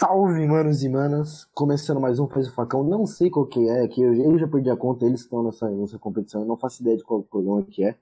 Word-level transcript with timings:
Salve, 0.00 0.46
manos 0.46 0.82
e 0.82 0.88
manas! 0.88 1.44
Começando 1.52 2.00
mais 2.00 2.18
um 2.18 2.26
Faz 2.26 2.48
o 2.48 2.54
Facão. 2.54 2.82
Não 2.82 3.04
sei 3.04 3.28
qual 3.28 3.44
que 3.44 3.68
é, 3.68 3.86
que 3.86 4.00
eu, 4.00 4.14
eu 4.14 4.38
já 4.38 4.48
perdi 4.48 4.70
a 4.70 4.76
conta, 4.76 5.04
eles 5.04 5.20
estão 5.20 5.42
nessa, 5.42 5.68
nessa 5.68 5.98
competição. 5.98 6.40
Eu 6.40 6.46
não 6.46 6.56
faço 6.56 6.80
ideia 6.80 6.96
de 6.96 7.04
qual 7.04 7.22
programa 7.22 7.62
que 7.64 7.84
é. 7.84 7.94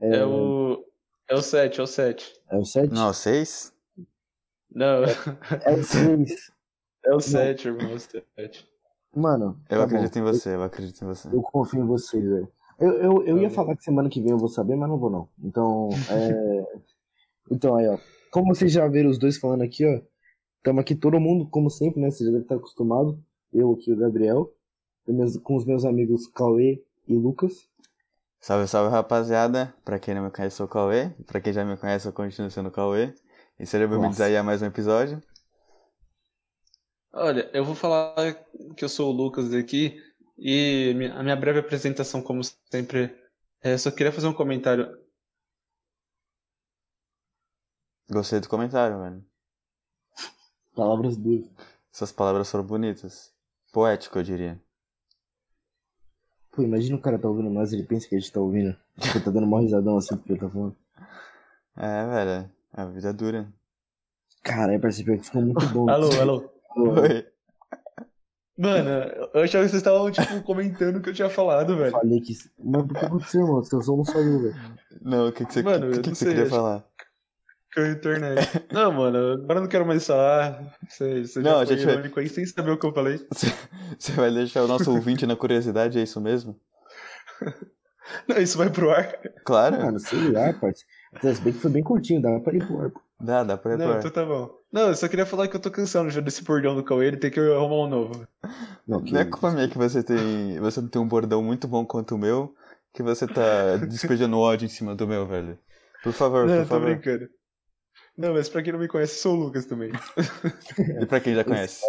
É, 0.00 0.16
é 0.16 0.26
o. 0.26 0.84
É 1.28 1.36
o 1.36 1.40
7, 1.40 1.78
é 1.78 1.82
o 1.84 1.86
7. 1.86 2.42
É 2.50 2.56
o 2.56 2.64
7? 2.64 2.92
Não, 2.92 3.06
é 3.06 3.10
o 3.10 3.14
6? 3.14 3.72
Não. 4.72 5.04
É 5.64 5.70
o 5.70 5.84
6. 5.84 6.52
É 7.06 7.14
o 7.14 7.20
7, 7.20 7.62
irmão, 7.68 7.90
é 7.92 7.94
o 7.94 8.00
7. 8.00 8.68
Mano. 9.14 9.60
Eu 9.70 9.78
tá 9.78 9.84
acredito 9.84 10.14
bom. 10.14 10.18
em 10.18 10.32
você, 10.32 10.54
eu 10.56 10.62
acredito 10.64 11.00
em 11.00 11.06
você. 11.06 11.28
Eu 11.28 11.42
confio 11.42 11.80
em 11.80 11.86
vocês, 11.86 12.24
velho. 12.24 12.48
Eu, 12.80 12.90
eu, 12.90 13.24
eu 13.24 13.38
ia 13.38 13.50
Tá 13.50 13.54
falar 13.54 13.76
que 13.76 13.84
semana 13.84 14.08
que 14.08 14.20
vem 14.20 14.32
eu 14.32 14.38
vou 14.38 14.48
saber, 14.48 14.74
mas 14.74 14.88
não 14.88 14.98
vou 14.98 15.10
não. 15.10 15.28
Então, 15.40 15.90
é... 16.10 16.80
Então 17.52 17.76
aí, 17.76 17.86
ó. 17.86 17.98
Como 18.32 18.52
vocês 18.52 18.72
já 18.72 18.88
viram 18.88 19.10
os 19.10 19.18
dois 19.18 19.38
falando 19.38 19.62
aqui, 19.62 19.86
ó. 19.86 20.13
Estamos 20.64 20.80
aqui 20.80 20.94
todo 20.94 21.20
mundo, 21.20 21.46
como 21.50 21.68
sempre, 21.68 22.00
né? 22.00 22.10
Você 22.10 22.24
já 22.24 22.30
deve 22.30 22.44
estar 22.44 22.54
acostumado. 22.54 23.22
Eu 23.52 23.74
aqui, 23.74 23.92
o 23.92 23.96
Gabriel. 23.98 24.50
com 25.42 25.56
os 25.56 25.66
meus 25.66 25.84
amigos 25.84 26.26
Cauê 26.26 26.82
e 27.06 27.14
Lucas. 27.14 27.68
Salve, 28.40 28.66
salve 28.66 28.90
rapaziada. 28.90 29.74
Pra 29.84 29.98
quem 29.98 30.14
não 30.14 30.24
me 30.24 30.30
conhece, 30.30 30.54
eu 30.54 30.56
sou 30.56 30.66
o 30.66 30.68
Cauê. 30.70 31.10
Pra 31.26 31.38
quem 31.38 31.52
já 31.52 31.66
me 31.66 31.76
conhece, 31.76 32.08
eu 32.08 32.14
continuo 32.14 32.50
sendo 32.50 32.70
o 32.70 32.72
Cauê. 32.72 33.14
E 33.60 33.66
sejam 33.66 33.90
bem-vindos 33.90 34.18
aí 34.22 34.38
a 34.38 34.42
mais 34.42 34.62
um 34.62 34.64
episódio. 34.64 35.22
Olha, 37.12 37.50
eu 37.52 37.62
vou 37.62 37.74
falar 37.74 38.14
que 38.74 38.86
eu 38.86 38.88
sou 38.88 39.12
o 39.12 39.14
Lucas 39.14 39.52
aqui 39.52 40.02
e 40.38 40.94
a 41.14 41.22
minha 41.22 41.36
breve 41.36 41.58
apresentação, 41.58 42.22
como 42.22 42.40
sempre, 42.70 43.14
é, 43.60 43.76
só 43.76 43.90
queria 43.90 44.10
fazer 44.10 44.28
um 44.28 44.32
comentário. 44.32 44.96
Gostei 48.10 48.40
do 48.40 48.48
comentário, 48.48 48.98
velho. 48.98 49.33
Palavras 50.74 51.16
duras. 51.16 51.46
Suas 51.92 52.12
palavras 52.12 52.50
foram 52.50 52.64
bonitas. 52.64 53.32
Poético, 53.72 54.18
eu 54.18 54.22
diria. 54.22 54.60
Pô, 56.50 56.62
imagina 56.62 56.96
o 56.96 57.00
cara 57.00 57.18
tá 57.18 57.28
ouvindo 57.28 57.50
nós, 57.50 57.72
ele 57.72 57.82
pensa 57.84 58.08
que 58.08 58.14
a 58.14 58.18
gente 58.18 58.32
tá 58.32 58.40
ouvindo. 58.40 58.76
Tipo, 58.98 59.20
tá 59.20 59.30
dando 59.30 59.46
uma 59.46 59.60
risadão 59.60 59.96
assim 59.96 60.16
porque 60.16 60.32
ele 60.32 60.40
tá 60.40 60.48
falando. 60.48 60.76
É, 61.76 62.06
velho. 62.06 62.50
A 62.72 62.84
vida 62.86 63.08
é 63.08 63.12
dura. 63.12 63.52
Caralho, 64.42 64.80
percebeu 64.80 65.18
que 65.18 65.24
ficou 65.24 65.42
muito 65.42 65.66
bom. 65.70 65.88
Alô, 65.88 66.08
alô. 66.20 66.50
Alô. 66.76 67.00
Oi. 67.02 67.26
Mano, 68.56 68.88
eu 69.34 69.42
achava 69.42 69.64
que 69.64 69.70
vocês 69.70 69.74
estavam, 69.74 70.12
tipo, 70.12 70.42
comentando 70.44 70.96
o 70.96 71.02
que 71.02 71.10
eu 71.10 71.14
tinha 71.14 71.28
falado, 71.28 71.76
velho. 71.76 71.90
Falei 71.90 72.20
que. 72.20 72.34
Mas 72.58 72.86
por 72.86 72.96
que 72.98 73.04
aconteceu, 73.04 73.46
mano? 73.48 73.64
Seu 73.64 73.82
som 73.82 73.96
não 73.96 74.04
saiu, 74.04 74.42
velho. 74.42 74.54
Não, 75.02 75.28
o 75.28 75.32
que, 75.32 75.44
que 75.44 75.52
você, 75.54 75.62
Mano, 75.62 75.88
o 75.88 75.90
que, 75.90 75.98
eu 75.98 76.02
que 76.02 76.08
não 76.10 76.14
você 76.14 76.24
sei, 76.24 76.28
queria 76.34 76.44
acho- 76.44 76.54
falar? 76.54 76.84
Com 77.74 77.80
a 77.80 77.88
internet. 77.88 78.66
Não, 78.72 78.92
mano, 78.92 79.32
agora 79.32 79.58
eu 79.58 79.62
não 79.62 79.68
quero 79.68 79.84
mais 79.86 80.06
falar. 80.06 80.62
Você, 80.88 81.26
você 81.26 81.40
Não, 81.40 81.50
já 81.50 81.62
a 81.62 81.66
foi 81.66 81.76
gente 81.76 81.84
vai- 81.86 81.94
irônico 81.94 82.20
aí 82.20 82.28
sem 82.28 82.46
saber 82.46 82.70
o 82.70 82.78
que 82.78 82.86
eu 82.86 82.92
falei. 82.92 83.18
Você, 83.98 84.12
vai 84.12 84.32
deixar 84.32 84.62
o 84.62 84.68
nosso 84.68 84.90
ouvinte 84.92 85.26
na 85.26 85.36
curiosidade, 85.36 85.98
é 85.98 86.02
isso 86.02 86.20
mesmo? 86.20 86.58
Não, 88.28 88.36
isso 88.38 88.56
vai 88.58 88.70
pro 88.70 88.90
ar. 88.90 89.12
Claro. 89.44 89.76
Mano, 89.82 89.98
sei 89.98 90.30
lá, 90.30 90.52
parceiro. 90.52 90.88
Se 91.34 91.40
bem 91.40 91.52
que 91.52 91.58
foi 91.58 91.70
bem 91.70 91.82
curtinho, 91.82 92.20
dá 92.20 92.38
pra 92.40 92.54
ir 92.54 92.64
pro 92.66 92.80
ar. 92.82 92.92
Dá, 93.20 93.42
dá 93.44 93.56
pra 93.56 93.76
Não, 93.76 93.86
repor. 93.86 93.98
então 93.98 94.10
tá 94.10 94.24
bom. 94.24 94.50
Não, 94.72 94.88
eu 94.88 94.94
só 94.94 95.08
queria 95.08 95.24
falar 95.24 95.48
que 95.48 95.56
eu 95.56 95.60
tô 95.60 95.70
cansado 95.70 96.10
já 96.10 96.20
desse 96.20 96.42
bordão 96.44 96.74
do 96.74 96.82
Cauê, 96.82 97.06
ele 97.06 97.16
tem 97.16 97.30
que 97.30 97.40
arrumar 97.40 97.86
um 97.86 97.88
novo. 97.88 98.26
Não, 98.86 99.00
que 99.00 99.12
Não 99.12 99.20
é 99.20 99.24
culpa 99.24 99.50
minha 99.52 99.68
que 99.68 99.78
você 99.78 100.02
tem. 100.02 100.58
Você 100.60 100.80
não 100.80 100.88
tem 100.88 101.00
um 101.00 101.08
bordão 101.08 101.42
muito 101.42 101.66
bom 101.66 101.84
quanto 101.86 102.14
o 102.14 102.18
meu, 102.18 102.54
que 102.92 103.02
você 103.02 103.26
tá 103.26 103.76
despejando 103.88 104.38
ódio 104.38 104.66
em 104.66 104.68
cima 104.68 104.94
do 104.94 105.06
meu, 105.06 105.26
velho. 105.26 105.58
Por 106.02 106.12
favor, 106.12 106.40
Não, 106.46 106.54
por 106.54 106.58
eu 106.60 106.62
tô 106.64 106.68
favor. 106.68 106.86
brincando. 106.90 107.28
Não, 108.16 108.32
mas 108.32 108.48
pra 108.48 108.62
quem 108.62 108.72
não 108.72 108.80
me 108.80 108.88
conhece, 108.88 109.14
eu 109.16 109.22
sou 109.22 109.34
o 109.34 109.40
Lucas 109.44 109.66
também. 109.66 109.90
E 111.02 111.06
pra 111.06 111.20
quem 111.20 111.34
já 111.34 111.44
conhece? 111.44 111.82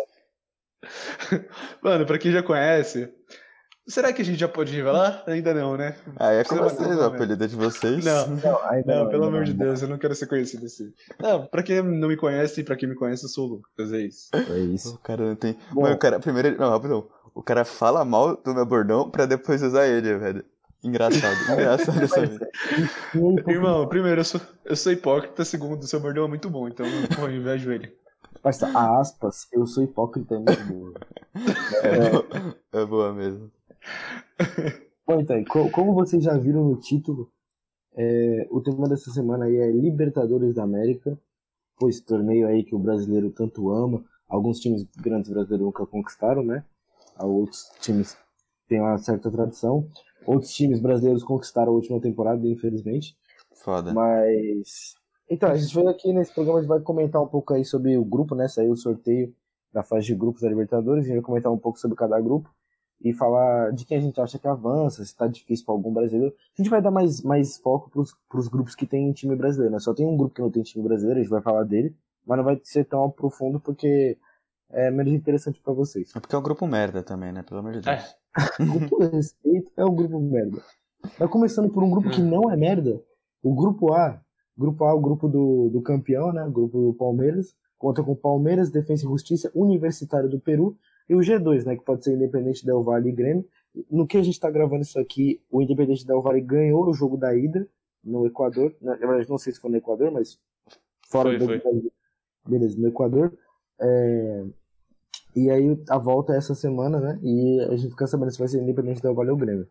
Mano, 1.81 2.05
pra 2.05 2.17
quem 2.17 2.31
já 2.31 2.43
conhece, 2.43 3.11
será 3.87 4.11
que 4.11 4.21
a 4.21 4.25
gente 4.25 4.39
já 4.39 4.47
pode 4.47 4.75
revelar? 4.75 5.23
Ainda 5.27 5.53
não, 5.53 5.77
né? 5.77 5.95
Ah, 6.17 6.31
é 6.31 6.43
com 6.43 6.55
Você 6.55 6.61
vai 6.61 6.69
vocês, 6.69 6.97
o 6.97 7.03
apelido 7.03 7.43
é 7.43 7.47
de 7.47 7.55
vocês. 7.55 8.05
Não, 8.05 8.27
Não, 8.37 8.59
não, 8.85 9.09
pelo 9.09 9.25
amor 9.25 9.43
de. 9.43 9.53
Deus, 9.53 9.81
eu 9.81 9.87
não 9.87 9.97
quero 9.97 10.15
ser 10.15 10.27
conhecido 10.27 10.65
assim. 10.65 10.91
Não, 11.19 11.45
pra 11.45 11.63
quem 11.63 11.81
não 11.81 12.07
me 12.07 12.17
conhece 12.17 12.61
e 12.61 12.63
pra 12.63 12.75
quem 12.75 12.89
me 12.89 12.95
conhece, 12.95 13.25
eu 13.25 13.29
sou 13.29 13.47
o 13.47 13.51
Lucas, 13.53 13.93
é 13.93 14.01
isso. 14.01 14.29
É 14.33 14.59
isso. 14.59 14.95
O 14.95 14.99
cara 14.99 15.23
não 15.25 15.35
tem. 15.35 15.57
Bom. 15.71 15.81
Mano, 15.81 15.95
o 15.95 15.99
cara, 15.99 16.19
primeiro. 16.19 16.57
Não, 16.57 16.69
rapidão. 16.69 17.07
O 17.33 17.43
cara 17.43 17.65
fala 17.65 18.05
mal 18.05 18.37
do 18.37 18.53
meu 18.53 18.65
bordão 18.65 19.09
pra 19.09 19.25
depois 19.25 19.61
usar 19.61 19.87
ele, 19.87 20.17
velho. 20.17 20.45
Engraçado, 20.85 21.35
engraçado 21.51 22.03
essa 22.03 22.25
vida. 22.25 22.49
Irmão, 23.47 23.87
primeiro, 23.87 24.21
eu 24.21 24.25
sou, 24.25 24.39
eu 24.63 24.75
sou 24.75 24.91
hipócrita, 24.91 25.43
segundo, 25.43 25.81
o 25.81 25.87
seu 25.87 25.99
bordão 25.99 26.25
é 26.25 26.27
muito 26.27 26.49
bom, 26.49 26.67
então 26.67 26.85
eu 26.85 27.31
invejo 27.31 27.71
ele. 27.71 27.91
Parça, 28.41 28.67
a 28.67 28.99
aspas, 28.99 29.47
eu 29.51 29.65
sou 29.65 29.83
hipócrita 29.83 30.35
é 30.35 30.37
muito 30.37 30.63
boa. 30.65 30.93
É, 31.83 32.09
boa, 32.09 32.55
é 32.73 32.85
boa 32.85 33.13
mesmo. 33.13 33.51
Bom, 35.07 35.19
então, 35.19 35.43
co- 35.45 35.69
como 35.69 35.93
vocês 35.93 36.23
já 36.23 36.35
viram 36.37 36.63
no 36.67 36.77
título, 36.79 37.31
é, 37.95 38.47
o 38.49 38.59
tema 38.61 38.89
dessa 38.89 39.11
semana 39.11 39.45
aí 39.45 39.55
é 39.57 39.71
Libertadores 39.71 40.53
da 40.55 40.63
América, 40.63 41.15
pois 41.77 41.99
torneio 42.01 42.47
aí 42.47 42.63
que 42.63 42.73
o 42.75 42.79
brasileiro 42.79 43.29
tanto 43.29 43.69
ama. 43.69 44.03
Alguns 44.27 44.59
times 44.59 44.83
grandes 44.97 45.29
brasileiros 45.29 45.65
nunca 45.65 45.85
conquistaram, 45.85 46.43
né? 46.43 46.63
Há 47.15 47.25
Outros 47.25 47.69
times 47.79 48.17
têm 48.67 48.79
uma 48.79 48.97
certa 48.97 49.31
tradição. 49.31 49.87
Outros 50.25 50.53
times 50.53 50.79
brasileiros 50.79 51.23
conquistaram 51.23 51.71
a 51.71 51.75
última 51.75 51.99
temporada, 51.99 52.45
infelizmente. 52.47 53.15
Foda. 53.63 53.93
Mas. 53.93 54.95
Então, 55.29 55.49
a 55.49 55.55
gente 55.55 55.73
veio 55.73 55.89
aqui 55.89 56.13
nesse 56.13 56.33
programa, 56.33 56.59
a 56.59 56.61
gente 56.61 56.69
vai 56.69 56.79
comentar 56.81 57.21
um 57.21 57.27
pouco 57.27 57.53
aí 57.53 57.65
sobre 57.65 57.97
o 57.97 58.05
grupo, 58.05 58.35
né? 58.35 58.47
Saiu 58.47 58.71
o 58.71 58.77
sorteio 58.77 59.33
da 59.73 59.83
fase 59.83 60.05
de 60.05 60.15
grupos 60.15 60.41
da 60.41 60.49
Libertadores, 60.49 61.03
a 61.03 61.07
gente 61.07 61.17
vai 61.17 61.25
comentar 61.25 61.51
um 61.51 61.57
pouco 61.57 61.79
sobre 61.79 61.97
cada 61.97 62.19
grupo 62.21 62.49
e 63.03 63.13
falar 63.13 63.71
de 63.73 63.85
quem 63.85 63.97
a 63.97 64.01
gente 64.01 64.19
acha 64.21 64.39
que 64.39 64.47
avança, 64.47 65.03
se 65.03 65.15
tá 65.15 65.27
difícil 65.27 65.65
para 65.65 65.75
algum 65.75 65.93
brasileiro. 65.93 66.33
A 66.57 66.61
gente 66.61 66.69
vai 66.69 66.81
dar 66.81 66.91
mais, 66.91 67.21
mais 67.21 67.57
foco 67.57 67.89
pros, 67.89 68.15
pros 68.29 68.47
grupos 68.47 68.73
que 68.73 68.85
tem 68.85 69.11
time 69.11 69.35
brasileiro, 69.35 69.73
né? 69.73 69.79
Só 69.79 69.93
tem 69.93 70.05
um 70.05 70.15
grupo 70.15 70.33
que 70.33 70.41
não 70.41 70.49
tem 70.49 70.63
time 70.63 70.83
brasileiro, 70.83 71.19
a 71.19 71.23
gente 71.23 71.31
vai 71.31 71.41
falar 71.41 71.63
dele, 71.63 71.95
mas 72.25 72.37
não 72.37 72.45
vai 72.45 72.59
ser 72.63 72.85
tão 72.85 73.09
profundo 73.09 73.59
porque 73.59 74.17
é 74.71 74.89
menos 74.89 75.13
interessante 75.13 75.59
para 75.59 75.73
vocês. 75.73 76.15
É 76.15 76.19
porque 76.19 76.35
é 76.35 76.37
um 76.37 76.43
grupo 76.43 76.65
merda 76.65 77.03
também, 77.03 77.31
né? 77.31 77.43
Pelo 77.43 77.59
amor 77.59 77.73
de 77.73 77.81
Deus. 77.81 77.95
É. 77.95 78.24
Com 78.57 78.87
todo 78.87 79.09
respeito, 79.09 79.71
é 79.77 79.85
um 79.85 79.95
grupo 79.95 80.19
merda. 80.19 80.61
Mas 81.19 81.29
começando 81.29 81.69
por 81.69 81.83
um 81.83 81.89
grupo 81.89 82.09
que 82.09 82.21
não 82.21 82.51
é 82.51 82.57
merda, 82.57 83.01
o 83.41 83.53
grupo 83.53 83.93
A. 83.93 84.21
Grupo 84.57 84.85
A 84.85 84.89
é 84.89 84.93
o 84.93 84.99
grupo 84.99 85.27
do, 85.27 85.69
do 85.69 85.81
campeão, 85.81 86.33
né? 86.33 86.43
O 86.43 86.51
grupo 86.51 86.81
do 86.81 86.93
Palmeiras. 86.93 87.55
Conta 87.77 88.03
com 88.03 88.15
Palmeiras, 88.15 88.71
Defensa 88.71 89.05
e 89.05 89.09
Justiça, 89.09 89.51
Universitário 89.53 90.29
do 90.29 90.39
Peru 90.39 90.77
e 91.09 91.15
o 91.15 91.19
G2, 91.19 91.65
né? 91.65 91.75
Que 91.75 91.83
pode 91.83 92.03
ser 92.03 92.15
Independente 92.15 92.65
Del 92.65 92.81
Valle 92.81 93.09
e 93.09 93.11
Grêmio. 93.11 93.45
No 93.89 94.07
que 94.07 94.17
a 94.17 94.23
gente 94.23 94.39
tá 94.39 94.49
gravando 94.49 94.81
isso 94.81 94.99
aqui, 94.99 95.41
o 95.51 95.61
Independente 95.61 96.05
Del 96.05 96.21
Valle 96.21 96.41
ganhou 96.41 96.87
o 96.87 96.93
jogo 96.93 97.17
da 97.17 97.35
ida 97.35 97.67
no 98.03 98.25
Equador. 98.25 98.75
Na 98.81 98.97
na 98.97 99.07
verdade, 99.07 99.29
não 99.29 99.37
sei 99.37 99.53
se 99.53 99.59
foi 99.59 99.69
no 99.69 99.77
Equador, 99.77 100.11
mas 100.11 100.39
fora 101.09 101.37
Foi, 101.37 101.57
do 101.57 101.61
foi. 101.61 101.91
Beleza, 102.47 102.79
no 102.79 102.87
Equador. 102.87 103.37
É, 103.79 104.45
E 105.35 105.51
aí 105.51 105.77
a 105.89 105.97
volta 105.97 106.33
é 106.33 106.37
essa 106.37 106.55
semana, 106.55 106.99
né? 106.99 107.19
E 107.21 107.59
a 107.61 107.75
gente 107.75 107.89
fica 107.89 108.07
sabendo 108.07 108.31
se 108.31 108.39
vai 108.39 108.47
ser 108.47 108.61
Independente 108.61 109.01
Del 109.01 109.13
Valle 109.13 109.31
ou 109.31 109.37
Grêmio. 109.37 109.67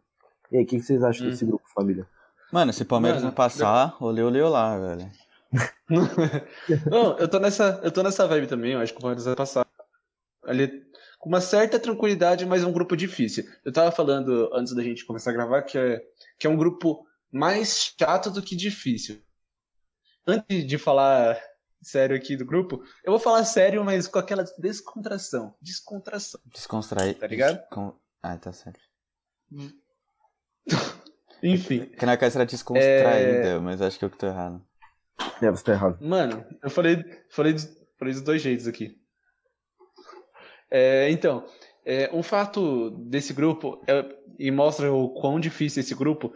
E 0.52 0.58
aí, 0.58 0.64
o 0.64 0.66
que, 0.66 0.76
que 0.76 0.82
vocês 0.84 1.02
acham 1.02 1.26
Hum. 1.26 1.30
desse 1.30 1.44
grupo, 1.44 1.64
família? 1.74 2.06
Mano, 2.52 2.72
se 2.72 2.84
Palmeiras 2.84 3.22
Mano, 3.22 3.30
não 3.30 3.34
passar, 3.34 3.96
olê, 4.00 4.22
olê, 4.22 4.40
olá, 4.40 4.78
velho. 4.78 5.10
Não, 6.90 7.16
eu 7.18 7.28
tô 7.28 7.38
nessa, 7.38 7.80
eu 7.82 7.90
tô 7.90 8.02
nessa 8.02 8.26
vibe 8.26 8.46
também, 8.46 8.72
eu 8.72 8.80
acho 8.80 8.92
que 8.92 8.98
o 8.98 9.02
Palmeiras 9.02 9.24
vai 9.24 9.36
passar. 9.36 9.66
Ali, 10.44 10.84
com 11.18 11.28
uma 11.28 11.40
certa 11.40 11.78
tranquilidade, 11.78 12.44
mas 12.44 12.62
é 12.62 12.66
um 12.66 12.72
grupo 12.72 12.96
difícil. 12.96 13.44
Eu 13.64 13.72
tava 13.72 13.90
falando 13.90 14.50
antes 14.52 14.74
da 14.74 14.82
gente 14.82 15.04
começar 15.04 15.30
a 15.30 15.32
gravar 15.32 15.62
que 15.62 15.78
é, 15.78 16.00
que 16.38 16.46
é 16.46 16.50
um 16.50 16.56
grupo 16.56 17.06
mais 17.32 17.94
chato 17.98 18.30
do 18.30 18.42
que 18.42 18.54
difícil. 18.54 19.20
Antes 20.26 20.66
de 20.66 20.78
falar 20.78 21.38
sério 21.84 22.16
aqui 22.16 22.36
do 22.36 22.44
grupo, 22.44 22.82
eu 23.04 23.12
vou 23.12 23.18
falar 23.20 23.44
sério, 23.44 23.84
mas 23.84 24.06
com 24.08 24.18
aquela 24.18 24.44
descontração. 24.58 25.54
Descontração. 25.60 26.40
Descontrair. 26.46 27.16
Tá 27.18 27.26
ligado? 27.26 27.58
Descon- 27.60 27.96
Ah, 28.22 28.36
tá 28.38 28.52
certo. 28.52 28.80
Enfim, 31.42 31.86
Que 31.86 32.06
na 32.06 32.16
casa 32.16 32.38
era 32.38 32.44
É. 32.44 32.46
descontraída, 32.46 33.60
mas 33.60 33.82
acho 33.82 33.98
que 33.98 34.04
eu 34.04 34.10
que 34.10 34.16
tô 34.18 34.26
errado. 34.26 34.64
É, 35.42 35.50
você 35.50 35.64
tá 35.64 35.72
errado. 35.72 35.98
Mano, 36.00 36.44
eu 36.62 36.70
falei, 36.70 37.04
falei, 37.30 37.52
dos- 37.52 37.68
falei 37.98 38.14
dos 38.14 38.22
dois 38.22 38.40
jeitos 38.40 38.66
aqui. 38.66 38.98
É, 40.70 41.10
então, 41.10 41.46
é, 41.84 42.10
um 42.12 42.22
fato 42.22 42.90
desse 43.08 43.32
grupo, 43.32 43.82
é- 43.86 44.16
e 44.38 44.50
mostra 44.50 44.90
o 44.92 45.10
quão 45.20 45.38
difícil 45.38 45.80
é 45.80 45.84
esse 45.84 45.94
grupo, 45.94 46.32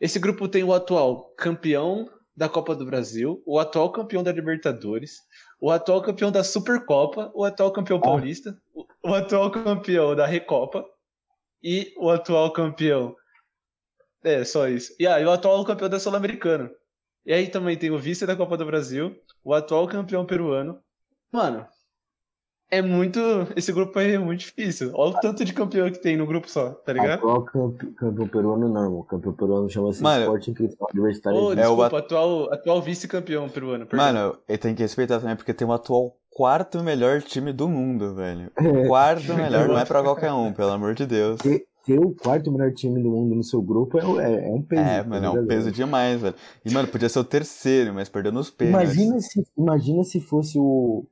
esse 0.00 0.18
grupo 0.18 0.48
tem 0.48 0.64
o 0.64 0.72
atual 0.72 1.32
campeão 1.36 2.08
da 2.36 2.48
Copa 2.48 2.74
do 2.74 2.84
Brasil, 2.84 3.42
o 3.46 3.58
atual 3.58 3.90
campeão 3.90 4.22
da 4.22 4.30
Libertadores, 4.30 5.22
o 5.60 5.70
atual 5.70 6.02
campeão 6.02 6.30
da 6.30 6.44
Supercopa, 6.44 7.32
o 7.34 7.44
atual 7.44 7.72
campeão 7.72 7.98
paulista, 7.98 8.60
o, 9.02 9.14
atual 9.14 9.50
campeão 9.50 10.14
da 10.14 10.26
Recopa 10.26 10.84
e 11.62 11.94
o 11.96 12.10
atual 12.10 12.52
campeão. 12.52 13.16
É, 14.22 14.44
só 14.44 14.68
isso. 14.68 14.94
E 14.98 15.06
aí, 15.06 15.24
o 15.24 15.30
atual 15.30 15.64
campeão 15.64 15.88
da 15.88 15.98
Sul-Americana. 15.98 16.70
E 17.24 17.32
aí 17.32 17.48
também 17.48 17.76
tem 17.76 17.90
o 17.90 17.98
vice 17.98 18.26
da 18.26 18.36
Copa 18.36 18.56
do 18.56 18.66
Brasil, 18.66 19.16
o 19.42 19.54
atual 19.54 19.88
campeão 19.88 20.26
peruano. 20.26 20.80
Mano, 21.32 21.66
é 22.70 22.82
muito. 22.82 23.18
Esse 23.56 23.72
grupo 23.72 23.98
aí 23.98 24.12
é 24.14 24.18
muito 24.18 24.40
difícil. 24.40 24.90
Olha 24.94 25.16
o 25.16 25.20
tanto 25.20 25.44
de 25.44 25.52
campeão 25.52 25.90
que 25.90 25.98
tem 26.00 26.16
no 26.16 26.26
grupo 26.26 26.50
só, 26.50 26.70
tá 26.70 26.92
ligado? 26.92 27.18
Atual 27.18 27.42
campe- 27.42 27.86
campeão 27.92 28.28
peruano 28.28 28.68
não, 28.68 28.84
irmão. 28.84 29.02
Campeão 29.04 29.32
peruano 29.32 29.68
chama-se 29.70 30.02
Sporting 30.02 30.54
Cristal 30.54 30.88
Universitário. 30.94 31.38
Ô, 31.40 31.54
de- 31.54 31.60
É 31.60 31.64
o 31.68 31.74
desculpa, 31.76 31.98
atual, 31.98 32.52
atual 32.52 32.82
vice-campeão 32.82 33.48
peruano. 33.48 33.86
perdão. 33.86 34.06
Mano, 34.06 34.38
ele 34.48 34.58
tem 34.58 34.74
que 34.74 34.82
respeitar 34.82 35.20
também, 35.20 35.36
porque 35.36 35.54
tem 35.54 35.66
o 35.66 35.72
atual 35.72 36.16
quarto 36.30 36.82
melhor 36.82 37.22
time 37.22 37.52
do 37.52 37.68
mundo, 37.68 38.14
velho. 38.14 38.50
É. 38.58 38.86
Quarto 38.86 39.34
melhor, 39.34 39.68
não 39.68 39.78
é 39.78 39.84
pra 39.84 40.02
qualquer 40.02 40.32
um, 40.32 40.52
pelo 40.52 40.70
amor 40.70 40.94
de 40.94 41.06
Deus. 41.06 41.38
Ter, 41.40 41.64
ter 41.84 41.98
o 41.98 42.10
quarto 42.14 42.50
melhor 42.52 42.72
time 42.72 43.02
do 43.02 43.08
mundo 43.10 43.34
no 43.34 43.42
seu 43.44 43.62
grupo 43.62 43.98
é, 43.98 44.02
é, 44.02 44.48
é 44.48 44.52
um 44.52 44.60
peso. 44.60 44.82
É, 44.82 45.02
tá 45.02 45.08
mano, 45.08 45.24
é 45.26 45.30
um 45.30 45.46
peso 45.46 45.70
demais, 45.70 46.20
velho. 46.20 46.34
E, 46.64 46.70
mano, 46.70 46.88
podia 46.88 47.08
ser 47.08 47.20
o 47.20 47.24
terceiro, 47.24 47.94
mas 47.94 48.08
perdeu 48.08 48.32
nos 48.32 48.50
pênaltis. 48.50 48.92
Imagina 48.96 49.20
se, 49.20 49.46
imagina 49.56 50.02
se 50.04 50.20
fosse 50.20 50.58
o. 50.58 51.06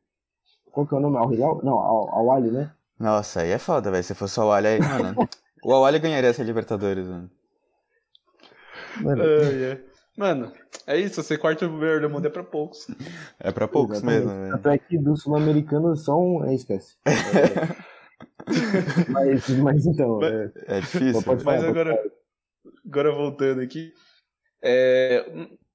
Qual 0.75 0.87
que 0.87 0.95
é 0.95 0.99
o 0.99 1.01
nome? 1.01 1.17
Al 1.17 1.33
Hilal? 1.33 1.61
Não, 1.63 1.79
Al, 1.79 2.09
Al 2.13 2.31
Ali, 2.33 2.51
né? 2.51 2.73
Nossa, 2.99 3.41
aí 3.43 3.51
é 3.51 3.59
foda, 3.59 3.91
velho. 3.91 4.03
Se 4.05 4.15
fosse 4.15 4.39
o 4.39 4.43
Awali 4.43 4.67
aí, 4.67 4.81
mano. 4.81 5.29
o 5.65 5.73
Awali 5.73 5.99
ganharia 5.99 6.31
essa 6.31 6.43
Libertadores, 6.43 7.07
mano. 7.07 7.31
Mano, 9.01 9.23
Ai, 9.23 9.71
ai. 9.73 9.85
Mano, 10.17 10.53
é 10.87 10.97
isso, 10.97 11.21
ser 11.25 11.39
quarto 11.39 11.69
melhor 11.69 12.01
do 12.01 12.09
mundo 12.09 12.27
é 12.27 12.31
pra 12.31 12.45
poucos. 12.45 12.87
É 13.41 13.51
pra 13.51 13.67
poucos 13.67 13.97
exatamente. 13.99 14.27
mesmo, 14.27 14.41
velho. 14.43 14.55
Até 14.55 14.79
que 14.79 14.97
do 14.97 15.17
sul-americano 15.17 15.97
só 15.97 16.17
um. 16.17 16.45
É, 16.45 16.55
esquece. 16.55 16.95
É, 17.05 17.11
mas, 19.11 19.49
mas 19.59 19.87
então. 19.87 20.21
É, 20.23 20.53
É 20.67 20.81
difícil. 20.81 21.21
Velho. 21.21 21.27
Mas 21.27 21.43
falar, 21.43 21.69
agora, 21.69 21.99
agora 22.87 23.13
voltando 23.13 23.61
aqui. 23.61 23.93
é, 24.63 25.25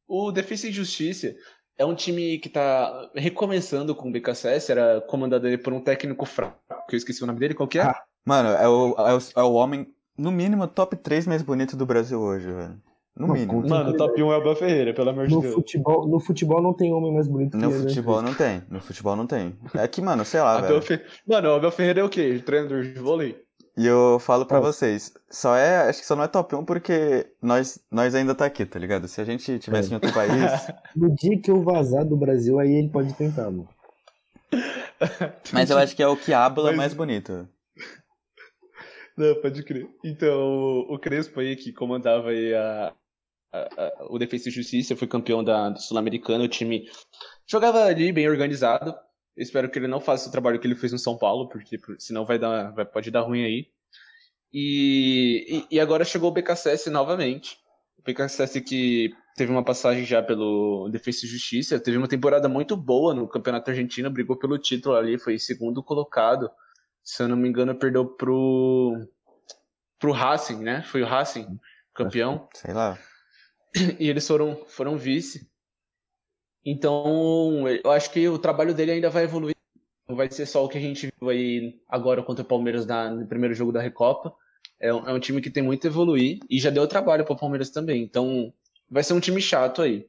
o 0.08 0.32
Defesa 0.32 0.68
e 0.68 0.72
Justiça 0.72 1.36
é 1.80 1.86
um 1.86 1.96
time 1.96 2.38
que 2.38 2.50
tá 2.50 3.10
recomeçando 3.16 3.96
com 3.96 4.10
o 4.10 4.12
BKSS, 4.12 4.72
era 4.72 5.02
comandado 5.02 5.48
aí 5.48 5.58
por 5.58 5.74
um 5.74 5.80
técnico 5.82 6.26
fraco, 6.26 6.60
que 6.88 6.96
eu 6.96 6.98
esqueci 6.98 7.24
o 7.24 7.28
nome 7.28 7.40
dele, 7.40 7.56
qual 7.56 7.68
que 7.68 7.80
é? 7.80 7.84
Ah, 7.84 8.04
Mano, 8.26 8.50
é 8.50 8.68
o, 8.68 8.96
é, 8.98 9.16
o, 9.16 9.20
é 9.38 9.44
o 9.44 9.54
homem, 9.54 9.88
no 10.18 10.30
mínimo, 10.32 10.68
top 10.68 10.96
3 10.98 11.26
mais 11.26 11.42
bonito 11.42 11.76
do 11.78 11.86
Brasil 11.86 12.20
hoje, 12.20 12.52
velho. 12.52 12.80
No 13.16 13.28
Não, 13.28 13.34
mínimo. 13.34 13.68
Mano, 13.68 13.90
o 13.92 13.98
top 13.98 14.22
1 14.22 14.32
é 14.32 14.38
o 14.38 14.42
Abel 14.42 14.56
Ferreira, 14.56 14.94
pelo 14.94 15.10
amor 15.10 15.28
de 15.28 15.36
no, 15.36 15.42
Deus. 15.42 15.54
futebol, 15.54 16.08
no 16.08 16.20
futebol 16.20 16.62
não 16.62 16.74
tem 16.74 16.94
homem 16.94 17.14
mais 17.14 17.28
bonito 17.28 17.58
No 17.58 17.68
que 17.70 17.74
ele, 17.74 17.84
né? 17.84 17.90
futebol 17.90 18.22
não 18.22 18.34
tem. 18.34 18.62
No 18.70 18.80
futebol 18.80 19.16
não 19.16 19.26
tem. 19.28 19.58
É 19.76 19.88
que, 19.88 20.02
mano, 20.02 20.24
sei 20.24 20.40
lá, 20.42 20.58
Abel 20.58 20.80
velho. 20.80 20.82
Fe- 20.82 21.06
Mano, 21.28 21.50
o 21.50 21.54
Abel 21.56 21.72
Ferreira 21.72 22.00
é 22.02 22.04
o 22.04 22.10
quê? 22.10 22.42
Treinador 22.46 22.84
de 22.84 23.00
vôlei? 23.00 23.42
E 23.80 23.86
eu 23.88 24.20
falo 24.20 24.46
pra 24.46 24.58
Ah. 24.58 24.62
vocês, 24.62 25.14
só 25.32 25.56
é, 25.56 25.88
acho 25.88 26.02
que 26.02 26.06
só 26.06 26.14
não 26.16 26.24
é 26.26 26.28
top 26.28 26.54
1 26.54 26.66
porque 26.66 27.32
nós, 27.42 27.80
nós 27.90 28.14
ainda 28.14 28.36
tá 28.36 28.46
aqui, 28.46 28.66
tá 28.66 28.78
ligado? 28.78 29.08
Se 29.08 29.22
a 29.22 29.24
gente 29.24 29.58
tivesse 29.58 29.88
É. 29.88 29.92
em 29.92 29.94
outro 29.96 30.12
país, 30.14 30.32
No 30.96 31.16
dia 31.16 31.40
que 31.40 31.50
eu 31.50 31.64
vazar 31.64 32.04
do 32.06 32.18
Brasil, 32.18 32.60
aí 32.60 32.74
ele 32.74 32.90
pode 32.90 33.14
tentar, 33.14 33.44
mano. 33.50 33.70
mas 35.54 35.70
eu 35.70 35.78
acho 35.78 35.96
que 35.96 36.04
é 36.04 36.08
o 36.08 36.18
que 36.18 36.34
habla 36.34 36.66
Mas- 36.72 36.76
mais 36.78 36.94
bonito. 36.94 37.48
Não, 39.18 39.36
pode 39.42 39.64
crer. 39.64 39.88
Então, 40.04 40.40
o, 40.42 40.96
o 40.96 41.00
Crespo 41.00 41.40
aí, 41.40 41.56
que 41.56 41.72
comandava 41.74 42.30
aí 42.30 42.54
a, 42.54 42.94
a- 43.54 43.70
a- 43.78 44.08
o 44.10 44.18
Defesa 44.18 44.50
e 44.50 44.52
Justiça, 44.52 44.96
foi 44.96 45.08
campeão 45.08 45.44
da, 45.44 45.70
do 45.70 45.80
Sul-Americano, 45.82 46.44
o 46.46 46.50
time 46.50 46.86
jogava 47.48 47.84
ali 47.86 48.12
bem 48.12 48.30
organizado. 48.30 48.96
Eu 49.40 49.44
espero 49.44 49.70
que 49.72 49.80
ele 49.80 49.88
não 49.88 50.02
faça 50.02 50.28
o 50.28 50.32
trabalho 50.34 50.60
que 50.60 50.68
ele 50.68 50.76
fez 50.76 50.92
no 50.92 51.00
São 51.00 51.18
Paulo, 51.18 51.48
porque 51.48 51.78
por- 51.78 51.96
senão 51.98 52.26
vai 52.26 52.38
dar, 52.38 52.72
vai, 52.72 52.84
pode 52.86 53.10
dar 53.10 53.22
ruim 53.22 53.46
aí. 53.46 53.68
E, 54.52 55.46
e, 55.72 55.76
e 55.76 55.80
agora 55.80 56.04
chegou 56.04 56.30
o 56.30 56.34
BKSS 56.34 56.90
novamente. 56.90 57.58
O 57.98 58.02
BKSS 58.04 58.60
que 58.62 59.12
teve 59.38 59.50
uma 59.50 59.64
passagem 59.64 60.04
já 60.04 60.22
pelo 60.22 60.90
Defesa 60.90 61.26
e 61.26 61.30
Justiça, 61.30 61.80
teve 61.80 61.96
uma 61.98 62.08
temporada 62.10 62.50
muito 62.50 62.76
boa 62.76 63.14
no 63.14 63.30
Campeonato 63.30 63.70
Argentino, 63.70 64.10
brigou 64.12 64.38
pelo 64.38 64.58
título 64.58 64.96
ali, 64.96 65.18
foi 65.18 65.40
segundo 65.40 65.82
colocado. 65.82 66.50
Se 67.02 67.24
eu 67.24 67.30
não 67.30 67.38
me 67.38 67.48
engano, 67.48 67.74
perdeu 67.80 68.06
pro 68.06 69.08
pro 69.98 70.12
Racing, 70.12 70.60
né? 70.64 70.82
Foi 70.84 71.02
o 71.02 71.06
Racing 71.06 71.48
campeão 71.94 72.50
Sei 72.56 72.74
lá. 72.74 72.98
e 73.98 74.10
eles 74.10 74.28
foram 74.28 74.66
foram 74.68 74.98
vice. 74.98 75.50
Então, 76.72 77.68
eu 77.84 77.90
acho 77.92 78.12
que 78.12 78.30
o 78.30 78.38
trabalho 78.38 78.76
dele 78.76 78.92
ainda 78.92 79.10
vai 79.10 79.24
evoluir. 79.24 79.56
Não 80.08 80.16
vai 80.16 80.30
ser 80.30 80.46
só 80.46 80.64
o 80.64 80.70
que 80.70 80.78
a 80.78 80.82
gente 80.82 81.10
viu 81.20 81.30
aí 81.30 81.80
agora 81.88 82.22
contra 82.22 82.44
o 82.44 82.48
Palmeiras 82.48 82.86
na- 82.86 83.10
no 83.10 83.28
primeiro 83.28 83.56
jogo 83.56 83.72
da 83.72 83.82
Recopa. 83.82 84.32
É 84.80 84.94
um, 84.94 85.10
é 85.10 85.14
um 85.14 85.20
time 85.20 85.42
que 85.42 85.50
tem 85.50 85.64
muito 85.64 85.86
a 85.88 85.90
evoluir 85.90 86.38
e 86.48 86.60
já 86.60 86.70
deu 86.70 86.88
trabalho 86.88 87.26
para 87.26 87.34
o 87.34 87.40
Palmeiras 87.40 87.72
também. 87.72 88.04
Então, 88.04 88.54
vai 88.90 89.04
ser 89.04 89.14
um 89.14 89.20
time 89.20 89.42
chato 89.42 89.82
aí. 89.82 90.06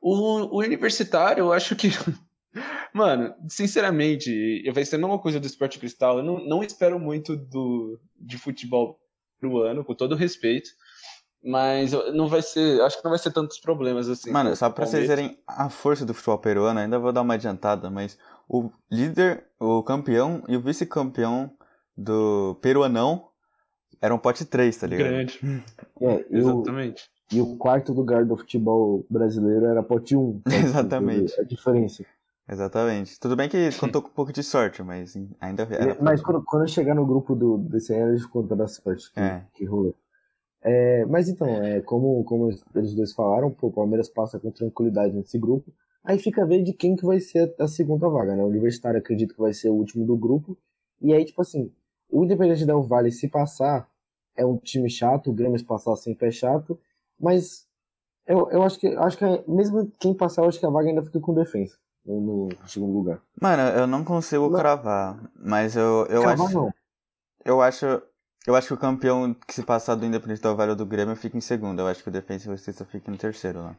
O, 0.00 0.56
o 0.56 0.58
Universitário, 0.58 1.40
eu 1.42 1.52
acho 1.54 1.74
que. 1.74 1.88
Mano, 2.92 3.34
sinceramente, 3.48 4.62
vai 4.72 4.84
ser 4.84 4.96
a 4.96 4.98
mesma 4.98 5.18
coisa 5.18 5.40
do 5.40 5.46
Esporte 5.46 5.78
Cristal. 5.78 6.18
Eu 6.18 6.24
não, 6.24 6.44
não 6.46 6.62
espero 6.62 6.98
muito 6.98 7.34
do, 7.34 7.98
de 8.20 8.36
futebol 8.38 9.00
pro 9.40 9.58
ano, 9.62 9.84
com 9.84 9.94
todo 9.94 10.14
respeito. 10.14 10.68
Mas 11.44 11.92
não 12.14 12.26
vai 12.26 12.40
ser. 12.40 12.80
Acho 12.80 12.96
que 12.98 13.04
não 13.04 13.10
vai 13.10 13.18
ser 13.18 13.30
tantos 13.30 13.58
problemas 13.58 14.08
assim. 14.08 14.30
Mano, 14.30 14.56
só 14.56 14.70
pra 14.70 14.86
vocês 14.86 15.06
verem 15.06 15.38
a 15.46 15.68
força 15.68 16.06
do 16.06 16.14
futebol 16.14 16.38
peruano, 16.38 16.80
ainda 16.80 16.98
vou 16.98 17.12
dar 17.12 17.20
uma 17.20 17.34
adiantada, 17.34 17.90
mas 17.90 18.18
o 18.48 18.70
líder, 18.90 19.44
o 19.60 19.82
campeão 19.82 20.42
e 20.48 20.56
o 20.56 20.60
vice-campeão 20.60 21.50
do 21.96 22.56
peruanão 22.62 23.28
eram 24.00 24.18
pote 24.18 24.44
3, 24.46 24.76
tá 24.76 24.86
ligado? 24.86 25.08
Grande. 25.08 25.40
É, 26.00 26.24
eu, 26.30 26.38
Exatamente. 26.38 27.04
e 27.30 27.40
o 27.40 27.56
quarto 27.56 27.92
lugar 27.92 28.24
do 28.24 28.36
futebol 28.36 29.04
brasileiro 29.10 29.66
era 29.66 29.82
pote 29.82 30.16
1. 30.16 30.42
Exatamente. 30.50 31.38
A 31.38 31.44
diferença. 31.44 32.04
Exatamente. 32.50 33.18
Tudo 33.18 33.36
bem 33.36 33.48
que 33.48 33.70
contou 33.78 34.02
com 34.02 34.08
um 34.08 34.12
pouco 34.12 34.32
de 34.32 34.42
sorte, 34.42 34.82
mas 34.82 35.14
ainda 35.40 35.62
era. 35.70 35.96
Mas 36.00 36.20
quando, 36.20 36.42
quando 36.44 36.62
eu 36.62 36.68
chegar 36.68 36.94
no 36.94 37.06
grupo 37.06 37.34
do, 37.34 37.58
desse 37.58 37.92
aí, 37.94 38.02
a 38.02 38.14
gente 38.14 38.28
conta 38.28 38.54
da 38.54 38.66
sorte 38.68 39.10
que, 39.12 39.20
É. 39.20 39.42
que 39.54 39.64
rolou. 39.64 39.94
É, 40.64 41.04
mas 41.04 41.28
então, 41.28 41.46
é, 41.62 41.82
como, 41.82 42.24
como 42.24 42.50
eles 42.74 42.94
dois 42.94 43.12
falaram, 43.12 43.50
pô, 43.50 43.66
o 43.66 43.72
Palmeiras 43.72 44.08
passa 44.08 44.40
com 44.40 44.50
tranquilidade 44.50 45.14
nesse 45.14 45.38
grupo. 45.38 45.70
Aí 46.02 46.18
fica 46.18 46.42
a 46.42 46.46
ver 46.46 46.62
de 46.62 46.72
quem 46.72 46.96
que 46.96 47.04
vai 47.04 47.20
ser 47.20 47.54
a 47.58 47.68
segunda 47.68 48.08
vaga, 48.08 48.34
né? 48.34 48.42
O 48.42 48.48
Universitário 48.48 48.98
acredito 48.98 49.34
que 49.34 49.40
vai 49.40 49.52
ser 49.52 49.68
o 49.68 49.74
último 49.74 50.06
do 50.06 50.16
grupo. 50.16 50.56
E 51.00 51.12
aí, 51.12 51.24
tipo 51.24 51.40
assim, 51.42 51.70
o 52.10 52.24
Independente 52.24 52.64
Del 52.64 52.82
Vale, 52.82 53.12
se 53.12 53.28
passar, 53.28 53.88
é 54.36 54.44
um 54.44 54.56
time 54.56 54.88
chato, 54.90 55.30
o 55.30 55.32
Grêmio 55.34 55.58
se 55.58 55.64
passar 55.64 55.96
sempre 55.96 56.28
é 56.28 56.30
chato, 56.30 56.78
mas 57.20 57.66
eu, 58.26 58.50
eu 58.50 58.62
acho 58.62 58.78
que 58.78 58.88
acho 58.88 59.18
que 59.18 59.24
mesmo 59.46 59.90
quem 59.98 60.14
passar, 60.14 60.42
eu 60.42 60.48
acho 60.48 60.58
que 60.58 60.66
a 60.66 60.70
vaga 60.70 60.88
ainda 60.88 61.02
fica 61.02 61.20
com 61.20 61.34
defesa 61.34 61.76
no, 62.04 62.48
no 62.48 62.68
segundo 62.68 62.92
lugar. 62.92 63.22
Mano, 63.40 63.62
eu 63.78 63.86
não 63.86 64.04
consigo 64.04 64.48
Não. 64.48 64.58
cravar, 64.58 65.30
mas 65.36 65.76
eu, 65.76 66.06
eu 66.06 66.22
Cravar 66.22 66.46
acho. 66.46 66.54
não. 66.54 66.74
Eu 67.44 67.60
acho. 67.60 68.02
Eu 68.46 68.54
acho 68.54 68.68
que 68.68 68.74
o 68.74 68.78
campeão 68.78 69.32
que 69.34 69.54
se 69.54 69.62
passar 69.62 69.94
do 69.94 70.04
Independente 70.04 70.42
do 70.42 70.54
Vale 70.54 70.70
ou 70.72 70.76
do 70.76 70.84
Grêmio 70.86 71.16
fica 71.16 71.36
em 71.36 71.40
segundo. 71.40 71.80
Eu 71.80 71.86
acho 71.86 72.02
que 72.02 72.08
o 72.08 72.12
Defensa 72.12 72.46
e 72.48 72.52
Justiça 72.52 72.84
fica 72.84 73.10
em 73.10 73.16
terceiro 73.16 73.60
lá. 73.60 73.76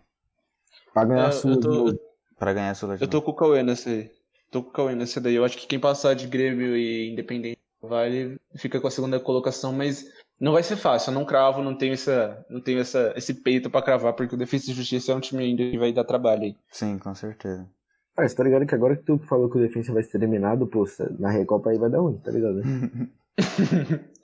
Pra 0.94 1.06
ganhar 1.06 1.26
É, 1.26 1.28
a 1.28 1.32
sua 1.32 1.52
de 1.56 1.60
tô-. 1.62 2.00
Pra 2.40 2.54
ganhar 2.54 2.72
a 2.72 2.76
Sula 2.76 2.98
de 2.98 3.04
Eu 3.04 3.08
tô 3.08 3.18
novo. 3.18 3.26
com 3.26 3.32
o 3.32 3.36
Cauê 3.36 3.64
nessa 3.64 3.90
aí. 3.90 4.12
Tô 4.52 4.64
com 4.64 4.70
o 4.70 4.74
Cauê 4.74 4.96
nessa 4.96 5.22
daí. 5.22 5.36
Eu 5.36 5.46
acho 5.46 5.58
que 5.58 5.68
quem 5.68 5.80
passar 5.80 6.14
de 6.16 6.28
Grêmio 6.28 6.76
e 6.76 7.12
Independente 7.12 7.60
Vale 7.82 8.40
fica 8.56 8.80
com 8.82 8.88
a 8.88 8.92
segunda 8.92 9.20
colocação, 9.20 9.72
mas 9.72 10.06
não 10.40 10.52
vai 10.54 10.64
ser 10.64 10.76
fácil. 10.76 11.12
Eu 11.12 11.16
não 11.16 11.26
cravo, 11.26 11.62
não 11.62 11.78
tenho, 11.78 11.94
essa, 11.94 12.44
não 12.50 12.60
tenho 12.60 12.80
essa, 12.80 13.14
esse 13.16 13.34
peito 13.36 13.70
pra 13.70 13.82
cravar, 13.84 14.14
porque 14.14 14.34
o 14.36 14.38
Defesa 14.38 14.72
e 14.72 14.74
Justiça 14.74 15.12
é 15.12 15.16
um 15.16 15.20
time 15.20 15.44
ainda 15.44 15.64
que 15.70 15.78
vai 15.78 15.94
dar 15.94 16.04
trabalho 16.04 16.42
aí. 16.44 16.56
Sim, 16.72 16.98
com 16.98 17.14
certeza. 17.14 17.70
Ah, 18.18 18.28
você 18.28 18.36
tá 18.36 18.44
ligado 18.44 18.66
que 18.66 18.74
agora 18.74 18.96
que 18.96 19.04
tu 19.04 19.20
falou 19.20 19.50
que 19.50 19.58
o 19.58 19.62
Defensa 19.62 19.94
vai 19.94 20.02
ser 20.02 20.18
eliminado, 20.18 20.66
pô, 20.66 20.86
cê- 20.88 21.08
na 21.20 21.30
Recopa 21.30 21.70
aí 21.70 21.78
vai 21.78 21.90
dar 21.90 22.00
ruim, 22.00 22.18
tá 22.18 22.32
ligado? 22.32 22.56
Né? 22.56 23.10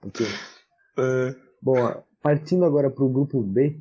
Porque- 0.00 0.24
Bom, 1.62 1.78
ó, 1.78 2.02
partindo 2.22 2.64
agora 2.64 2.90
pro 2.90 3.08
grupo 3.08 3.42
B, 3.42 3.80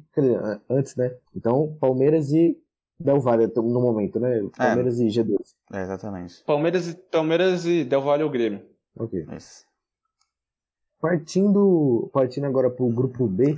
antes, 0.69 0.95
né? 0.95 1.15
Então, 1.35 1.75
Palmeiras 1.79 2.31
e 2.31 2.57
Del 2.99 3.19
Valle 3.19 3.47
no 3.55 3.81
momento, 3.81 4.19
né? 4.19 4.41
Palmeiras 4.57 4.99
e 4.99 5.07
G2. 5.07 5.55
É, 5.73 5.81
exatamente. 5.83 6.43
Palmeiras, 6.45 6.87
e- 6.87 6.95
Palmeiras 7.11 7.65
e 7.65 7.83
Del 7.83 8.01
Valle 8.01 8.23
ou 8.23 8.29
Grêmio. 8.29 8.61
Ok. 8.97 9.25
Isso. 9.35 9.65
Partindo, 10.99 12.09
partindo 12.13 12.45
agora 12.45 12.69
pro 12.69 12.87
grupo 12.87 13.27
B, 13.27 13.57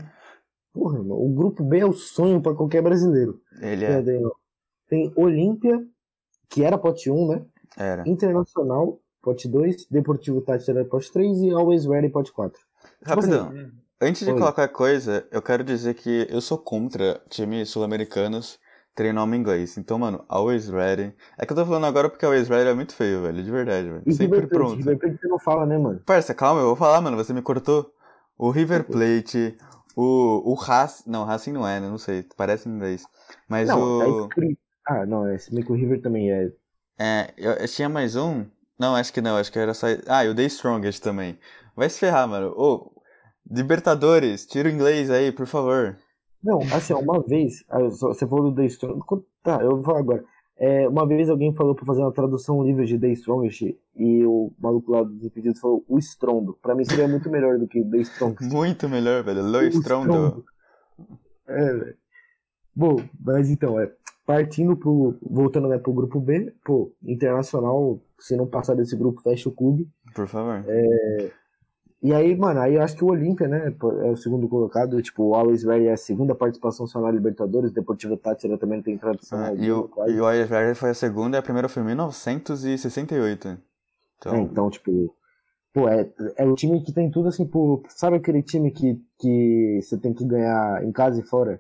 porra, 0.74 0.98
irmão, 0.98 1.18
o 1.24 1.30
grupo 1.34 1.64
B 1.64 1.80
é 1.80 1.86
o 1.86 1.94
sonho 1.94 2.42
pra 2.42 2.56
qualquer 2.56 2.82
brasileiro. 2.82 3.40
Ele 3.62 3.86
É, 3.86 3.92
é. 4.00 4.02
Tem, 4.02 4.22
tem 4.90 5.14
Olímpia, 5.16 5.86
que 6.50 6.64
era 6.64 6.78
pote 6.78 7.12
1, 7.12 7.28
né? 7.28 7.46
Era. 7.78 8.08
Internacional, 8.10 9.00
pote 9.26 9.48
2, 9.48 9.88
Deportivo 9.90 10.40
Táchira, 10.40 10.86
pote 10.86 11.12
3 11.12 11.42
e 11.42 11.50
Always 11.50 11.86
Ready, 11.86 12.10
pote 12.10 12.32
4. 12.32 12.62
Rapidão. 13.04 13.52
Antes 14.00 14.24
de 14.24 14.32
Oi. 14.32 14.38
colocar 14.38 14.68
coisa, 14.68 15.26
eu 15.32 15.42
quero 15.42 15.64
dizer 15.64 15.96
que 15.96 16.28
eu 16.30 16.40
sou 16.40 16.60
contra 16.60 17.20
times 17.28 17.70
sul-americanos 17.70 18.60
treinar 18.94 19.26
nome 19.26 19.36
inglês. 19.36 19.78
Então, 19.78 19.98
mano, 19.98 20.24
always 20.30 20.70
ready. 20.70 21.14
É 21.38 21.46
que 21.46 21.52
eu 21.52 21.58
tô 21.58 21.66
falando 21.66 21.86
agora 21.86 22.10
porque 22.10 22.24
always 22.24 22.48
ready 22.48 22.70
é 22.70 22.74
muito 22.74 22.94
feio, 22.94 23.24
velho. 23.24 23.44
De 23.44 23.52
verdade, 23.52 23.90
velho. 23.90 24.04
E 24.06 24.14
Sempre 24.14 24.42
River 24.42 24.50
pronto. 24.50 24.76
River 24.76 25.00
Plate 25.00 25.18
você 25.18 25.28
não 25.28 25.40
fala, 25.40 25.66
né, 25.66 25.78
mano? 25.78 26.02
Parça, 26.06 26.34
calma, 26.34 26.62
eu 26.62 26.68
vou 26.68 26.76
falar, 26.76 27.02
mano. 27.02 27.18
Você 27.18 27.34
me 27.34 27.42
cortou. 27.42 27.92
O 28.38 28.52
River 28.52 28.84
Plate, 28.86 29.58
o, 29.96 30.52
o 30.52 30.54
Racing. 30.54 31.10
Não, 31.10 31.26
Racing 31.26 31.52
não 31.52 31.68
é, 31.68 31.80
né? 31.80 31.90
Não 31.90 31.98
sei. 31.98 32.26
Parece 32.38 32.70
em 32.70 32.74
inglês. 32.74 33.06
Mas 33.50 33.70
não, 33.70 34.00
tá 34.00 34.08
o. 34.08 34.22
escrito. 34.22 34.60
Ah, 34.88 35.06
não, 35.06 35.28
é, 35.28 35.38
se 35.38 35.54
bem 35.54 35.64
que 35.64 35.72
o 35.72 35.76
River 35.76 36.02
também 36.02 36.32
é. 36.32 36.52
É, 36.98 37.34
eu, 37.38 37.52
eu 37.54 37.68
tinha 37.68 37.90
mais 37.90 38.16
um 38.16 38.46
Não, 38.78 38.96
acho 38.96 39.14
que 39.14 39.22
não, 39.22 39.38
acho 39.38 39.52
que 39.52 39.60
era 39.60 39.74
só. 39.74 39.88
Ah, 40.08 40.26
e 40.26 40.30
o 40.30 40.36
The 40.36 40.44
Strongest 40.46 41.02
também. 41.02 41.38
Vai 41.76 41.90
se 41.90 42.00
ferrar, 42.00 42.28
mano. 42.28 42.54
Ô, 42.58 42.92
Libertadores, 43.50 44.46
tira 44.46 44.68
o 44.68 44.72
inglês 44.72 45.10
aí, 45.12 45.32
por 45.32 45.46
favor. 45.46 45.98
Não, 46.44 46.60
assim, 46.74 46.94
uma 46.94 47.22
vez, 47.22 47.64
ah, 47.70 47.80
você 47.80 48.28
falou 48.28 48.52
do 48.52 48.56
The 48.56 48.66
Strongest. 48.66 49.06
Tá, 49.44 49.62
eu 49.62 49.72
vou 49.72 49.84
falar 49.84 50.00
agora. 50.00 50.24
É, 50.58 50.88
uma 50.88 51.06
vez 51.06 51.30
alguém 51.30 51.54
falou 51.54 51.76
pra 51.76 51.86
fazer 51.86 52.02
uma 52.02 52.14
tradução 52.14 52.64
livre 52.64 52.86
de 52.86 52.98
The 52.98 53.10
Strongest 53.10 53.76
e 53.96 54.26
o 54.26 54.54
maluco 54.58 54.92
lá 54.92 55.04
dos 55.04 55.24
impedidos 55.24 55.60
falou 55.60 55.84
o 55.88 56.00
estrondo. 56.00 56.58
Pra 56.62 56.74
mim 56.74 56.86
seria 56.86 57.08
muito 57.08 57.30
melhor 57.30 57.60
do 57.60 57.68
que 57.68 57.84
The 57.84 57.98
Strongest. 57.98 58.52
Muito 58.52 58.88
melhor, 58.88 59.24
velho. 59.24 59.44
Lo 59.44 59.60
O 59.60 59.64
Strondo. 59.64 60.46
É, 61.48 61.74
velho. 61.74 61.96
Bom, 62.74 62.96
mas 63.20 63.50
então, 63.50 63.80
é. 63.80 63.92
Partindo 64.26 64.76
pro. 64.76 65.18
Voltando 65.22 65.68
né, 65.68 65.78
pro 65.78 65.94
grupo 65.94 66.20
B, 66.20 66.54
pô, 66.64 66.92
Internacional, 67.04 68.00
se 68.20 68.36
não 68.36 68.48
passar 68.48 68.76
desse 68.76 68.96
grupo, 68.96 69.22
fecha 69.22 69.50
o 69.50 69.52
clube. 69.52 69.88
Por 70.14 70.28
favor. 70.28 70.64
E 72.06 72.14
aí, 72.14 72.36
mano, 72.36 72.60
aí 72.60 72.76
eu 72.76 72.84
acho 72.84 72.96
que 72.96 73.04
o 73.04 73.08
Olímpia, 73.08 73.48
né, 73.48 73.74
é 74.04 74.12
o 74.12 74.16
segundo 74.16 74.48
colocado. 74.48 75.02
Tipo, 75.02 75.24
o 75.24 75.36
Always 75.36 75.64
Ready 75.64 75.88
é 75.88 75.94
a 75.94 75.98
segunda 75.98 76.36
participação 76.36 76.86
só 76.86 77.02
na 77.02 77.10
Libertadores. 77.10 77.72
Deportivo 77.72 78.16
Tátira 78.16 78.58
também 78.60 78.80
tem 78.80 78.96
tradição. 78.96 79.40
Ah, 79.40 79.52
né, 79.52 79.58
e 79.66 79.72
o, 79.72 79.88
quase. 79.88 80.14
e 80.14 80.20
o 80.20 80.24
Always 80.24 80.48
Ready 80.48 80.76
foi 80.76 80.92
a 80.92 80.94
segunda 80.94 81.38
e 81.38 81.40
a 81.40 81.42
primeira 81.42 81.68
foi 81.68 81.82
em 81.82 81.88
1968. 81.88 83.58
Então, 84.18 84.36
É, 84.36 84.40
então, 84.40 84.70
tipo, 84.70 85.16
pô, 85.74 85.90
é, 85.90 86.08
é 86.38 86.46
o 86.46 86.54
time 86.54 86.80
que 86.84 86.94
tem 86.94 87.10
tudo 87.10 87.30
assim, 87.30 87.46
pô, 87.46 87.82
sabe 87.90 88.18
aquele 88.18 88.44
time 88.44 88.70
que, 88.70 89.02
que 89.18 89.80
você 89.82 89.98
tem 89.98 90.14
que 90.14 90.24
ganhar 90.24 90.84
em 90.84 90.92
casa 90.92 91.20
e 91.20 91.24
fora? 91.24 91.60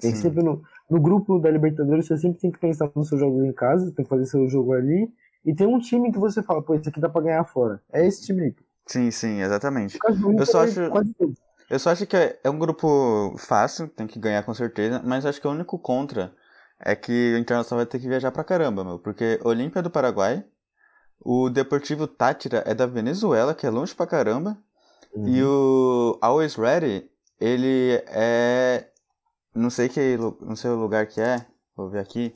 Tem 0.00 0.10
Sim. 0.10 0.22
sempre 0.22 0.42
no, 0.42 0.60
no 0.90 1.00
grupo 1.00 1.38
da 1.38 1.50
Libertadores, 1.50 2.06
você 2.06 2.16
sempre 2.16 2.40
tem 2.40 2.50
que 2.50 2.58
pensar 2.58 2.90
nos 2.94 3.08
seus 3.08 3.20
jogos 3.20 3.44
em 3.44 3.52
casa, 3.52 3.92
tem 3.92 4.04
que 4.04 4.08
fazer 4.08 4.26
seu 4.26 4.48
jogo 4.48 4.72
ali, 4.72 5.10
e 5.44 5.54
tem 5.54 5.66
um 5.66 5.78
time 5.78 6.12
que 6.12 6.18
você 6.18 6.42
fala, 6.42 6.62
pô, 6.62 6.74
esse 6.74 6.88
aqui 6.88 7.00
dá 7.00 7.08
pra 7.08 7.22
ganhar 7.22 7.44
fora. 7.44 7.80
É 7.92 8.06
esse 8.06 8.24
time 8.24 8.42
aí. 8.42 8.54
sim, 8.86 9.10
sim, 9.10 9.40
exatamente. 9.40 9.98
No 10.20 10.32
Inter, 10.32 10.46
só 10.46 10.62
acho-. 10.62 10.80
Eu 11.70 11.78
só 11.78 11.90
acho 11.90 12.06
que 12.06 12.16
é 12.16 12.38
é 12.44 12.50
um 12.50 12.58
grupo 12.58 13.34
fácil, 13.38 13.88
tem 13.88 14.06
que 14.06 14.18
ganhar 14.18 14.42
com 14.42 14.52
certeza, 14.52 15.00
mas 15.04 15.24
acho 15.24 15.40
que 15.40 15.48
o 15.48 15.50
único 15.50 15.78
contra 15.78 16.32
é 16.78 16.94
que 16.94 17.34
o 17.34 17.38
Internacional 17.38 17.84
vai 17.84 17.86
ter 17.86 17.98
que 17.98 18.08
viajar 18.08 18.30
pra 18.30 18.44
caramba, 18.44 18.84
meu, 18.84 18.98
porque 18.98 19.40
Olímpia 19.42 19.78
é 19.78 19.82
do 19.82 19.90
Paraguai, 19.90 20.44
o 21.20 21.48
Deportivo 21.48 22.06
Tátira 22.06 22.62
é 22.66 22.74
da 22.74 22.84
Venezuela, 22.84 23.54
que 23.54 23.66
é 23.66 23.70
longe 23.70 23.94
pra 23.94 24.06
caramba, 24.06 24.58
e 25.16 25.42
o 25.42 26.18
Always 26.20 26.56
Ready, 26.56 27.08
ele 27.40 28.02
é 28.08 28.88
não 29.54 29.70
sei 29.70 29.88
que 29.88 30.16
não 30.16 30.56
sei 30.56 30.70
o 30.70 30.76
lugar 30.76 31.06
que 31.06 31.20
é, 31.20 31.46
vou 31.76 31.88
ver 31.90 32.00
aqui, 32.00 32.32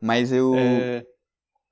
mas 0.00 0.32
eu 0.32 0.90
É, 0.96 1.06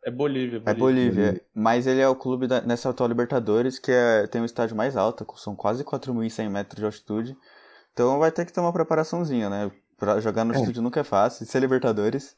é 0.06 0.10
Bolívia, 0.10 0.62
é 0.64 0.74
Bolívia, 0.74 1.40
mas 1.54 1.86
ele 1.86 2.00
é 2.00 2.08
o 2.08 2.14
clube 2.16 2.46
da, 2.46 2.60
nessa 2.60 2.90
atual 2.90 3.08
Libertadores, 3.08 3.78
que 3.78 3.90
é, 3.90 4.26
tem 4.26 4.40
o 4.42 4.44
estádio 4.44 4.76
mais 4.76 4.96
alto, 4.96 5.26
são 5.36 5.56
quase 5.56 5.82
4.100 5.84 6.48
metros 6.50 6.78
de 6.78 6.84
altitude. 6.84 7.36
Então 7.92 8.18
vai 8.18 8.32
ter 8.32 8.46
que 8.46 8.52
ter 8.52 8.60
uma 8.60 8.72
preparaçãozinha, 8.72 9.50
né? 9.50 9.70
Pra 9.98 10.20
jogar 10.20 10.44
no 10.44 10.52
É. 10.52 10.54
altitude 10.54 10.80
nunca 10.80 11.00
é 11.00 11.04
fácil. 11.04 11.46
Ser 11.46 11.60
Libertadores, 11.60 12.36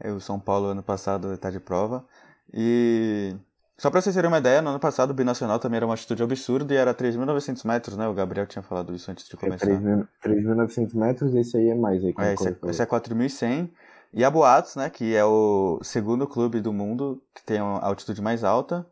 é, 0.00 0.12
o 0.12 0.20
São 0.20 0.40
Paulo 0.40 0.68
ano 0.68 0.82
passado 0.82 1.36
tá 1.38 1.50
de 1.50 1.60
prova. 1.60 2.06
E 2.52 3.36
só 3.78 3.90
pra 3.90 4.02
vocês 4.02 4.14
terem 4.14 4.28
uma 4.28 4.38
ideia, 4.38 4.60
no 4.60 4.70
ano 4.70 4.80
passado 4.80 5.12
o 5.12 5.14
Binacional 5.14 5.60
também 5.60 5.76
era 5.76 5.86
uma 5.86 5.92
altitude 5.92 6.20
absurda 6.22 6.74
e 6.74 6.76
era 6.76 6.92
3.900 6.92 7.64
metros, 7.64 7.96
né? 7.96 8.08
O 8.08 8.12
Gabriel 8.12 8.44
tinha 8.44 8.62
falado 8.62 8.92
isso 8.92 9.08
antes 9.08 9.26
de 9.28 9.36
É 9.36 9.38
começar. 9.38 9.66
3.900 9.66 10.94
metros, 10.94 11.34
esse 11.34 11.56
aí 11.56 11.70
é 11.70 11.74
mais 11.76 12.04
aí. 12.04 12.12
É, 12.18 12.34
esse, 12.34 12.48
é, 12.48 12.56
esse 12.68 12.82
é 12.82 12.86
4.100. 12.86 13.70
E 14.12 14.24
a 14.24 14.30
Boatos, 14.30 14.74
né, 14.74 14.90
que 14.90 15.14
é 15.14 15.24
o 15.24 15.78
segundo 15.82 16.26
clube 16.26 16.60
do 16.60 16.72
mundo 16.72 17.22
que 17.34 17.44
tem 17.44 17.58
a 17.58 17.62
altitude 17.62 18.20
mais 18.20 18.42
alta, 18.42 18.84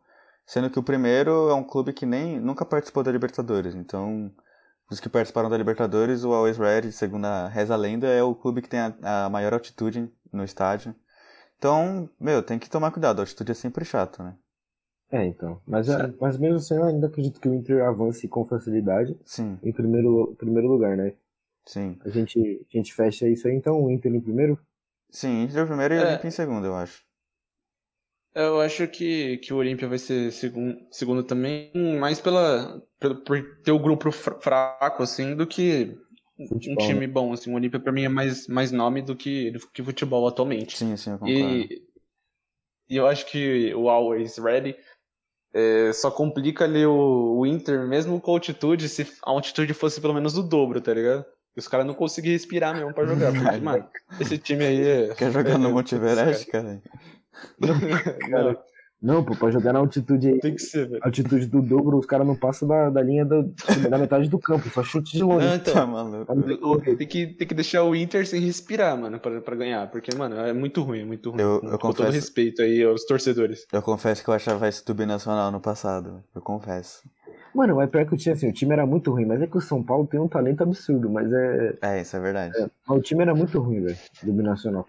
sendo 0.45 0.69
que 0.69 0.79
o 0.79 0.83
primeiro 0.83 1.49
é 1.49 1.53
um 1.53 1.63
clube 1.63 1.91
que 1.91 2.05
nem 2.05 2.39
nunca 2.39 2.63
participou 2.63 3.03
da 3.03 3.11
Libertadores. 3.11 3.75
Então, 3.75 4.31
os 4.89 5.01
que 5.01 5.09
participaram 5.09 5.49
da 5.49 5.57
Libertadores, 5.57 6.23
o 6.23 6.31
Always 6.31 6.57
Ready, 6.57 6.93
segundo 6.93 7.25
a 7.25 7.47
reza 7.47 7.75
lenda, 7.75 8.07
é 8.07 8.23
o 8.23 8.33
clube 8.33 8.61
que 8.61 8.69
tem 8.69 8.79
a, 8.79 9.25
a 9.25 9.29
maior 9.29 9.53
altitude 9.53 10.09
no 10.31 10.45
estádio. 10.45 10.95
Então, 11.57 12.09
meu, 12.19 12.41
tem 12.41 12.57
que 12.57 12.69
tomar 12.69 12.91
cuidado, 12.91 13.19
a 13.19 13.23
altitude 13.23 13.51
é 13.51 13.55
sempre 13.55 13.83
chato, 13.83 14.23
né? 14.23 14.35
É, 15.11 15.25
então. 15.25 15.61
Mas, 15.65 15.87
é, 15.89 16.13
mas 16.19 16.37
mesmo 16.37 16.57
assim, 16.57 16.75
eu 16.75 16.83
ainda 16.83 17.07
acredito 17.07 17.39
que 17.39 17.47
o 17.49 17.53
Inter 17.53 17.83
avance 17.83 18.27
com 18.27 18.45
facilidade 18.45 19.17
Sim, 19.25 19.61
em 19.63 19.71
primeiro, 19.71 20.35
primeiro 20.37 20.67
lugar, 20.67 20.95
né? 20.97 21.13
sim. 21.65 22.01
A 22.05 22.09
gente, 22.09 22.39
a 22.73 22.77
gente 22.77 22.93
fecha 22.93 23.27
isso 23.29 23.47
aí, 23.47 23.55
então 23.55 23.83
o 23.83 23.91
Inter 23.91 24.13
em 24.15 24.21
primeiro? 24.21 24.59
Sim, 25.11 25.41
Inter 25.43 25.65
primeiro 25.67 25.93
e 25.95 25.99
É. 25.99 25.99
Olimpia 25.99 26.29
em 26.29 26.31
segundo, 26.31 26.65
eu 26.65 26.75
acho. 26.77 27.03
Eu 28.33 28.61
acho 28.61 28.87
que, 28.87 29.37
que 29.39 29.51
o 29.53 29.57
Olímpia 29.57 29.87
vai 29.87 29.97
ser 29.97 30.31
segundo, 30.31 30.77
segundo 30.91 31.23
também, 31.23 31.71
mais 31.99 32.21
pela, 32.21 32.81
pelo, 32.99 33.23
por 33.23 33.41
ter 33.63 33.71
o 33.71 33.79
grupo 33.79 34.11
fra- 34.11 34.39
fraco, 34.39 35.01
assim, 35.01 35.35
do 35.35 35.47
que 35.47 35.97
um 36.67 36.75
Futebol, 36.75 36.77
time 36.77 37.07
bom, 37.07 37.33
assim. 37.33 37.51
O 37.51 37.55
Olímpia 37.55 37.79
pra 37.79 37.91
mim 37.91 38.03
é 38.03 38.09
mais, 38.09 38.47
mais 38.47 38.71
nome 38.71 39.01
do 39.01 39.15
que, 39.15 39.51
do 39.51 39.59
que 39.71 39.83
futebol 39.83 40.27
atualmente. 40.27 40.79
Sim, 40.79 40.95
sim, 40.97 41.11
eu 41.11 41.19
concordo. 41.19 41.69
E, 41.69 41.83
e 42.89 42.95
eu 42.95 43.07
acho 43.07 43.25
que 43.25 43.73
o 43.75 43.89
Always 43.89 44.37
Ready 44.37 44.75
é, 45.57 45.91
só 45.91 46.11
complica 46.11 46.65
ali 46.65 46.85
o, 46.85 47.39
o 47.39 47.45
Inter, 47.47 47.87
mesmo 47.87 48.21
com 48.21 48.29
a 48.29 48.35
altitude, 48.35 48.87
se 48.87 49.01
a 49.25 49.31
altitude 49.31 49.73
fosse 49.73 49.99
pelo 49.99 50.13
menos 50.13 50.37
o 50.37 50.43
dobro, 50.43 50.79
tá 50.79 50.93
ligado? 50.93 51.25
E 51.55 51.59
os 51.59 51.67
caras 51.67 51.87
não 51.87 51.95
conseguiam 51.95 52.33
respirar 52.33 52.75
mesmo 52.75 52.93
pra 52.93 53.07
jogar. 53.07 53.33
Porque, 53.33 53.57
mano, 53.65 53.89
esse 54.19 54.37
time 54.37 54.63
aí 54.63 54.87
é. 54.87 55.15
Quer 55.15 55.31
jogar 55.31 55.57
no 55.57 55.69
é- 55.69 55.71
Monte 55.71 55.95
Everest, 55.95 56.45
cara? 56.45 56.79
Não, 57.59 57.75
Não, 58.29 58.57
pô, 59.23 59.35
pra 59.35 59.51
jogar 59.51 59.73
na 59.73 59.79
altitude 59.79 60.27
aí, 60.27 60.39
tem 60.39 60.55
que 60.55 60.61
ser, 60.61 60.89
velho. 60.89 61.01
altitude 61.03 61.45
do 61.45 61.61
dobro, 61.61 61.97
os 61.97 62.05
caras 62.05 62.25
não 62.25 62.35
passam 62.35 62.67
da, 62.67 62.89
da 62.89 63.01
linha 63.01 63.23
da, 63.25 63.43
da 63.89 63.97
metade 63.97 64.27
do 64.27 64.39
campo, 64.39 64.67
só 64.69 64.83
chute 64.83 65.15
de 65.15 65.23
longe. 65.23 65.45
Não, 65.45 65.55
então, 65.55 66.25
Tá 66.25 66.33
não 66.35 66.43
que 66.43 66.57
correr. 66.57 66.95
Tem 66.95 67.07
que, 67.07 67.27
tem 67.27 67.47
que 67.47 67.53
deixar 67.53 67.83
o 67.83 67.95
Inter 67.95 68.25
sem 68.27 68.41
respirar, 68.41 68.97
mano, 68.99 69.19
pra, 69.19 69.39
pra 69.41 69.55
ganhar. 69.55 69.89
Porque, 69.91 70.15
mano, 70.15 70.35
é 70.37 70.51
muito 70.53 70.81
ruim, 70.81 71.01
é 71.01 71.05
muito 71.05 71.29
ruim. 71.31 71.41
Eu- 71.41 71.59
com, 71.61 71.67
eu 71.67 71.71
com 71.73 71.77
todo 71.89 71.97
confesso- 71.97 72.11
respeito 72.15 72.61
aí 72.61 72.83
aos 72.83 73.05
torcedores. 73.05 73.65
Eu 73.71 73.81
confesso 73.81 74.23
que 74.23 74.29
eu 74.29 74.33
achava 74.33 74.67
esse 74.67 74.83
do 74.85 74.93
Binacional 74.95 75.51
no 75.51 75.59
passado. 75.61 76.23
Eu 76.35 76.41
confesso. 76.41 77.01
Mano, 77.53 77.79
é 77.81 77.87
pior 77.87 78.05
que 78.05 78.13
o 78.13 78.17
time, 78.17 78.33
assim, 78.35 78.49
o 78.49 78.53
time 78.53 78.73
era 78.73 78.85
muito 78.85 79.09
ruim, 79.11 79.25
mas 79.25 79.41
é 79.41 79.47
que 79.47 79.57
o 79.57 79.61
São 79.61 79.81
Paulo 79.83 80.05
tem 80.05 80.19
um 80.19 80.27
talento 80.27 80.61
absurdo, 80.61 81.09
mas 81.09 81.31
é. 81.33 81.77
É, 81.81 82.01
isso 82.01 82.15
é 82.15 82.19
verdade. 82.19 82.53
mas 82.87 82.97
O 82.97 83.01
time 83.01 83.21
era 83.23 83.33
muito 83.33 83.59
ruim, 83.59 83.81
velho, 83.81 83.97
do 84.23 84.33
Binacional. 84.33 84.85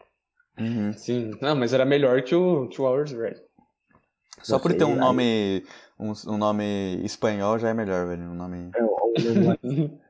Uhum. 0.58 0.92
Sim, 0.92 1.30
não, 1.40 1.54
mas 1.54 1.72
era 1.72 1.84
melhor 1.86 2.20
que 2.22 2.34
o, 2.34 2.66
que 2.68 2.80
o 2.82 2.84
Hours 2.84 3.12
Red. 3.12 3.36
Só 4.42 4.58
por 4.58 4.72
ter 4.74 4.84
um 4.84 4.92
aí- 4.92 4.98
nome. 4.98 5.64
Um, 5.98 6.12
um 6.28 6.38
nome 6.38 7.00
espanhol 7.04 7.58
já 7.58 7.70
é 7.70 7.74
melhor, 7.74 8.06
velho. 8.06 8.22
Um 8.22 8.34
nome. 8.34 8.70
É, 8.74 8.82
o- 8.82 8.88
o- 8.88 9.10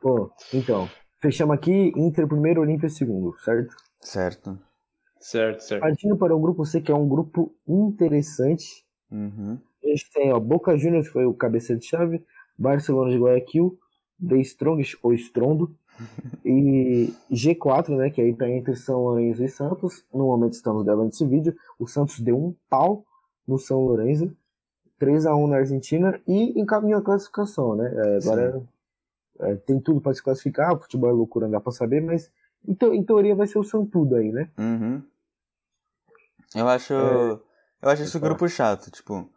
Pô, 0.00 0.30
então. 0.52 0.88
Fechamos 1.20 1.54
aqui, 1.56 1.92
Inter 1.96 2.28
primeiro, 2.28 2.60
Olímpia 2.60 2.88
segundo, 2.88 3.36
certo? 3.40 3.74
Certo. 4.00 4.58
certo, 5.18 5.60
certo. 5.62 5.80
Partindo 5.80 6.16
para 6.16 6.36
o 6.36 6.38
grupo 6.40 6.64
C, 6.64 6.80
que 6.80 6.92
é 6.92 6.94
um 6.94 7.08
grupo 7.08 7.52
interessante. 7.66 8.84
Uhum. 9.10 9.58
A 9.82 9.88
gente 9.88 10.10
tem, 10.12 10.32
ó, 10.32 10.38
Boca 10.38 10.76
Juniors, 10.76 11.06
que 11.06 11.12
foi 11.14 11.24
o 11.26 11.34
cabeça 11.34 11.74
de 11.74 11.84
chave, 11.86 12.24
Barcelona 12.56 13.10
de 13.10 13.18
Guayaquil, 13.18 13.78
The 14.28 14.36
Strongest, 14.38 14.98
ou 15.02 15.12
Estrondo, 15.12 15.74
e 16.44 17.12
G4, 17.30 17.96
né, 17.96 18.10
que 18.10 18.20
aí 18.20 18.34
tá 18.34 18.48
entre 18.48 18.76
São 18.76 19.00
Lourenço 19.00 19.42
e 19.44 19.48
Santos. 19.48 20.04
No 20.12 20.26
momento 20.26 20.52
estamos 20.52 20.84
gravando 20.84 21.08
esse 21.08 21.24
vídeo, 21.26 21.56
o 21.78 21.86
Santos 21.86 22.20
deu 22.20 22.36
um 22.36 22.54
pau 22.68 23.04
no 23.46 23.58
São 23.58 23.80
Lourenço, 23.80 24.30
3 24.98 25.26
a 25.26 25.34
1 25.34 25.46
na 25.46 25.56
Argentina, 25.56 26.20
e 26.26 26.58
encaminhou 26.60 27.00
a 27.00 27.04
classificação, 27.04 27.74
né, 27.76 27.92
É, 27.94 28.16
agora 28.18 28.62
é, 29.40 29.54
tem 29.56 29.78
tudo 29.80 30.00
para 30.00 30.14
se 30.14 30.22
classificar, 30.22 30.74
o 30.74 30.80
futebol 30.80 31.10
é 31.10 31.12
loucura, 31.12 31.46
não 31.46 31.52
dá 31.52 31.60
para 31.60 31.72
saber, 31.72 32.00
mas 32.00 32.30
em, 32.66 32.74
teo- 32.74 32.94
em 32.94 33.04
teoria 33.04 33.34
vai 33.34 33.46
ser 33.46 33.58
o 33.58 33.64
Santudo 33.64 34.16
aí, 34.16 34.32
né? 34.32 34.50
Uhum. 34.58 35.02
Eu 36.54 36.68
acho. 36.68 36.94
É, 36.94 37.38
eu 37.82 37.88
acho 37.90 38.02
esse 38.02 38.18
grupo 38.18 38.48
chato, 38.48 38.90
tipo. 38.90 39.28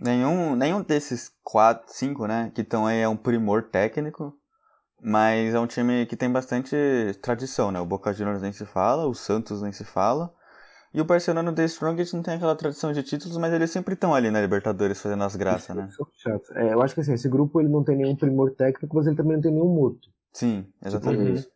Nenhum, 0.00 0.56
nenhum 0.56 0.82
desses 0.82 1.30
quatro, 1.44 1.92
cinco, 1.92 2.26
né, 2.26 2.50
que 2.54 2.62
estão 2.62 2.86
aí 2.86 3.00
é 3.00 3.08
um 3.08 3.16
primor 3.16 3.62
técnico, 3.64 4.34
mas 5.02 5.54
é 5.54 5.60
um 5.60 5.66
time 5.66 6.06
que 6.06 6.16
tem 6.16 6.30
bastante 6.30 6.76
tradição, 7.22 7.70
né? 7.72 7.80
O 7.80 7.86
Boca 7.86 8.12
Juniors 8.12 8.42
nem 8.42 8.52
se 8.52 8.64
fala, 8.64 9.06
o 9.06 9.14
Santos 9.14 9.62
nem 9.62 9.72
se 9.72 9.84
fala, 9.84 10.32
e 10.94 11.00
o 11.00 11.04
Barcelona 11.04 11.52
The 11.54 11.64
Strongest 11.64 12.14
não 12.14 12.22
tem 12.22 12.34
aquela 12.34 12.56
tradição 12.56 12.92
de 12.92 13.02
títulos, 13.02 13.36
mas 13.38 13.52
eles 13.52 13.70
sempre 13.70 13.94
estão 13.94 14.14
ali 14.14 14.30
na 14.30 14.40
Libertadores 14.40 15.00
fazendo 15.00 15.24
as 15.24 15.36
graças, 15.36 15.76
né? 15.76 15.88
É 15.88 16.04
chato. 16.16 16.52
É, 16.54 16.72
eu 16.72 16.82
acho 16.82 16.94
que 16.94 17.00
assim, 17.00 17.14
esse 17.14 17.28
grupo 17.28 17.60
ele 17.60 17.68
não 17.68 17.82
tem 17.84 17.96
nenhum 17.96 18.16
primor 18.16 18.52
técnico, 18.52 18.94
mas 18.94 19.06
ele 19.06 19.16
também 19.16 19.34
não 19.34 19.42
tem 19.42 19.52
nenhum 19.52 19.74
morto. 19.74 20.08
Sim, 20.32 20.66
exatamente. 20.84 21.48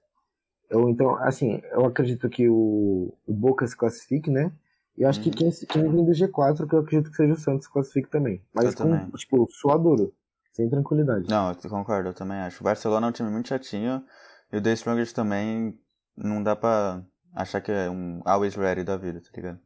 Eu, 0.69 0.89
então, 0.89 1.17
assim, 1.23 1.61
eu 1.71 1.85
acredito 1.87 2.29
que 2.29 2.49
o, 2.49 3.15
o 3.27 3.33
Boca 3.33 3.67
se 3.67 3.77
classifique, 3.77 4.31
né? 4.31 4.53
E 4.99 5.03
eu 5.03 5.09
acho 5.09 5.21
que 5.21 5.31
Uhum. 5.31 5.37
quem, 5.37 5.51
quem 5.51 5.83
vem 5.91 6.05
do 6.05 6.13
G4, 6.13 6.67
que 6.67 6.75
eu 6.75 6.81
acredito 6.81 7.11
que 7.11 7.17
seja 7.17 7.35
o 7.35 7.39
Santos, 7.39 7.67
se 7.67 7.73
classifique 7.73 8.11
também. 8.11 8.43
Mas 8.53 8.67
Eu 8.67 8.75
com, 8.75 8.89
também. 8.89 9.11
tipo, 9.17 9.47
suadoro. 9.51 10.13
Sem 10.57 10.71
tranquilidade. 10.71 11.29
Não, 11.29 11.51
eu 11.51 11.71
concordo, 11.71 12.09
eu 12.09 12.15
também 12.15 12.39
acho. 12.39 12.63
O 12.63 12.65
Barcelona 12.65 13.07
é 13.07 13.11
um 13.11 13.13
time 13.13 13.31
muito 13.31 13.49
chatinho, 13.49 14.03
e 14.51 14.57
o 14.57 14.63
The 14.63 14.73
Strongest 14.73 15.15
também 15.15 15.79
não 16.17 16.43
dá 16.43 16.57
pra 16.57 17.03
achar 17.35 17.61
que 17.61 17.71
é 17.71 17.91
um 17.91 18.23
always 18.25 18.55
ready 18.55 18.83
da 18.83 18.97
vida, 18.97 19.21
tá 19.21 19.29
ligado? 19.37 19.61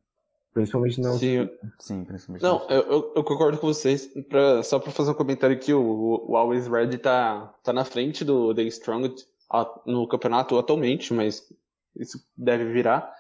Principalmente 0.52 1.00
não. 1.00 1.16
Sim, 1.16 1.48
Sim, 1.78 2.04
principalmente. 2.04 2.42
Não, 2.42 2.66
eu, 2.68 2.82
eu, 2.90 3.12
eu 3.16 3.24
concordo 3.24 3.56
com 3.56 3.68
vocês. 3.68 4.08
Pra, 4.28 4.64
só 4.64 4.80
pra 4.80 4.90
fazer 4.90 5.12
um 5.12 5.14
comentário 5.14 5.54
aqui, 5.54 5.72
o, 5.72 6.24
o 6.28 6.36
Always 6.36 6.66
Red 6.66 6.98
tá, 6.98 7.54
tá 7.62 7.72
na 7.72 7.84
frente 7.84 8.24
do 8.24 8.52
The 8.52 8.62
Strong 8.64 9.14
a- 9.48 9.80
no 9.86 10.08
campeonato 10.08 10.58
atualmente, 10.58 11.14
mas 11.14 11.46
isso 11.94 12.18
deve 12.36 12.64
virar. 12.72 13.14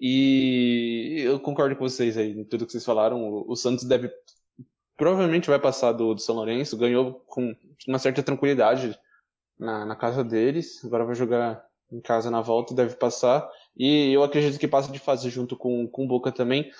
E 0.00 1.22
eu 1.24 1.40
concordo 1.40 1.76
com 1.76 1.88
vocês 1.88 2.16
aí, 2.18 2.32
em 2.38 2.44
tudo 2.44 2.66
que 2.66 2.72
vocês 2.72 2.84
falaram. 2.84 3.22
O, 3.22 3.52
o 3.52 3.56
Santos 3.56 3.84
deve. 3.84 4.10
Provavelmente 5.00 5.48
vai 5.48 5.58
passar 5.58 5.92
do, 5.92 6.12
do 6.12 6.20
São 6.20 6.34
Lourenço, 6.34 6.76
ganhou 6.76 7.14
com 7.26 7.56
uma 7.88 7.98
certa 7.98 8.22
tranquilidade 8.22 8.94
na, 9.58 9.86
na 9.86 9.96
casa 9.96 10.22
deles, 10.22 10.84
agora 10.84 11.06
vai 11.06 11.14
jogar 11.14 11.64
em 11.90 12.02
casa 12.02 12.30
na 12.30 12.42
volta, 12.42 12.74
deve 12.74 12.96
passar. 12.96 13.48
E 13.74 14.12
eu 14.12 14.22
acredito 14.22 14.60
que 14.60 14.68
passa 14.68 14.92
de 14.92 14.98
fase 14.98 15.30
junto 15.30 15.56
com, 15.56 15.88
com 15.88 16.04
o 16.04 16.06
Boca 16.06 16.30
também. 16.30 16.70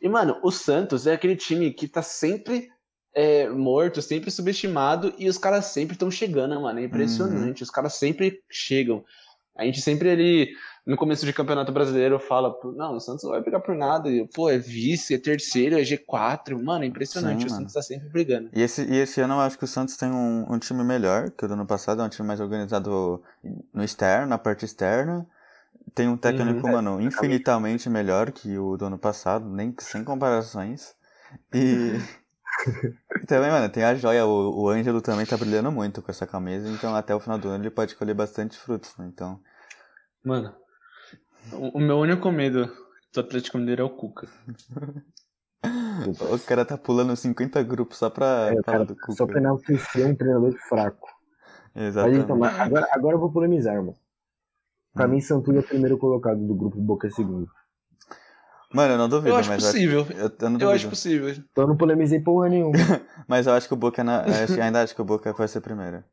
E, 0.00 0.08
mano, 0.08 0.38
o 0.44 0.52
Santos 0.52 1.04
é 1.08 1.14
aquele 1.14 1.34
time 1.34 1.72
que 1.72 1.88
tá 1.88 2.00
sempre 2.00 2.68
é, 3.12 3.48
morto, 3.48 4.00
sempre 4.00 4.30
subestimado, 4.30 5.12
e 5.18 5.28
os 5.28 5.36
caras 5.36 5.64
sempre 5.66 5.94
estão 5.94 6.12
chegando, 6.12 6.60
mano. 6.60 6.78
É 6.78 6.84
impressionante. 6.84 7.64
Os 7.64 7.70
caras 7.70 7.94
sempre 7.94 8.40
chegam. 8.48 9.04
A 9.56 9.64
gente 9.64 9.80
sempre 9.80 10.10
ali, 10.10 10.54
no 10.86 10.96
começo 10.96 11.24
de 11.24 11.32
campeonato 11.32 11.72
brasileiro, 11.72 12.18
fala, 12.18 12.54
não, 12.76 12.96
o 12.96 13.00
Santos 13.00 13.24
não 13.24 13.30
vai 13.30 13.40
brigar 13.40 13.60
por 13.60 13.74
nada. 13.74 14.10
E, 14.10 14.26
pô, 14.28 14.50
é 14.50 14.58
vice, 14.58 15.14
é 15.14 15.18
terceiro, 15.18 15.78
é 15.78 15.82
G4. 15.82 16.62
Mano, 16.62 16.84
é 16.84 16.86
impressionante. 16.86 17.40
Sim, 17.40 17.46
o 17.46 17.50
mano. 17.50 17.56
Santos 17.60 17.72
tá 17.74 17.82
sempre 17.82 18.08
brigando. 18.08 18.50
E 18.52 18.62
esse, 18.62 18.82
e 18.84 18.96
esse 18.96 19.20
ano 19.20 19.34
eu 19.34 19.40
acho 19.40 19.58
que 19.58 19.64
o 19.64 19.68
Santos 19.68 19.96
tem 19.96 20.10
um, 20.10 20.52
um 20.52 20.58
time 20.58 20.84
melhor 20.84 21.30
que 21.30 21.44
o 21.44 21.48
do 21.48 21.54
ano 21.54 21.66
passado, 21.66 22.02
é 22.02 22.04
um 22.04 22.08
time 22.08 22.26
mais 22.28 22.40
organizado 22.40 23.22
no 23.72 23.82
externo, 23.82 24.26
na 24.26 24.38
parte 24.38 24.64
externa. 24.64 25.26
Tem 25.94 26.08
um 26.08 26.16
técnico, 26.16 26.66
Uhum. 26.66 26.72
mano, 26.72 27.00
infinitamente 27.00 27.88
melhor 27.90 28.32
que 28.32 28.58
o 28.58 28.76
do 28.76 28.86
ano 28.86 28.98
passado, 28.98 29.48
nem 29.48 29.74
sem 29.80 30.04
comparações. 30.04 30.94
E 31.52 31.92
e 33.22 33.26
também, 33.26 33.50
mano, 33.50 33.68
tem 33.68 33.84
a 33.84 33.94
joia, 33.94 34.24
o, 34.26 34.62
o 34.64 34.68
Ângelo 34.68 35.00
também 35.00 35.26
tá 35.26 35.36
brilhando 35.36 35.70
muito 35.72 36.02
com 36.02 36.10
essa 36.10 36.26
camisa, 36.26 36.68
então 36.68 36.94
até 36.94 37.14
o 37.14 37.20
final 37.20 37.38
do 37.38 37.48
ano 37.48 37.64
ele 37.64 37.70
pode 37.70 37.94
colher 37.96 38.14
bastante 38.14 38.56
frutos, 38.58 38.96
né? 38.96 39.06
Então, 39.06 39.40
Mano, 40.24 40.56
o, 41.52 41.78
o 41.78 41.80
meu 41.80 41.98
único 41.98 42.30
medo 42.30 42.70
do 43.12 43.20
Atlético 43.20 43.58
Mineiro 43.58 43.82
é 43.82 43.84
o 43.84 43.90
Cuca. 43.90 44.28
o 46.32 46.38
cara 46.40 46.64
tá 46.64 46.76
pulando 46.76 47.16
50 47.16 47.62
grupos 47.62 47.98
só 47.98 48.10
pra 48.10 48.56
É, 48.56 48.62
falar 48.64 48.84
cara, 48.84 48.84
do 48.84 48.96
Cuca. 48.96 49.16
só 49.16 49.26
pra 49.26 49.40
enaltecer 49.40 50.06
um 50.06 50.14
treinador 50.14 50.54
fraco. 50.68 51.08
Mas 52.00 52.14
Exatamente. 52.14 52.24
então, 52.24 52.36
mas 52.36 52.54
agora, 52.60 52.88
agora 52.92 53.16
eu 53.16 53.20
vou 53.20 53.32
polemizar, 53.32 53.76
mano. 53.76 53.96
Pra 54.94 55.06
Hum. 55.06 55.08
mim, 55.08 55.20
Santos 55.20 55.54
é 55.54 55.60
o 55.60 55.62
primeiro 55.62 55.98
colocado 55.98 56.44
do 56.44 56.54
grupo 56.54 56.80
Boca 56.80 57.06
é 57.06 57.10
segundo. 57.10 57.48
Mano, 58.72 58.94
eu 58.94 58.98
não 58.98 59.08
duvido, 59.08 59.30
Eu 59.30 59.36
acho 59.36 59.48
mas 59.48 59.62
possível. 59.62 60.00
eu 60.00 60.02
acho, 60.02 60.12
eu, 60.12 60.36
eu 60.40 60.50
não 60.50 60.60
Eu 60.60 60.70
acho 60.70 60.88
possível. 60.88 61.30
Então 61.30 61.64
eu 61.64 61.68
não 61.68 61.76
polemizei 61.76 62.20
porra 62.20 62.48
nenhuma. 62.48 62.72
Mas 63.28 63.46
eu 63.46 63.52
acho 63.54 63.68
que 63.68 63.74
o 63.74 63.76
Boca, 63.76 64.02
na, 64.04 64.24
eu 64.26 64.44
acho- 64.44 64.60
ainda 64.60 64.82
acho 64.82 64.94
que 64.94 65.02
o 65.02 65.04
Boca 65.04 65.32
vai 65.32 65.48
ser 65.48 65.60
primeiro. 65.60 66.04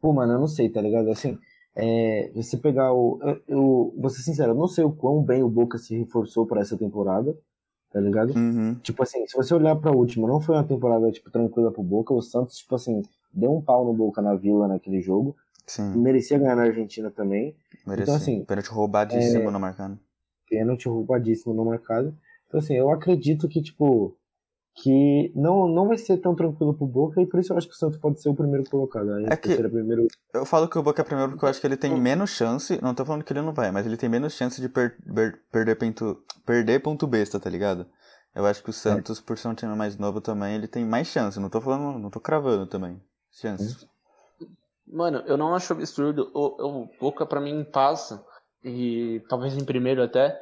Pô, 0.00 0.12
mano, 0.12 0.34
eu 0.34 0.38
não 0.40 0.46
sei, 0.48 0.68
tá 0.70 0.80
ligado? 0.82 1.10
Assim, 1.10 1.38
é, 1.74 2.30
você 2.34 2.56
pegar 2.56 2.92
o. 2.92 3.18
Eu, 3.22 3.40
eu 3.48 3.94
vou 3.96 4.10
ser 4.10 4.22
sincero, 4.22 4.52
eu 4.52 4.56
não 4.56 4.68
sei 4.68 4.84
o 4.84 4.92
quão 4.92 5.22
bem 5.22 5.42
o 5.42 5.48
Boca 5.48 5.78
se 5.78 5.96
reforçou 5.96 6.46
pra 6.46 6.60
essa 6.60 6.76
temporada, 6.76 7.36
tá 7.92 8.00
ligado? 8.00 8.34
Uhum. 8.36 8.74
Tipo 8.82 9.02
assim, 9.02 9.26
se 9.26 9.36
você 9.36 9.54
olhar 9.54 9.76
pra 9.76 9.90
última, 9.90 10.28
não 10.28 10.40
foi 10.40 10.54
uma 10.54 10.64
temporada, 10.64 11.10
tipo, 11.10 11.30
tranquila 11.30 11.72
pro 11.72 11.82
Boca. 11.82 12.12
O 12.12 12.20
Santos, 12.22 12.56
tipo 12.58 12.74
assim, 12.74 13.02
deu 13.32 13.52
um 13.54 13.60
pau 13.62 13.84
no 13.84 13.94
Boca 13.94 14.20
na 14.20 14.34
Vila 14.34 14.68
naquele 14.68 15.00
jogo. 15.00 15.34
Sim, 15.66 15.96
Merecia 15.96 16.38
ganhar 16.38 16.56
na 16.56 16.62
Argentina 16.64 17.10
também. 17.10 17.54
merecia. 17.86 18.14
assim, 18.16 18.44
Pênalti 18.44 18.68
roubadíssimo 18.70 19.48
é- 19.48 19.50
no 19.50 19.60
marcado. 19.60 19.98
Pênalti 20.48 20.88
roubadíssimo 20.88 21.54
no 21.54 21.64
mercado. 21.64 22.14
Então, 22.48 22.60
assim, 22.60 22.74
eu 22.74 22.90
acredito 22.90 23.48
que, 23.48 23.62
tipo, 23.62 24.14
que 24.74 25.30
não, 25.36 25.68
não 25.68 25.86
vai 25.88 25.98
ser 25.98 26.16
tão 26.18 26.34
tranquilo 26.34 26.72
pro 26.74 26.86
Boca 26.86 27.20
e 27.20 27.26
por 27.26 27.38
isso 27.40 27.52
eu 27.52 27.58
acho 27.58 27.68
que 27.68 27.74
o 27.74 27.76
Santos 27.76 27.98
pode 27.98 28.20
ser 28.22 28.30
o 28.30 28.34
primeiro 28.34 28.68
colocado. 28.70 29.12
Aí, 29.12 29.24
É 29.26 29.36
que- 29.36 29.48
terceiro, 29.48 29.70
primeiro. 29.70 30.06
Eu 30.32 30.46
falo 30.46 30.66
que 30.68 30.78
o 30.78 30.82
Boca 30.82 31.02
é 31.02 31.04
primeiro 31.04 31.32
porque 31.32 31.44
eu 31.44 31.48
acho 31.48 31.60
que 31.60 31.66
ele 31.66 31.76
tem 31.76 31.94
menos 32.00 32.30
chance. 32.30 32.80
Não 32.82 32.94
tô 32.94 33.04
falando 33.04 33.22
que 33.22 33.32
ele 33.32 33.42
não 33.42 33.52
vai, 33.52 33.70
mas 33.70 33.84
ele 33.86 33.96
tem 33.98 34.08
menos 34.08 34.32
chance 34.32 34.60
de 34.60 34.68
per- 34.68 34.96
per- 35.14 35.38
perder, 35.52 35.74
ponto, 35.76 36.22
perder 36.46 36.80
ponto 36.80 37.06
besta, 37.06 37.38
tá 37.38 37.50
ligado? 37.50 37.86
Eu 38.34 38.46
acho 38.46 38.62
que 38.62 38.70
o 38.70 38.72
Santos, 38.72 39.20
por 39.20 39.36
ser 39.36 39.48
um 39.48 39.54
time 39.54 39.76
mais 39.76 39.98
novo 39.98 40.20
também, 40.20 40.54
ele 40.54 40.66
tem 40.66 40.86
mais 40.86 41.06
chance. 41.06 41.38
Não 41.38 41.50
tô 41.50 41.60
falando, 41.60 41.98
não 41.98 42.08
tô 42.08 42.18
cravando 42.18 42.66
também. 42.66 42.98
Chance. 43.30 43.86
Mano, 44.86 45.22
eu 45.26 45.36
não 45.36 45.54
acho 45.54 45.72
absurdo. 45.72 46.30
O, 46.34 46.82
o 46.84 46.88
Boca 46.98 47.26
pra 47.26 47.40
mim 47.42 47.62
passa, 47.64 48.24
e 48.64 49.22
talvez 49.28 49.54
em 49.56 49.64
primeiro 49.64 50.02
até, 50.02 50.38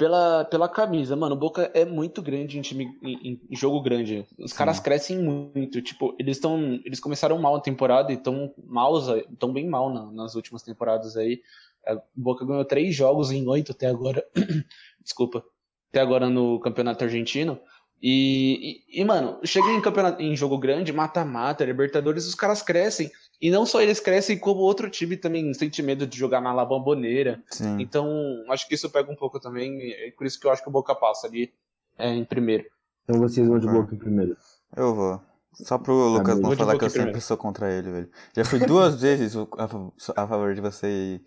pela, 0.00 0.44
pela 0.46 0.66
camisa. 0.66 1.14
Mano, 1.14 1.34
o 1.34 1.38
Boca 1.38 1.70
é 1.74 1.84
muito 1.84 2.22
grande 2.22 2.58
em 2.58 2.62
time 2.62 2.88
em, 3.02 3.38
em 3.50 3.54
jogo 3.54 3.82
grande. 3.82 4.26
Os 4.38 4.52
Sim. 4.52 4.56
caras 4.56 4.80
crescem 4.80 5.18
muito. 5.18 5.82
Tipo, 5.82 6.16
eles 6.18 6.38
estão. 6.38 6.80
Eles 6.86 6.98
começaram 6.98 7.38
mal 7.38 7.54
a 7.56 7.60
temporada 7.60 8.10
e 8.10 8.14
estão 8.14 8.54
mal, 8.66 8.94
tão 9.38 9.52
bem 9.52 9.68
mal 9.68 9.92
na- 9.92 10.10
nas 10.10 10.34
últimas 10.34 10.62
temporadas 10.62 11.18
aí. 11.18 11.42
É, 11.86 11.94
O 11.94 12.00
Boca 12.16 12.46
ganhou 12.46 12.64
três 12.64 12.94
jogos 12.96 13.30
em 13.30 13.46
oito 13.46 13.72
até 13.72 13.88
agora. 13.88 14.24
Desculpa. 15.04 15.44
Até 15.90 16.00
agora 16.00 16.30
no 16.30 16.58
campeonato 16.60 17.04
argentino. 17.04 17.60
E, 18.02 18.82
e, 18.90 19.02
e, 19.02 19.04
mano, 19.04 19.38
chega 19.44 19.68
em 19.70 19.82
campeonato 19.82 20.22
em 20.22 20.34
jogo 20.34 20.56
grande, 20.56 20.90
mata-mata, 20.94 21.62
Libertadores, 21.62 22.26
os 22.26 22.34
caras 22.34 22.62
crescem. 22.62 23.10
E 23.40 23.50
não 23.50 23.64
só 23.64 23.80
eles 23.80 24.00
crescem, 24.00 24.38
como 24.38 24.60
outro 24.60 24.90
time 24.90 25.16
também 25.16 25.52
sente 25.54 25.82
medo 25.82 26.06
de 26.06 26.18
jogar 26.18 26.40
na 26.42 26.52
La 26.52 26.64
Bombonera. 26.64 27.42
Sim. 27.50 27.80
Então, 27.80 28.06
acho 28.50 28.68
que 28.68 28.74
isso 28.74 28.90
pega 28.90 29.10
um 29.10 29.16
pouco 29.16 29.40
também. 29.40 29.78
E 29.80 29.92
é 30.08 30.10
por 30.10 30.26
isso 30.26 30.38
que 30.38 30.46
eu 30.46 30.50
acho 30.50 30.62
que 30.62 30.68
o 30.68 30.72
Boca 30.72 30.94
passa 30.94 31.26
ali 31.26 31.50
é, 31.96 32.10
em 32.14 32.24
primeiro. 32.24 32.64
Então 33.04 33.18
vocês 33.20 33.48
vão 33.48 33.58
de 33.58 33.66
Ah. 33.68 33.72
Boca 33.72 33.94
em 33.94 33.98
primeiro. 33.98 34.36
Eu 34.76 34.94
vou. 34.94 35.20
Só 35.54 35.78
pro 35.78 35.94
Lucas 35.94 36.38
bom. 36.38 36.48
não 36.50 36.56
falar 36.56 36.78
que 36.78 36.84
eu 36.84 36.88
sempre 36.90 37.02
primeiro. 37.06 37.20
sou 37.22 37.36
contra 37.36 37.72
ele, 37.72 37.90
velho. 37.90 38.10
Já 38.36 38.44
fui 38.44 38.58
duas 38.60 39.00
vezes 39.00 39.34
o- 39.34 39.48
a, 39.58 39.66
fa- 39.66 39.90
a 40.16 40.26
favor 40.28 40.54
de 40.54 40.60
você 40.60 41.20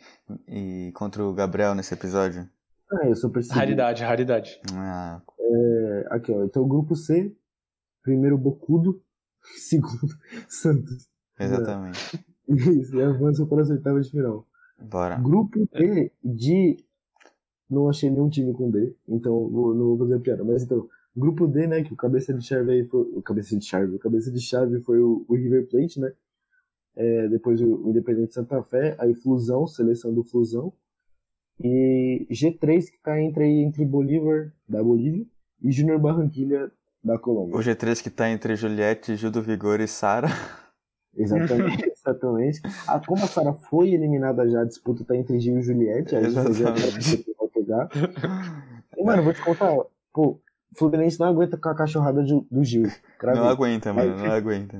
e, 0.47 0.87
e 0.87 0.91
contra 0.93 1.23
o 1.23 1.33
Gabriel 1.33 1.75
nesse 1.75 1.93
episódio. 1.93 2.47
Ah, 2.91 3.07
eu 3.07 3.15
sou 3.15 3.29
perseguido. 3.31 3.59
Raridade, 3.59 4.03
raridade. 4.03 4.61
Ah, 4.75 5.19
É, 5.39 6.05
aqui, 6.11 6.31
ó. 6.31 6.43
Então, 6.45 6.65
grupo 6.67 6.95
C, 6.95 7.35
primeiro 8.03 8.37
Bocudo, 8.37 9.01
segundo 9.57 10.13
Santos. 10.47 11.07
Exatamente. 11.39 11.99
Isso, 12.47 12.95
e 12.95 13.01
avança 13.01 13.45
para 13.45 13.61
as 13.61 13.69
oitavas 13.69 14.05
de 14.05 14.11
final. 14.11 14.45
Bora. 14.79 15.15
Grupo 15.17 15.67
D 15.73 16.11
de. 16.23 16.77
Não 17.69 17.89
achei 17.89 18.09
nenhum 18.09 18.29
time 18.29 18.53
com 18.53 18.69
D, 18.69 18.93
então 19.07 19.49
vou- 19.49 19.73
não 19.73 19.85
vou 19.85 19.97
fazer 19.99 20.19
piada. 20.19 20.43
Mas 20.43 20.63
então, 20.63 20.87
grupo 21.15 21.47
D, 21.47 21.65
né? 21.67 21.81
Que 21.83 21.93
o 21.93 21.95
cabeça 21.95 22.33
de 22.33 22.45
chave 22.45 22.71
aí 22.71 22.85
foi. 22.85 23.01
O 23.15 23.21
cabeça 23.21 23.57
de 23.57 23.65
chave, 23.65 23.95
o 23.95 23.99
cabeça 23.99 24.31
de 24.31 24.41
chave 24.41 24.81
foi 24.81 24.99
o, 24.99 25.25
o 25.27 25.35
River 25.35 25.67
Plate, 25.69 25.99
né? 25.99 26.11
É, 26.95 27.27
depois 27.29 27.59
o, 27.61 27.89
Independente 27.89 28.33
Santa 28.33 28.61
Fé, 28.61 28.95
aí 28.99 29.15
Flusão, 29.15 29.65
seleção 29.65 30.13
do 30.13 30.23
Flusão. 30.23 30.73
E 31.63 32.27
G3 32.29 32.91
que 32.91 33.01
tá 33.01 33.19
entre, 33.21 33.45
entre 33.63 33.85
Bolívar, 33.85 34.51
da 34.67 34.83
Bolívia, 34.83 35.25
e 35.61 35.71
Júnior 35.71 35.99
Barranquilha, 35.99 36.71
da 37.03 37.17
Colômbia. 37.17 37.55
O 37.55 37.59
G3 37.59 38.01
que 38.01 38.09
tá 38.09 38.29
entre 38.29 38.55
Juliette, 38.55 39.15
Gil 39.15 39.31
do 39.31 39.41
Vigor 39.41 39.79
e 39.79 39.87
Sara. 39.87 40.27
Exatamente, 41.15 41.85
exatamente. 41.93 42.61
Ah, 42.87 42.99
como 43.05 43.23
a 43.23 43.27
Sara 43.27 43.53
foi 43.53 43.91
eliminada 43.93 44.47
já, 44.49 44.61
a 44.61 44.65
disputa 44.65 45.03
tá 45.03 45.15
entre 45.15 45.39
Gil 45.39 45.59
e 45.59 45.61
Juliette, 45.61 46.15
aí 46.15 46.29
você 46.29 46.53
já 46.53 46.71
vai 46.71 47.47
pegar. 47.53 47.89
E, 48.97 49.03
mano, 49.03 49.23
vou 49.23 49.33
te 49.33 49.41
contar, 49.41 49.71
pô, 50.11 50.39
o 50.71 50.77
Fluminense 50.77 51.19
não 51.19 51.27
aguenta 51.27 51.57
com 51.57 51.69
a 51.69 51.75
cachorrada 51.75 52.23
de- 52.23 52.45
do 52.49 52.63
Gil. 52.63 52.89
Cravei. 53.19 53.41
Não 53.41 53.47
aguenta, 53.49 53.93
mano, 53.93 54.17
não 54.17 54.31
aguenta. 54.31 54.79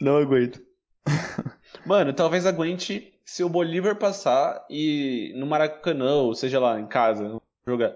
Não 0.00 0.16
aguento. 0.16 0.60
Mano, 1.86 2.12
talvez 2.12 2.44
aguente 2.46 3.12
se 3.24 3.42
o 3.42 3.48
Bolívar 3.48 3.96
passar 3.96 4.64
e 4.68 5.32
no 5.36 5.46
Maracanã, 5.46 6.14
ou 6.16 6.34
seja 6.34 6.60
lá, 6.60 6.78
em 6.78 6.86
casa, 6.86 7.40
jogar. 7.66 7.92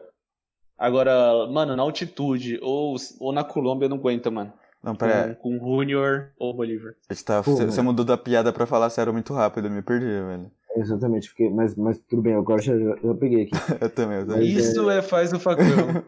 Agora, 0.79 1.47
mano, 1.51 1.77
na 1.77 1.83
altitude 1.83 2.59
ou, 2.63 2.97
ou 3.21 3.33
na 3.33 3.45
Colômbia 3.45 3.89
não 3.89 3.97
aguenta, 3.97 4.31
mano. 4.31 4.53
Não, 4.87 4.95
pera, 4.95 5.35
Com, 5.43 5.59
com 5.59 5.77
Junior 5.79 6.29
ou 6.39 6.55
Bolívar. 6.55 6.95
a 7.11 7.13
gente 7.13 7.25
tá, 7.25 7.43
Pô, 7.43 7.57
você, 7.57 7.67
você 7.67 7.83
mudou 7.83 8.05
da 8.05 8.17
piada 8.17 8.53
pra 8.53 8.67
falar 8.67 8.89
sério 8.89 9.13
muito 9.13 9.35
rápido, 9.35 9.67
eu 9.67 9.71
me 9.71 9.83
perdi, 9.83 10.07
velho. 10.07 10.51
Exatamente, 10.77 11.29
fiquei, 11.31 11.51
mas, 11.51 11.75
mas 11.75 11.99
tudo 11.99 12.23
bem, 12.23 12.35
agora 12.35 12.63
já, 12.63 12.79
já, 12.79 12.97
já 13.03 13.15
peguei 13.15 13.45
aqui. 13.45 13.53
Eu 13.81 13.91
também, 13.91 14.19
eu 14.19 14.27
também. 14.27 14.47
Isso 14.47 14.89
é 14.91 15.03
faz 15.03 15.33
o 15.33 15.41
facão. 15.41 15.65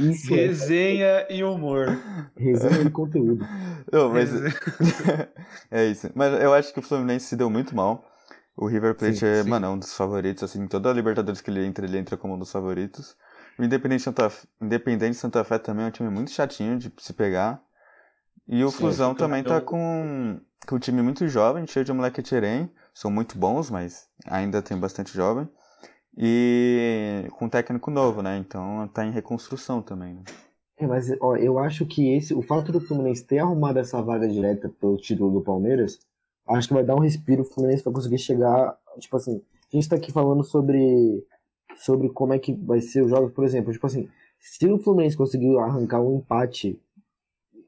Isso 0.00 0.34
é 0.34 0.36
Resenha 0.36 1.26
e 1.30 1.44
humor. 1.44 1.86
resenha 2.36 2.84
de 2.84 2.90
conteúdo. 2.90 3.44
Não, 3.92 4.10
mas... 4.10 4.30
é 5.70 5.86
isso. 5.86 6.10
Mas 6.14 6.42
eu 6.42 6.52
acho 6.52 6.72
que 6.72 6.80
o 6.80 6.82
Fluminense 6.82 7.26
se 7.26 7.36
deu 7.36 7.48
muito 7.48 7.74
mal. 7.76 8.04
O 8.56 8.66
River 8.66 8.94
Plate 8.96 9.18
Sim, 9.18 9.26
é, 9.26 9.42
sim. 9.44 9.48
mano, 9.48 9.66
é 9.66 9.68
um 9.68 9.78
dos 9.78 9.94
favoritos, 9.94 10.42
assim, 10.42 10.66
toda 10.66 10.90
a 10.90 10.92
Libertadores 10.92 11.40
que 11.40 11.48
ele 11.48 11.64
entra, 11.64 11.86
ele 11.86 11.96
entra 11.96 12.16
como 12.16 12.34
um 12.34 12.38
dos 12.38 12.50
favoritos. 12.50 13.16
O 13.56 13.62
Independente 13.64 14.02
Santa, 14.02 14.32
Independente 14.60 15.16
Santa 15.16 15.44
Fé 15.44 15.58
também 15.58 15.84
é 15.84 15.88
um 15.88 15.92
time 15.92 16.10
muito 16.10 16.30
chatinho 16.32 16.76
de 16.76 16.92
se 16.98 17.12
pegar. 17.12 17.62
E 18.48 18.64
o 18.64 18.70
Sim, 18.70 18.78
Flusão 18.78 19.10
fica- 19.10 19.24
também 19.24 19.42
tá 19.44 19.56
eu- 19.56 19.62
com, 19.62 20.40
com 20.66 20.76
um 20.76 20.78
time 20.78 21.02
muito 21.02 21.26
jovem, 21.28 21.66
cheio 21.66 21.84
de 21.84 21.92
moleque 21.92 22.22
tirem. 22.22 22.70
São 22.94 23.10
muito 23.10 23.38
bons, 23.38 23.70
mas 23.70 24.08
ainda 24.26 24.60
tem 24.62 24.76
bastante 24.78 25.12
jovem. 25.14 25.48
E 26.16 27.26
com 27.32 27.48
técnico 27.48 27.90
novo, 27.90 28.22
né? 28.22 28.36
Então 28.38 28.88
tá 28.92 29.04
em 29.04 29.10
reconstrução 29.12 29.80
também. 29.80 30.14
Né? 30.14 30.22
É, 30.78 30.86
mas 30.86 31.10
ó, 31.20 31.36
eu 31.36 31.58
acho 31.58 31.86
que 31.86 32.12
esse, 32.14 32.34
o 32.34 32.42
fato 32.42 32.72
do 32.72 32.80
Fluminense 32.80 33.24
ter 33.24 33.38
arrumado 33.38 33.78
essa 33.78 34.00
vaga 34.02 34.28
direta 34.28 34.68
pelo 34.80 34.96
título 34.96 35.30
do 35.32 35.40
Palmeiras, 35.40 35.98
acho 36.48 36.68
que 36.68 36.74
vai 36.74 36.84
dar 36.84 36.96
um 36.96 37.00
respiro 37.00 37.44
pro 37.44 37.54
Fluminense 37.54 37.82
pra 37.82 37.92
conseguir 37.92 38.18
chegar. 38.18 38.76
Tipo 38.98 39.16
assim, 39.16 39.40
a 39.72 39.76
gente 39.76 39.88
tá 39.88 39.96
aqui 39.96 40.10
falando 40.10 40.42
sobre, 40.42 41.24
sobre 41.76 42.08
como 42.10 42.32
é 42.32 42.38
que 42.38 42.52
vai 42.52 42.80
ser 42.80 43.02
os 43.02 43.10
jogos, 43.10 43.30
por 43.32 43.44
exemplo. 43.44 43.72
Tipo 43.72 43.86
assim, 43.86 44.08
se 44.40 44.66
o 44.66 44.78
Fluminense 44.78 45.16
conseguir 45.16 45.56
arrancar 45.58 46.00
um 46.00 46.18
empate 46.18 46.80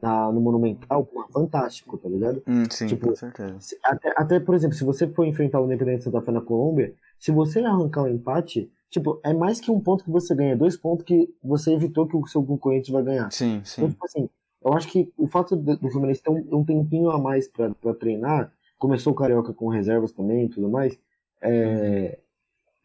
na, 0.03 0.31
no 0.33 0.41
Monumental, 0.41 1.09
fantástico, 1.33 1.97
tá 1.99 2.09
ligado? 2.09 2.43
Hum, 2.47 2.65
sim, 2.71 2.87
Tipo, 2.87 3.09
com 3.09 3.17
certeza. 3.17 3.57
Se- 3.61 3.79
Até, 3.85 4.13
até, 4.17 4.41
por 4.41 4.55
exemplo, 4.55 4.77
se 4.77 4.85
você 4.85 5.07
for 5.09 5.25
enfrentar 5.27 5.61
o 5.61 5.67
Independente 5.67 6.05
Santa 6.05 6.21
Fé 6.23 6.31
na 6.33 6.41
Colômbia, 6.41 6.95
se 7.19 7.31
você 7.31 7.61
arrancar 7.61 8.03
um 8.05 8.09
empate, 8.09 8.71
tipo, 8.91 9.21
é 9.23 9.33
mais 9.33 9.61
que 9.61 9.71
um 9.71 9.81
ponto 9.81 10.05
que 10.05 10.11
você 10.11 10.35
ganha, 10.35 10.57
dois 10.57 10.77
pontos 10.77 11.05
que 11.05 11.33
você 11.43 11.73
evitou 11.75 12.07
que 12.07 12.17
o 12.17 12.27
seu 12.27 12.43
concorrente 12.43 12.91
vai 12.91 13.03
ganhar. 13.03 13.31
Sim, 13.31 13.57
Então, 13.57 13.65
sim. 13.65 13.89
tipo 13.91 14.05
assim, 14.07 14.29
eu 14.65 14.73
acho 14.75 14.89
que 14.89 15.13
o 15.17 15.27
fato 15.27 15.55
do 15.57 15.77
do 15.77 15.91
Fluminense 15.91 16.23
ter 16.23 16.31
um, 16.31 16.47
um 16.53 16.65
tempinho 16.65 17.11
a 17.11 17.19
mais 17.19 17.49
pra, 17.49 17.71
pra 17.71 17.95
treinar, 17.95 18.53
começou 18.79 19.13
o 19.13 19.17
Carioca 19.17 19.53
com 19.53 19.69
reservas 19.69 20.13
também 20.13 20.47
e 20.47 20.49
tudo 20.49 20.69
mais, 20.69 20.99
é, 21.43 22.19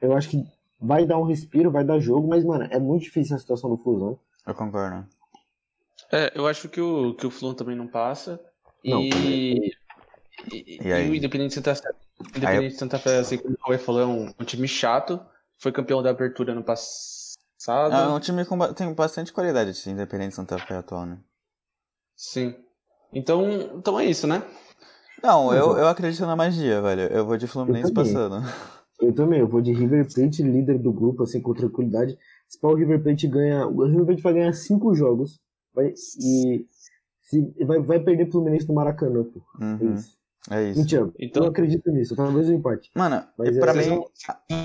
eu 0.01 0.15
acho 0.15 0.29
que 0.29 0.45
vai 0.79 1.05
dar 1.05 1.17
um 1.17 1.23
respiro, 1.23 1.71
vai 1.71 1.83
dar 1.83 1.99
jogo, 1.99 2.27
mas, 2.27 2.43
mano, 2.43 2.65
é 2.69 2.77
muito 2.79 3.03
difícil 3.03 3.35
a 3.35 3.39
situação 3.39 3.69
do 3.69 3.77
Flusão. 3.77 4.17
Eu 4.45 4.53
concordo. 4.53 5.05
É, 6.15 6.31
eu 6.33 6.47
acho 6.47 6.69
que 6.69 6.79
o, 6.79 7.13
que 7.13 7.27
o 7.27 7.29
Flu 7.29 7.53
também 7.53 7.75
não 7.75 7.87
passa. 7.87 8.39
Não, 8.85 9.01
e, 9.01 9.71
e, 10.49 10.77
E 10.81 10.93
aí? 10.93 11.07
e 11.07 11.09
o 11.09 11.15
Independente 11.15 11.53
Santa 11.55 11.75
Fé, 11.75 11.89
o 12.19 12.37
Independente 12.37 12.75
Santa 12.75 12.97
Fé, 12.97 13.17
assim 13.17 13.37
como 13.37 13.53
o 13.53 13.57
Cauê 13.57 13.77
falou, 13.77 14.01
é 14.01 14.05
um, 14.05 14.27
um 14.39 14.45
time 14.45 14.65
chato. 14.65 15.19
Foi 15.57 15.73
campeão 15.73 16.01
da 16.01 16.11
abertura 16.11 16.53
ano 16.53 16.63
passado. 16.63 17.93
Ah, 17.93 18.05
é 18.05 18.15
um 18.15 18.19
time 18.19 18.45
com 18.45 18.57
tem 18.73 18.93
bastante 18.93 19.33
qualidade, 19.33 19.71
esse 19.71 19.89
Independente 19.89 20.35
Santa 20.35 20.57
Fé 20.57 20.77
atual, 20.77 21.05
né? 21.05 21.19
Sim. 22.15 22.55
Então, 23.11 23.49
então 23.77 23.99
é 23.99 24.05
isso, 24.05 24.25
né? 24.25 24.41
Não, 25.21 25.53
eu, 25.53 25.71
Uhum. 25.71 25.77
eu 25.79 25.87
acredito 25.87 26.25
na 26.25 26.35
magia, 26.35 26.81
velho. 26.81 27.01
Eu 27.11 27.25
vou 27.25 27.35
de 27.35 27.47
Fluminense 27.47 27.91
também. 27.93 28.13
passando. 28.13 28.45
Eu 29.01 29.13
também, 29.13 29.39
eu 29.41 29.47
vou 29.47 29.61
de 29.61 29.73
River 29.73 30.07
Plate, 30.13 30.41
líder 30.43 30.79
do 30.79 30.93
grupo, 30.93 31.23
assim, 31.23 31.41
com 31.41 31.53
tranquilidade. 31.53 32.17
Se 32.47 32.57
o 32.61 32.73
River 32.73 33.03
Plate 33.03 33.27
ganha. 33.27 33.67
O 33.67 33.83
River 33.85 34.05
Plate 34.05 34.21
vai 34.21 34.33
ganhar 34.33 34.53
cinco 34.53 34.93
jogos. 34.95 35.41
Vai, 35.75 35.87
e 36.19 36.65
se, 37.21 37.53
vai, 37.65 37.79
vai 37.79 37.99
perder 37.99 38.25
pro 38.25 38.33
Fluminense 38.33 38.67
no 38.67 38.73
Maracanã, 38.75 39.23
pô. 39.23 39.41
É 39.59 39.63
Uhum, 39.65 39.93
isso. 39.95 40.17
é 40.49 40.63
isso. 40.69 40.79
Mentira, 40.79 41.01
eu 41.01 41.13
Então- 41.19 41.43
não 41.43 41.49
acredito 41.49 41.91
nisso. 41.91 42.15
Talvez 42.15 42.47
o 42.49 42.53
empate. 42.53 42.89
Mano, 42.95 43.23
Mas 43.37 43.55
e 43.55 43.57
é- 43.57 43.61
pra 43.61 43.73
vocês 43.73 43.87
mim, 43.87 43.95
vão- 43.95 44.09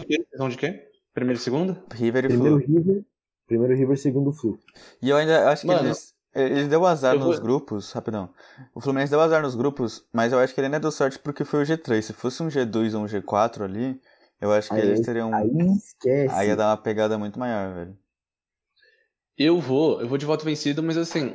Vocês 0.06 0.26
vão 0.38 0.48
de 0.48 0.56
quê? 0.56 0.86
Primeiro 1.12 1.38
e 1.40 1.42
segundo? 1.42 1.76
River 1.92 2.24
e 2.24 2.28
Primeiro 2.28 2.60
Flu. 2.60 2.74
River, 2.76 3.04
primeiro 3.46 3.74
River, 3.74 3.98
segundo 3.98 4.32
Flu. 4.32 4.58
E 5.02 5.10
eu 5.10 5.16
ainda 5.16 5.50
acho 5.50 5.62
que 5.62 5.66
Mano, 5.66 5.88
eles, 5.88 6.14
eles 6.34 6.68
deu 6.68 6.86
azar 6.86 7.14
eu 7.14 7.18
vou- 7.20 7.28
nos 7.30 7.38
grupos, 7.40 7.90
rapidão. 7.92 8.30
O 8.74 8.80
Fluminense 8.80 9.10
deu 9.10 9.20
azar 9.20 9.42
nos 9.42 9.56
grupos, 9.56 10.06
mas 10.12 10.32
eu 10.32 10.38
acho 10.38 10.54
que 10.54 10.60
ele 10.60 10.66
ainda 10.66 10.78
deu 10.78 10.92
sorte 10.92 11.18
porque 11.18 11.44
foi 11.44 11.62
o 11.62 11.66
G3. 11.66 12.02
Se 12.06 12.12
fosse 12.12 12.42
um 12.42 12.48
G2 12.48 12.94
ou 12.94 13.02
um 13.02 13.06
G4 13.08 13.64
ali, 13.64 14.00
eu 14.40 14.52
acho 14.52 14.68
que 14.68 14.74
Aí- 14.76 14.82
eles 14.86 15.00
teriam. 15.00 15.34
Aí 15.34 15.50
esquece. 15.76 16.32
Aí 16.34 16.48
ia 16.48 16.56
dar 16.56 16.68
uma 16.70 16.76
pegada 16.76 17.18
muito 17.18 17.38
maior, 17.38 17.74
velho. 17.74 17.96
Eu 19.42 19.58
vou, 19.58 20.02
eu 20.02 20.06
vou 20.06 20.18
de 20.18 20.26
voto 20.26 20.44
vencido, 20.44 20.82
mas 20.82 20.98
assim, 20.98 21.34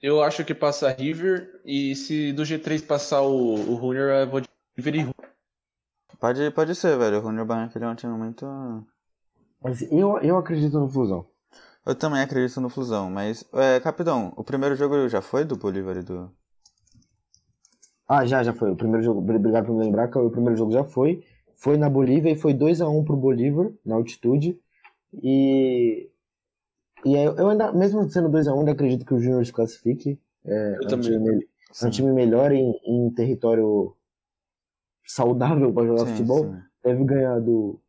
eu 0.00 0.22
acho 0.22 0.42
que 0.46 0.54
passa 0.54 0.88
River 0.88 1.60
e 1.62 1.94
se 1.94 2.32
do 2.32 2.42
G3 2.42 2.86
passar 2.86 3.20
o, 3.20 3.52
o 3.52 3.76
Junior, 3.76 4.08
eu 4.12 4.26
vou 4.26 4.40
de 4.40 4.48
River 4.74 4.94
e 4.94 4.98
Junior. 5.00 5.14
Pode, 6.18 6.50
pode 6.52 6.74
ser, 6.74 6.96
velho. 6.96 7.18
O 7.18 7.22
Junior 7.22 7.44
Barranca 7.44 7.78
é 7.78 7.86
um 7.86 7.94
time 7.94 8.14
muito. 8.14 8.46
Mas 9.62 9.82
eu, 9.92 10.18
eu 10.20 10.38
acredito 10.38 10.80
no 10.80 10.88
Flusão. 10.88 11.26
Eu 11.84 11.94
também 11.94 12.22
acredito 12.22 12.62
no 12.62 12.70
Flusão, 12.70 13.10
mas. 13.10 13.44
É, 13.52 13.78
Capitão, 13.78 14.32
o 14.34 14.42
primeiro 14.42 14.74
jogo 14.74 15.06
já 15.06 15.20
foi 15.20 15.44
do 15.44 15.54
Bolívar 15.54 15.98
e 15.98 16.02
do. 16.02 16.32
Ah, 18.08 18.24
já, 18.24 18.42
já 18.42 18.54
foi. 18.54 18.70
O 18.70 18.76
primeiro 18.76 19.04
jogo, 19.04 19.20
obrigado 19.20 19.66
por 19.66 19.76
me 19.76 19.84
lembrar, 19.84 20.08
que 20.08 20.16
o 20.16 20.30
primeiro 20.30 20.56
jogo 20.56 20.72
já 20.72 20.82
foi. 20.82 21.22
Foi 21.56 21.76
na 21.76 21.90
Bolívia 21.90 22.30
e 22.30 22.36
foi 22.36 22.54
2x1 22.54 23.04
pro 23.04 23.18
Bolívar, 23.18 23.70
na 23.84 23.96
altitude. 23.96 24.58
E. 25.12 26.10
E 27.06 27.16
aí, 27.16 27.24
eu 27.24 27.48
ainda, 27.48 27.72
mesmo 27.72 28.08
sendo 28.10 28.28
2x1, 28.28 28.58
ainda 28.58 28.72
acredito 28.72 29.04
que 29.06 29.14
o 29.14 29.20
Júnior 29.20 29.44
se 29.46 29.52
classifique. 29.52 30.20
É, 30.44 30.76
Eu 30.76 30.82
é 30.82 30.86
um 30.86 30.88
também. 30.88 31.12
time, 31.12 31.18
me- 31.36 31.48
é 31.82 31.86
um 31.86 31.90
time 31.90 32.12
melhor 32.12 32.50
em, 32.52 32.72
em 32.84 33.10
território 33.14 33.94
saudável 35.06 35.72
para 35.72 35.86
jogar 35.86 36.04
Sim, 36.06 36.10
futebol. 36.16 36.44
sim. 36.44 36.62
Deve 36.84 37.04
ganhar 37.04 37.40
do, 37.40 37.80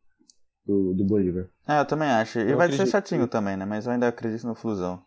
do, 0.64 0.94
do 0.94 1.04
Bolívar. 1.04 1.48
É, 1.66 1.80
eu 1.80 1.84
também 1.86 2.08
acho. 2.08 2.38
E 2.38 2.50
Eu 2.50 2.56
vai 2.56 2.68
ser 2.68 2.74
acredito. 2.74 2.92
chatinho 2.92 3.26
também, 3.28 3.56
né? 3.56 3.64
Mas 3.64 3.86
eu 3.86 3.92
ainda 3.92 4.08
acredito 4.08 4.46
no 4.46 4.54
Flusão. 4.54 5.02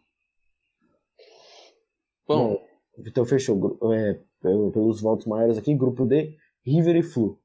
Bom, 2.27 2.61
Então 2.99 3.25
fechou. 3.25 3.77
É, 3.93 4.19
pelo- 4.41 4.71
pelos 4.71 5.01
votos 5.01 5.25
maiores 5.25 5.57
aqui, 5.57 5.73
grupo 5.75 6.05
D, 6.05 6.35
River 6.65 6.95
e 6.97 7.03
Flu. 7.03 7.39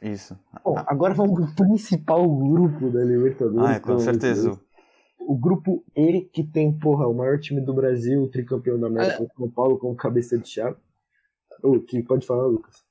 Isso. 0.00 0.38
Bom, 0.64 0.76
agora 0.86 1.12
vamos 1.14 1.34
pro 1.54 1.54
principal 1.66 2.26
grupo 2.28 2.90
da 2.90 3.04
Libertadores. 3.04 3.58
Ah, 3.76 3.80
com 3.80 3.86
provavelmente. 3.86 4.20
certeza. 4.20 4.60
O 5.26 5.36
grupo 5.36 5.84
E, 5.96 6.22
que 6.22 6.42
tem, 6.42 6.76
porra, 6.76 7.06
o 7.06 7.14
maior 7.14 7.38
time 7.38 7.60
do 7.60 7.72
Brasil, 7.72 8.22
o 8.22 8.28
tricampeão 8.28 8.78
da 8.78 8.86
América, 8.88 9.22
o 9.22 9.28
São 9.36 9.50
Paulo 9.50 9.78
com 9.78 9.94
cabeça 9.94 10.38
de 10.38 10.48
chave. 10.48 10.76
Ô, 11.62 11.80
que 11.80 12.02
pode 12.02 12.26
falar, 12.26 12.46
Lucas? 12.46 12.84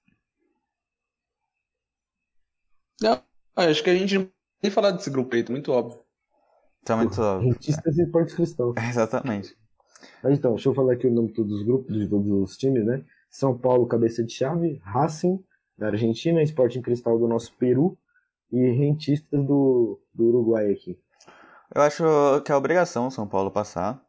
ah, 3.06 3.24
acho 3.56 3.84
que 3.84 3.90
a 3.90 3.96
gente 3.96 4.18
não 4.18 4.26
tem 4.26 4.34
nem 4.64 4.72
falar 4.72 4.92
desse 4.92 5.10
grupo 5.10 5.36
aí, 5.36 5.44
tá 5.44 5.52
muito 5.52 5.72
óbvio. 5.72 6.00
Tá 6.86 6.96
muito 6.96 7.22
óbvio. 7.22 7.52
Rentistas 7.52 7.98
e 7.98 8.04
esportes 8.04 8.34
cristãos. 8.34 8.76
Exatamente. 8.90 9.56
Mas 10.24 10.38
então, 10.38 10.54
deixa 10.54 10.70
eu 10.70 10.74
falar 10.74 10.94
aqui 10.94 11.08
o 11.08 11.12
nome 11.12 11.30
de 11.30 11.34
todos 11.34 11.54
os 11.54 11.64
grupos, 11.64 11.96
de 11.96 12.08
todos 12.08 12.30
os 12.30 12.58
times, 12.58 12.86
né? 12.86 13.04
São 13.30 13.58
Paulo, 13.58 13.88
cabeça 13.88 14.24
de 14.24 14.32
chave, 14.32 14.80
Racing, 14.84 15.44
da 15.78 15.88
Argentina, 15.88 16.42
Sporting 16.44 16.82
Cristal 16.82 17.18
do 17.20 17.28
nosso 17.28 17.54
Peru 17.58 17.98
e 18.52 18.58
Rentistas 18.72 19.46
do, 19.46 20.00
do 20.14 20.26
Uruguai 20.26 20.72
aqui. 20.72 20.98
Eu 21.74 21.82
acho 21.82 22.04
que 22.46 22.52
é 22.52 22.56
obrigação 22.56 23.08
o 23.08 23.12
São 23.12 23.28
Paulo 23.28 23.52
passar. 23.52 24.02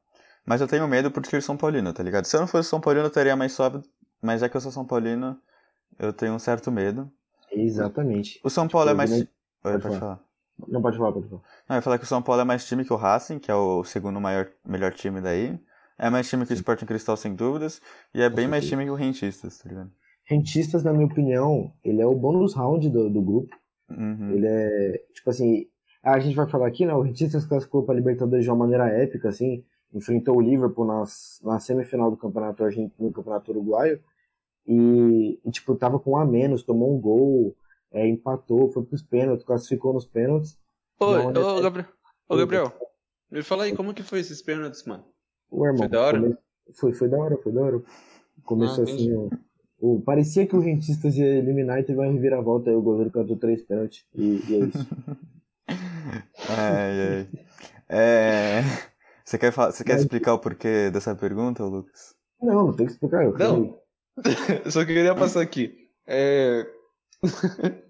Mas 0.46 0.60
eu 0.60 0.68
tenho 0.68 0.86
medo 0.86 1.10
por 1.10 1.24
ser 1.24 1.42
São 1.42 1.56
Paulino, 1.56 1.92
tá 1.92 2.02
ligado? 2.02 2.26
Se 2.26 2.36
eu 2.36 2.40
não 2.40 2.46
fosse 2.46 2.68
São 2.68 2.80
Paulino, 2.80 3.06
eu 3.06 3.10
teria 3.10 3.34
mais 3.36 3.52
sóbrio. 3.52 3.82
Mas 4.20 4.40
já 4.40 4.48
que 4.48 4.56
eu 4.56 4.60
sou 4.60 4.70
São 4.70 4.84
Paulino, 4.84 5.38
eu 5.98 6.12
tenho 6.12 6.34
um 6.34 6.38
certo 6.38 6.70
medo. 6.70 7.10
Exatamente. 7.50 8.40
O 8.44 8.50
São 8.50 8.68
Paulo 8.68 8.90
é 8.90 8.94
mais. 8.94 9.10
eu 9.10 9.18
Oi, 9.18 9.26
pode 9.62 9.82
pode 9.82 9.98
falar. 9.98 10.00
falar. 10.00 10.20
Não 10.68 10.82
pode 10.82 10.98
falar, 10.98 11.12
pode 11.12 11.28
falar. 11.28 11.42
Não, 11.68 11.76
eu 11.76 11.78
ia 11.78 11.82
falar 11.82 11.98
que 11.98 12.04
o 12.04 12.08
São 12.08 12.22
Paulo 12.22 12.42
é 12.42 12.44
mais 12.44 12.66
time 12.66 12.84
que 12.84 12.92
o 12.92 12.96
Racing, 12.96 13.38
que 13.38 13.50
é 13.50 13.54
o 13.54 13.82
segundo 13.84 14.20
maior, 14.20 14.48
melhor 14.64 14.92
time 14.92 15.20
daí. 15.20 15.58
É 15.98 16.10
mais 16.10 16.28
time 16.28 16.44
que 16.44 16.52
o 16.52 16.54
Sporting 16.54 16.86
Cristal, 16.86 17.16
sem 17.16 17.34
dúvidas. 17.34 17.80
E 18.14 18.20
é 18.20 18.28
Com 18.28 18.36
bem 18.36 18.46
mais 18.48 18.64
certeza. 18.64 18.82
time 18.82 18.84
que 18.84 18.90
o 18.90 18.94
Rentistas, 18.94 19.58
tá 19.58 19.68
ligado? 19.68 19.90
Rentistas, 20.26 20.82
na 20.82 20.92
minha 20.92 21.06
opinião, 21.06 21.72
ele 21.84 22.00
é 22.00 22.06
o 22.06 22.14
bônus 22.14 22.54
round 22.54 22.88
do, 22.88 23.08
do 23.10 23.22
grupo. 23.22 23.56
Uhum. 23.90 24.30
Ele 24.32 24.46
é, 24.46 25.04
tipo 25.12 25.30
assim, 25.30 25.66
a 26.04 26.18
gente 26.20 26.36
vai 26.36 26.46
falar 26.46 26.66
aqui, 26.66 26.84
né? 26.86 26.94
O 26.94 27.00
Rentistas 27.02 27.44
classificou 27.46 27.82
para 27.84 27.94
Libertadores 27.94 28.44
de 28.44 28.50
uma 28.50 28.56
maneira 28.58 28.88
épica, 28.88 29.28
assim, 29.28 29.64
enfrentou 29.92 30.36
o 30.36 30.40
Liverpool 30.40 30.84
nas, 30.84 31.40
na 31.42 31.58
semifinal 31.58 32.10
do 32.10 32.16
campeonato 32.16 32.62
argentino, 32.64 33.08
do 33.08 33.12
campeonato 33.14 33.50
uruguaio, 33.50 34.00
e, 34.66 35.38
e, 35.44 35.50
tipo, 35.50 35.74
tava 35.74 35.98
com 35.98 36.12
um 36.12 36.16
a 36.16 36.24
menos, 36.24 36.62
tomou 36.62 36.94
um 36.96 37.00
gol, 37.00 37.54
é, 37.92 38.06
empatou, 38.08 38.70
foi 38.72 38.82
pros 38.84 39.02
pênaltis, 39.02 39.44
classificou 39.44 39.92
nos 39.92 40.04
pênaltis. 40.06 40.58
Ô, 40.98 41.06
ô, 41.06 41.16
é- 41.58 41.62
Gabriel, 41.62 41.88
ô, 42.28 42.36
Gabriel, 42.36 42.72
me 43.30 43.42
fala 43.42 43.64
aí, 43.64 43.74
como 43.74 43.92
que 43.94 44.02
foi 44.02 44.20
esses 44.20 44.40
pênaltis, 44.42 44.84
mano? 44.84 45.04
O 45.50 45.64
irmão, 45.64 45.80
Foi 45.80 45.88
da 45.88 46.00
hora? 46.00 46.20
come- 46.20 46.36
Foi, 46.72 46.92
foi 46.92 47.08
da 47.08 47.18
hora, 47.18 47.36
foi 47.36 47.52
da 47.52 47.60
hora. 47.60 47.82
Começou 48.42 48.84
Ah, 48.84 48.88
assim, 48.88 49.12
o, 49.12 49.30
o- 49.80 50.00
parecia 50.00 50.46
que 50.46 50.56
o 50.56 50.60
Rentistas 50.60 51.14
ia 51.16 51.26
eliminar 51.26 51.78
e 51.78 51.84
teve 51.84 51.98
uma 51.98 52.10
reviravolta, 52.10 52.70
aí 52.70 52.76
o 52.76 52.82
goleiro 52.82 53.10
cantou 53.10 53.36
três 53.36 53.62
pênaltis, 53.62 54.04
e, 54.14 54.22
e 54.48 54.54
é 54.54 54.58
isso. 54.66 54.88
Ai, 56.56 57.00
ai. 57.00 57.28
É... 57.88 58.62
Você 59.24 59.38
quer, 59.38 59.52
falar, 59.52 59.72
você 59.72 59.82
quer 59.82 59.96
explicar 59.96 60.34
o 60.34 60.38
porquê 60.38 60.90
dessa 60.90 61.14
pergunta, 61.14 61.64
Lucas? 61.64 62.14
Não, 62.40 62.66
não 62.66 62.72
tem 62.72 62.86
que 62.86 62.92
explicar. 62.92 63.24
Eu 63.24 63.32
Não. 63.32 63.38
falei. 63.38 63.84
Eu 64.64 64.70
só 64.70 64.84
queria 64.84 65.14
passar 65.14 65.40
aqui. 65.40 65.88
É. 66.06 66.66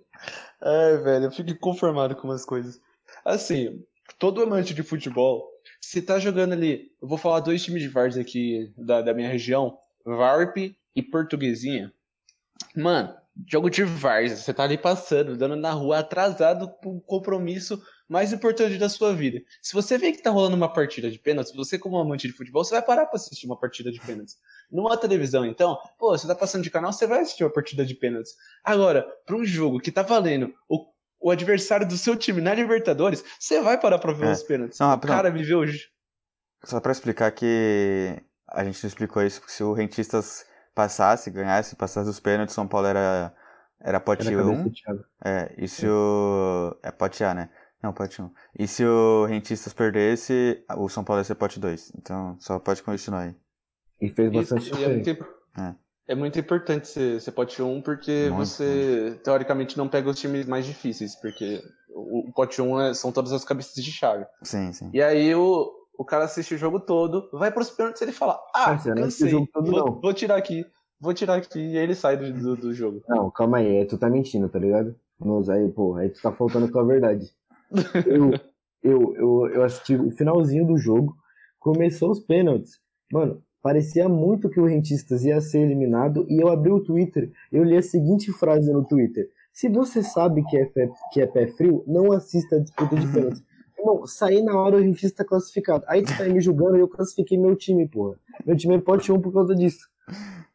Ai, 0.63 0.97
velho, 0.99 1.27
eu 1.27 1.31
fico 1.31 1.51
inconformado 1.51 2.17
com 2.17 2.27
umas 2.27 2.45
coisas. 2.45 2.81
Assim, 3.23 3.85
todo 4.19 4.43
amante 4.43 4.73
de 4.73 4.83
futebol, 4.83 5.47
se 5.81 6.01
tá 6.01 6.19
jogando 6.19 6.53
ali. 6.53 6.91
Eu 7.03 7.09
vou 7.09 7.19
falar 7.19 7.41
dois 7.41 7.63
times 7.63 7.83
de 7.83 7.89
Vars 7.89 8.17
aqui 8.17 8.73
da, 8.77 9.03
da 9.03 9.13
minha 9.13 9.29
região: 9.29 9.77
Varp 10.07 10.57
e 10.57 11.03
Portuguesinha. 11.03 11.93
Mano, 12.75 13.15
jogo 13.47 13.69
de 13.69 13.85
Vars, 13.85 14.33
você 14.33 14.55
tá 14.55 14.63
ali 14.63 14.79
passando, 14.79 15.37
dando 15.37 15.57
na 15.57 15.73
rua, 15.73 15.99
atrasado 15.99 16.71
pro 16.81 17.01
compromisso 17.03 17.83
mais 18.09 18.33
importante 18.33 18.77
da 18.79 18.89
sua 18.89 19.15
vida. 19.15 19.41
Se 19.63 19.73
você 19.75 19.97
vê 19.97 20.13
que 20.13 20.23
tá 20.23 20.31
rolando 20.31 20.57
uma 20.57 20.73
partida 20.73 21.11
de 21.11 21.19
pênaltis, 21.19 21.55
você, 21.55 21.79
como 21.79 21.97
amante 21.99 22.27
de 22.29 22.35
futebol, 22.35 22.63
você 22.65 22.75
vai 22.75 22.83
parar 22.83 23.07
pra 23.07 23.17
assistir 23.17 23.47
uma 23.47 23.59
partida 23.59 23.91
de 23.91 24.01
pênaltis. 24.01 24.37
Numa 24.71 24.97
televisão, 24.97 25.45
então, 25.47 25.79
pô, 25.99 26.11
você 26.17 26.27
tá 26.27 26.35
passando 26.35 26.63
de 26.63 26.71
canal, 26.71 26.93
você 26.93 27.07
vai 27.07 27.21
assistir 27.21 27.45
uma 27.45 27.53
partida 27.53 27.85
de 27.85 27.95
pênaltis. 27.95 28.33
Agora, 28.63 29.07
pra 29.27 29.37
um 29.37 29.45
jogo 29.45 29.81
que 29.81 29.91
tá 29.93 30.03
valendo 30.03 30.53
o, 30.69 30.87
o 31.21 31.31
adversário 31.31 31.87
do 31.89 31.97
seu 31.97 32.15
time 32.17 32.41
na 32.41 32.55
Libertadores, 32.55 33.25
você 33.39 33.61
vai 33.63 33.81
parar 33.81 33.99
pra 33.99 34.13
ver 34.13 34.27
É. 34.29 34.33
os 34.33 34.43
pênaltis. 34.43 34.79
Não, 34.79 34.89
o 34.89 34.91
rapidão. 34.91 35.17
cara 35.17 35.31
viveu. 35.31 35.63
Só 36.65 36.81
pra 36.81 36.93
explicar 36.93 37.31
que 37.33 38.17
a 38.49 38.65
gente 38.65 38.83
não 38.83 38.89
explicou 38.89 39.23
isso, 39.23 39.41
porque 39.41 39.53
se 39.55 39.63
o 39.63 39.73
Rentistas 39.73 40.45
passasse, 40.75 41.31
ganhasse, 41.31 41.77
passasse 41.77 42.09
os 42.11 42.21
pênaltis, 42.21 42.55
São 42.55 42.67
Paulo 42.67 42.87
era, 42.87 43.35
era 43.81 44.01
pote 44.01 44.27
Era 44.27 44.37
a 44.37 44.43
cabeça 44.43 44.61
1. 44.61 44.65
do 44.65 44.71
Thiago. 44.73 45.05
É, 45.25 45.55
e 45.57 45.69
se 45.69 45.87
o. 45.87 46.77
É 46.83 46.91
pote 46.91 47.23
A, 47.23 47.33
né? 47.35 47.49
Não, 47.85 47.93
pote 47.93 48.23
1. 48.23 48.31
E 48.59 48.67
se 48.67 48.83
o 48.83 49.27
Rentistas 49.27 49.75
perdesse, 49.75 50.65
o 50.79 50.89
São 50.89 51.05
Paulo 51.05 51.21
ia 51.21 51.25
ser 51.25 51.35
pote 51.35 51.61
2. 51.61 51.93
Então 51.99 52.35
só 52.41 52.59
pode 52.59 52.83
continuar 52.83 53.21
aí. 53.25 53.37
E 54.01 54.09
fez 54.09 54.33
Isso, 54.33 54.55
bastante 54.55 54.81
e 54.81 54.85
é, 54.85 54.89
muito, 54.89 55.27
É. 55.59 55.75
é 56.09 56.15
muito 56.15 56.39
importante 56.39 56.89
ser, 56.89 57.21
ser 57.21 57.33
pote 57.33 57.61
1, 57.61 57.83
porque 57.83 58.31
Muito, 58.33 58.47
você, 58.47 59.21
teoricamente, 59.23 59.77
não 59.77 59.87
pega 59.87 60.09
os 60.09 60.19
times 60.19 60.47
mais 60.47 60.65
difíceis, 60.65 61.15
porque 61.21 61.63
o, 61.95 62.31
o 62.31 62.33
pote 62.33 62.63
1 62.63 62.81
é- 62.81 62.95
são 62.95 63.13
todas 63.13 63.33
as 63.33 63.45
cabeças 63.45 63.75
de 63.75 63.93
chave. 63.93 64.25
Sim, 64.43 64.73
sim. 64.73 64.89
E 64.91 65.03
aí 65.03 65.35
o, 65.35 65.71
o 65.99 66.07
cara 66.07 66.25
assiste 66.25 66.55
o 66.55 66.59
jogo 66.59 66.81
todo, 66.81 67.29
vai 67.35 67.53
pros 67.53 67.69
pênaltis 67.69 68.01
e 68.01 68.05
ele 68.07 68.13
fala: 68.13 68.41
Ah, 68.55 68.79
cansei, 68.79 69.27
o 69.27 69.31
jogo 69.31 69.49
todo, 69.53 69.71
vou, 69.71 69.79
não." 69.85 70.01
vou 70.01 70.15
tirar 70.15 70.37
aqui, 70.37 70.65
vou 70.99 71.13
tirar 71.13 71.35
aqui, 71.35 71.59
e 71.61 71.77
aí 71.77 71.85
ele 71.85 71.95
sai 71.95 72.17
do, 72.17 72.33
do, 72.33 72.57
do 72.57 72.73
jogo. 72.73 73.03
Não, 73.07 73.31
calma 73.31 73.59
aí, 73.59 73.81
aí 73.81 73.85
tu 73.85 73.99
tá 73.99 74.09
mentindo, 74.09 74.49
tá 74.49 74.59
ligado? 74.59 74.99
Nos, 75.21 75.49
aí, 75.49 75.69
pô, 75.71 75.97
aí 75.97 76.09
tu 76.11 76.21
tá 76.21 76.33
faltando 76.33 76.71
com 76.71 76.79
a 76.81 76.85
verdade. 76.85 77.31
Eu, 78.07 78.33
eu, 78.83 79.15
eu, 79.17 79.51
eu 79.55 79.65
assisti 79.65 79.97
o 79.97 80.11
finalzinho 80.11 80.67
do 80.67 80.77
jogo, 80.77 81.17
começou 81.59 82.11
os 82.11 82.21
pênaltis. 82.21 82.79
Mano, 83.11 83.43
parecia 83.63 84.09
muito 84.09 84.51
que 84.51 84.61
o 84.61 84.67
Rentistas 84.67 85.25
ia 85.25 85.41
ser 85.41 85.61
eliminado 85.61 86.27
e 86.29 86.43
eu 86.43 86.49
abri 86.49 86.71
o 86.71 86.81
Twitter, 86.81 87.31
eu 87.51 87.65
li 87.65 87.77
a 87.77 87.83
seguinte 87.83 88.31
frase 88.33 88.71
no 88.73 88.85
Twitter. 88.85 89.29
Se 89.53 89.69
você 89.69 90.03
sabe 90.03 90.45
que 90.45 90.57
é, 90.57 90.67
pé, 90.67 90.91
que 91.13 91.21
é 91.21 91.27
pé 91.27 91.47
frio, 91.47 91.85
não 91.87 92.13
assista 92.13 92.57
a 92.57 92.59
disputa 92.59 92.97
de 92.97 93.07
pênaltis. 93.07 93.43
Irmão, 93.79 94.07
saí 94.07 94.43
na 94.43 94.59
hora 94.59 94.77
o 94.77 94.81
Rentista 94.81 95.25
classificado. 95.25 95.85
Aí 95.87 96.03
tu 96.03 96.17
tá 96.17 96.25
aí 96.25 96.33
me 96.33 96.41
julgando 96.41 96.77
e 96.77 96.81
eu 96.81 96.89
classifiquei 96.89 97.39
meu 97.39 97.55
time, 97.55 97.89
porra. 97.89 98.17
Meu 98.45 98.57
time 98.57 98.77
é 98.77 98.81
pote 98.81 99.13
1 99.13 99.21
por 99.21 99.33
causa 99.33 99.55
disso. 99.55 99.89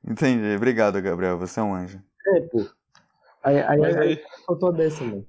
Entendi. 0.08 0.56
Obrigado, 0.56 1.02
Gabriel. 1.02 1.38
Você 1.38 1.60
é 1.60 1.64
um 1.64 1.74
anjo. 1.74 2.02
É, 2.28 2.42
pô. 2.42 2.66
Aí, 3.44 3.60
aí, 3.62 3.86
aí 3.86 3.98
aí, 3.98 4.24
faltou 4.46 4.70
a 4.70 4.72
dessa, 4.72 5.04
mano. 5.04 5.26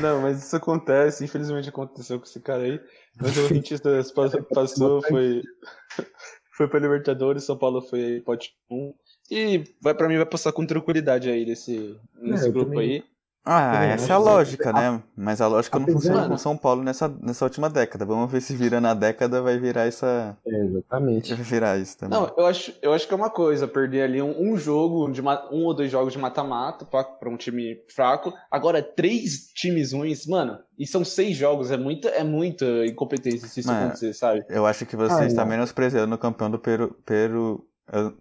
Não, 0.00 0.22
mas 0.22 0.42
isso 0.42 0.56
acontece, 0.56 1.24
infelizmente 1.24 1.68
aconteceu 1.68 2.18
com 2.18 2.24
esse 2.24 2.40
cara 2.40 2.62
aí. 2.62 2.80
Mas 3.20 3.36
o 3.36 3.46
Rentistas 3.46 4.10
passou, 4.52 5.02
foi, 5.02 5.42
foi 6.56 6.68
pra 6.68 6.80
Libertadores, 6.80 7.44
São 7.44 7.56
Paulo 7.56 7.80
foi 7.82 8.20
pote 8.24 8.54
1. 8.70 8.94
E 9.30 9.64
vai, 9.80 9.94
pra 9.94 10.08
mim 10.08 10.16
vai 10.16 10.26
passar 10.26 10.52
com 10.52 10.66
tranquilidade 10.66 11.30
aí 11.30 11.44
nesse, 11.46 11.96
nesse 12.14 12.48
É, 12.48 12.52
grupo 12.52 12.70
também. 12.70 12.90
aí. 12.90 13.04
Ah, 13.46 13.72
Também 13.74 13.90
essa 13.90 14.10
é 14.10 14.16
a 14.16 14.18
que- 14.18 14.24
lógica, 14.24 14.72
né? 14.72 15.02
Mas 15.14 15.38
a 15.42 15.46
lógica 15.46 15.78
não 15.78 15.84
Apesar- 15.84 15.98
funciona 16.00 16.28
com 16.30 16.38
São 16.38 16.56
Paulo 16.56 16.82
nessa, 16.82 17.08
nessa 17.20 17.44
última 17.44 17.68
década. 17.68 18.06
Vamos 18.06 18.32
ver 18.32 18.40
se 18.40 18.56
vira 18.56 18.80
na 18.80 18.94
década, 18.94 19.42
vai 19.42 19.58
virar 19.58 19.82
essa. 19.86 20.34
É, 20.46 20.64
exatamente. 20.64 21.34
Vai 21.34 21.44
virar 21.44 21.76
isso 21.78 21.98
também. 21.98 22.18
Não, 22.18 22.32
eu 22.38 22.46
acho, 22.46 22.72
eu 22.80 22.94
acho 22.94 23.06
que 23.06 23.12
é 23.12 23.16
uma 23.16 23.28
coisa, 23.28 23.68
perder 23.68 24.00
ali 24.04 24.22
um, 24.22 24.52
um 24.52 24.56
jogo, 24.56 25.10
de 25.12 25.20
um 25.20 25.64
ou 25.64 25.74
dois 25.74 25.90
jogos 25.90 26.14
de 26.14 26.18
mata-mata 26.18 26.86
pra, 26.86 27.04
pra 27.04 27.28
um 27.28 27.36
time 27.36 27.76
fraco. 27.94 28.32
Agora, 28.50 28.82
três 28.82 29.48
times 29.54 29.92
ruins, 29.92 30.26
mano, 30.26 30.58
e 30.78 30.86
são 30.86 31.04
seis 31.04 31.36
jogos, 31.36 31.70
é 31.70 31.76
muita, 31.76 32.08
é 32.08 32.24
muita 32.24 32.64
incompetência 32.86 33.46
se 33.46 33.60
isso 33.60 33.68
Mano, 33.68 33.84
acontecer, 33.88 34.14
sabe? 34.14 34.42
Eu 34.48 34.64
acho 34.64 34.86
que 34.86 34.96
você 34.96 35.22
Ah, 35.22 35.26
está 35.26 35.42
não. 35.42 35.50
menosprezando 35.50 36.14
o 36.14 36.18
campeão 36.18 36.50
do 36.50 36.58
Peru. 36.58 36.96
Peru. 37.04 37.62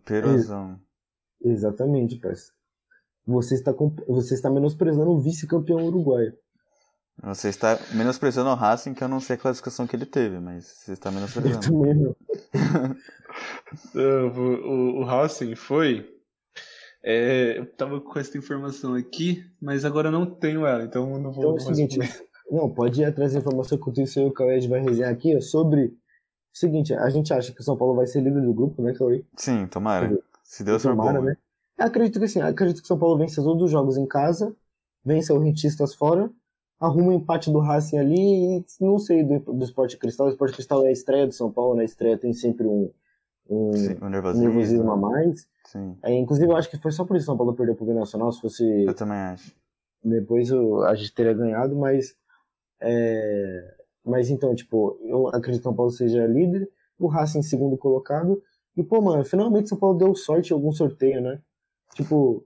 Peruzão. 0.03 0.77
Exatamente, 1.41 2.17
parceiro. 2.17 2.53
Você 3.25 3.55
está, 3.55 3.73
você 4.07 4.33
está 4.33 4.49
menosprezando 4.49 5.09
o 5.12 5.19
vice-campeão 5.21 5.86
uruguaio. 5.86 6.33
Você 7.23 7.49
está 7.49 7.79
menosprezando 7.93 8.49
o 8.49 8.55
Racing, 8.55 8.93
que 8.93 9.03
eu 9.03 9.07
não 9.07 9.19
sei 9.19 9.36
a 9.36 9.39
classificação 9.39 9.86
que 9.86 9.95
ele 9.95 10.05
teve, 10.05 10.39
mas 10.39 10.65
você 10.65 10.93
está 10.93 11.09
Eu 11.09 11.13
menosprezando. 11.13 11.62
também 11.62 11.93
não. 11.95 12.15
O, 13.95 13.99
o, 13.99 14.99
o 15.01 15.03
Racing 15.05 15.55
foi. 15.55 16.05
é, 17.03 17.57
eu 17.59 17.65
tava 17.75 17.99
com 17.99 18.19
essa 18.19 18.38
informação 18.38 18.93
aqui, 18.93 19.43
mas 19.62 19.83
agora 19.86 20.09
eu 20.09 20.12
não 20.12 20.25
tenho 20.25 20.65
ela, 20.65 20.83
então 20.83 21.12
eu 21.13 21.19
não 21.19 21.31
vou. 21.31 21.43
Então 21.53 21.67
é 21.67 21.71
o 21.71 21.75
seguinte, 21.75 21.97
não, 22.51 22.71
pode 22.71 23.01
ir 23.01 23.05
atrás 23.05 23.33
da 23.33 23.39
informação 23.39 23.77
que 23.79 24.01
o 24.01 24.07
seu 24.07 24.23
e 24.23 24.27
o 24.27 24.31
Cauê 24.33 24.59
vai 24.67 24.81
resenhar 24.81 25.12
aqui 25.12 25.36
ó, 25.36 25.41
sobre 25.41 25.86
o 25.86 25.93
seguinte, 26.53 26.93
a 26.93 27.09
gente 27.09 27.33
acha 27.33 27.51
que 27.51 27.62
o 27.62 27.63
São 27.63 27.75
Paulo 27.77 27.95
vai 27.95 28.05
ser 28.05 28.21
líder 28.21 28.41
do 28.41 28.53
grupo, 28.53 28.81
né, 28.83 28.93
Cauê? 28.93 29.25
Sim, 29.36 29.65
tomara. 29.67 30.15
Se 30.43 30.63
Deus 30.63 30.83
for 30.83 30.89
Tomara, 30.91 31.19
bom. 31.19 31.25
né? 31.25 31.38
Eu 31.77 31.86
acredito 31.86 32.19
que 32.19 32.39
eu 32.39 32.45
acredito 32.45 32.77
que 32.77 32.83
o 32.83 32.88
São 32.88 32.99
Paulo 32.99 33.17
vença 33.17 33.41
todos 33.43 33.63
os 33.63 33.71
jogos 33.71 33.97
em 33.97 34.05
casa, 34.05 34.55
vença 35.03 35.33
o 35.33 35.39
Rentistas 35.39 35.93
fora, 35.95 36.31
arruma 36.79 37.09
o 37.09 37.13
empate 37.13 37.51
do 37.51 37.59
Racing 37.59 37.97
ali 37.97 38.57
e 38.59 38.65
não 38.79 38.97
sei 38.99 39.23
do, 39.23 39.39
do 39.39 39.63
Sport 39.65 39.95
Cristal. 39.97 40.27
O 40.27 40.29
Sport 40.29 40.53
Cristal 40.53 40.86
é 40.86 40.89
a 40.89 40.91
estreia 40.91 41.25
do 41.27 41.33
São 41.33 41.51
Paulo, 41.51 41.75
na 41.75 41.83
estreia 41.83 42.17
tem 42.17 42.33
sempre 42.33 42.67
um, 42.67 42.91
um 43.49 43.71
Sim, 43.73 43.97
o 44.01 44.05
um 44.05 44.09
nervosismo. 44.09 44.47
nervosismo 44.47 44.91
a 44.91 44.97
mais. 44.97 45.47
Sim, 45.65 45.97
É, 46.03 46.13
inclusive, 46.13 46.51
eu 46.51 46.55
acho 46.55 46.69
que 46.69 46.77
foi 46.77 46.91
só 46.91 47.05
por 47.05 47.15
isso 47.17 47.25
que 47.25 47.29
o 47.29 47.33
São 47.33 47.38
Paulo 47.38 47.53
perdeu 47.55 47.75
pro 47.75 47.91
Nacional. 47.93 48.31
Se 48.31 48.41
fosse 48.41 48.86
eu 48.86 48.93
também 48.93 49.17
acho. 49.17 49.55
depois, 50.03 50.51
o- 50.51 50.83
a 50.83 50.93
gente 50.95 51.13
teria 51.13 51.33
ganhado, 51.33 51.75
mas. 51.75 52.15
é, 52.81 53.75
mas 54.05 54.29
então, 54.29 54.53
tipo, 54.53 54.97
eu 55.03 55.27
acredito 55.29 55.62
que 55.62 55.67
o 55.67 55.71
São 55.71 55.75
Paulo 55.75 55.91
seja 55.91 56.27
líder, 56.27 56.69
o 56.99 57.07
Racing 57.07 57.41
segundo 57.41 57.77
colocado. 57.77 58.41
E, 58.75 58.83
pô, 58.83 59.01
mano, 59.01 59.23
finalmente 59.23 59.65
o 59.65 59.69
São 59.69 59.77
Paulo 59.79 59.97
deu 59.97 60.13
sorte 60.15 60.51
em 60.51 60.53
algum 60.53 60.71
sorteio, 60.71 61.21
né? 61.21 61.41
Tipo, 61.93 62.45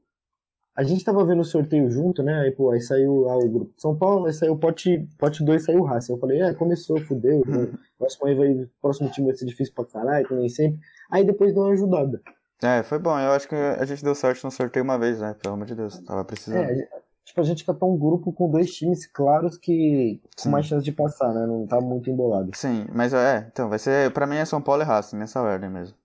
a 0.75 0.83
gente 0.83 1.03
tava 1.03 1.25
vendo 1.25 1.41
o 1.41 1.45
sorteio 1.45 1.89
junto, 1.89 2.21
né? 2.21 2.41
Aí, 2.41 2.51
pô, 2.51 2.69
aí 2.69 2.79
saiu 2.79 3.21
lá 3.21 3.35
o 3.35 3.49
grupo 3.49 3.73
de 3.75 3.81
São 3.81 3.95
Paulo, 3.97 4.27
aí 4.27 4.33
saiu 4.33 4.53
o 4.53 4.57
pote, 4.59 5.07
pote 5.17 5.43
2, 5.43 5.65
saiu 5.65 5.79
o 5.79 5.83
Racing. 5.83 6.13
Eu 6.13 6.19
falei, 6.19 6.41
é, 6.41 6.53
começou, 6.53 6.99
fudeu. 7.01 7.41
né? 7.47 7.67
Próximo 7.97 8.27
aí 8.27 8.35
vai, 8.35 8.69
próximo 8.79 9.09
time 9.09 9.27
vai 9.27 9.35
ser 9.35 9.45
difícil 9.45 9.73
pra 9.73 9.85
caralho, 9.85 10.27
que 10.27 10.35
nem 10.35 10.47
sempre. 10.49 10.79
Aí 11.11 11.25
depois 11.25 11.51
deu 11.53 11.63
uma 11.63 11.73
ajudada. 11.73 12.21
É, 12.61 12.83
foi 12.83 12.99
bom. 12.99 13.17
Eu 13.19 13.31
acho 13.31 13.47
que 13.47 13.55
a 13.55 13.85
gente 13.85 14.03
deu 14.03 14.13
sorte 14.13 14.43
no 14.43 14.51
sorteio 14.51 14.83
uma 14.83 14.97
vez, 14.97 15.19
né? 15.19 15.35
Pelo 15.41 15.55
amor 15.55 15.65
de 15.65 15.75
Deus. 15.75 15.99
Tava 15.99 16.23
precisando. 16.23 16.63
É, 16.63 16.87
tipo, 17.23 17.41
a 17.41 17.43
gente 17.43 17.65
catou 17.65 17.93
um 17.93 17.97
grupo 17.97 18.31
com 18.31 18.49
dois 18.49 18.71
times 18.71 19.05
claros 19.07 19.57
que 19.57 20.21
com 20.35 20.43
Sim. 20.43 20.49
mais 20.49 20.65
chance 20.65 20.83
de 20.83 20.91
passar, 20.91 21.33
né? 21.33 21.45
Não 21.45 21.65
tá 21.65 21.79
muito 21.81 22.09
embolado. 22.09 22.51
Sim, 22.53 22.85
mas 22.93 23.13
é, 23.13 23.47
então, 23.51 23.69
vai 23.69 23.79
ser. 23.79 24.11
Pra 24.11 24.27
mim 24.27 24.37
é 24.37 24.45
São 24.45 24.61
Paulo 24.61 24.81
e 24.81 24.85
Racing, 24.85 25.17
nessa 25.17 25.41
ordem 25.41 25.69
mesmo. 25.69 25.95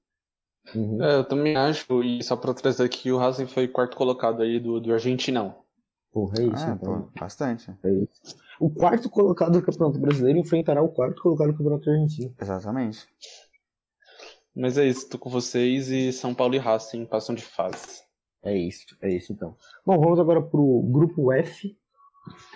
Uhum. 0.74 1.02
É, 1.02 1.16
eu 1.16 1.24
também 1.24 1.56
acho, 1.56 2.02
e 2.02 2.22
só 2.22 2.36
pra 2.36 2.54
trazer 2.54 2.84
aqui, 2.84 3.10
o 3.10 3.18
Racing 3.18 3.46
foi 3.46 3.66
quarto 3.68 3.96
colocado 3.96 4.42
aí 4.42 4.60
do, 4.60 4.80
do 4.80 4.92
Argentinão. 4.92 5.56
Porra, 6.12 6.34
é 6.38 6.42
isso, 6.44 6.64
Ah, 6.66 6.76
então. 6.80 7.02
pô, 7.02 7.20
bastante. 7.20 7.70
É 7.82 7.90
isso. 7.90 8.36
O 8.60 8.70
quarto 8.70 9.08
colocado 9.10 9.52
do 9.58 9.62
Campeonato 9.64 9.98
Brasileiro 9.98 10.38
enfrentará 10.38 10.82
o 10.82 10.88
quarto 10.88 11.20
colocado 11.22 11.48
do 11.52 11.56
Campeonato 11.56 11.90
Argentino. 11.90 12.34
Exatamente. 12.40 13.06
Mas 14.54 14.76
é 14.76 14.86
isso, 14.86 15.08
tô 15.08 15.18
com 15.18 15.30
vocês 15.30 15.88
e 15.88 16.12
São 16.12 16.34
Paulo 16.34 16.54
e 16.54 16.58
Racing 16.58 17.06
passam 17.06 17.34
de 17.34 17.42
fase. 17.42 18.02
É 18.44 18.56
isso, 18.56 18.84
é 19.00 19.08
isso 19.08 19.32
então. 19.32 19.56
Bom, 19.86 19.98
vamos 19.98 20.20
agora 20.20 20.42
pro 20.42 20.82
grupo 20.82 21.32
F, 21.32 21.74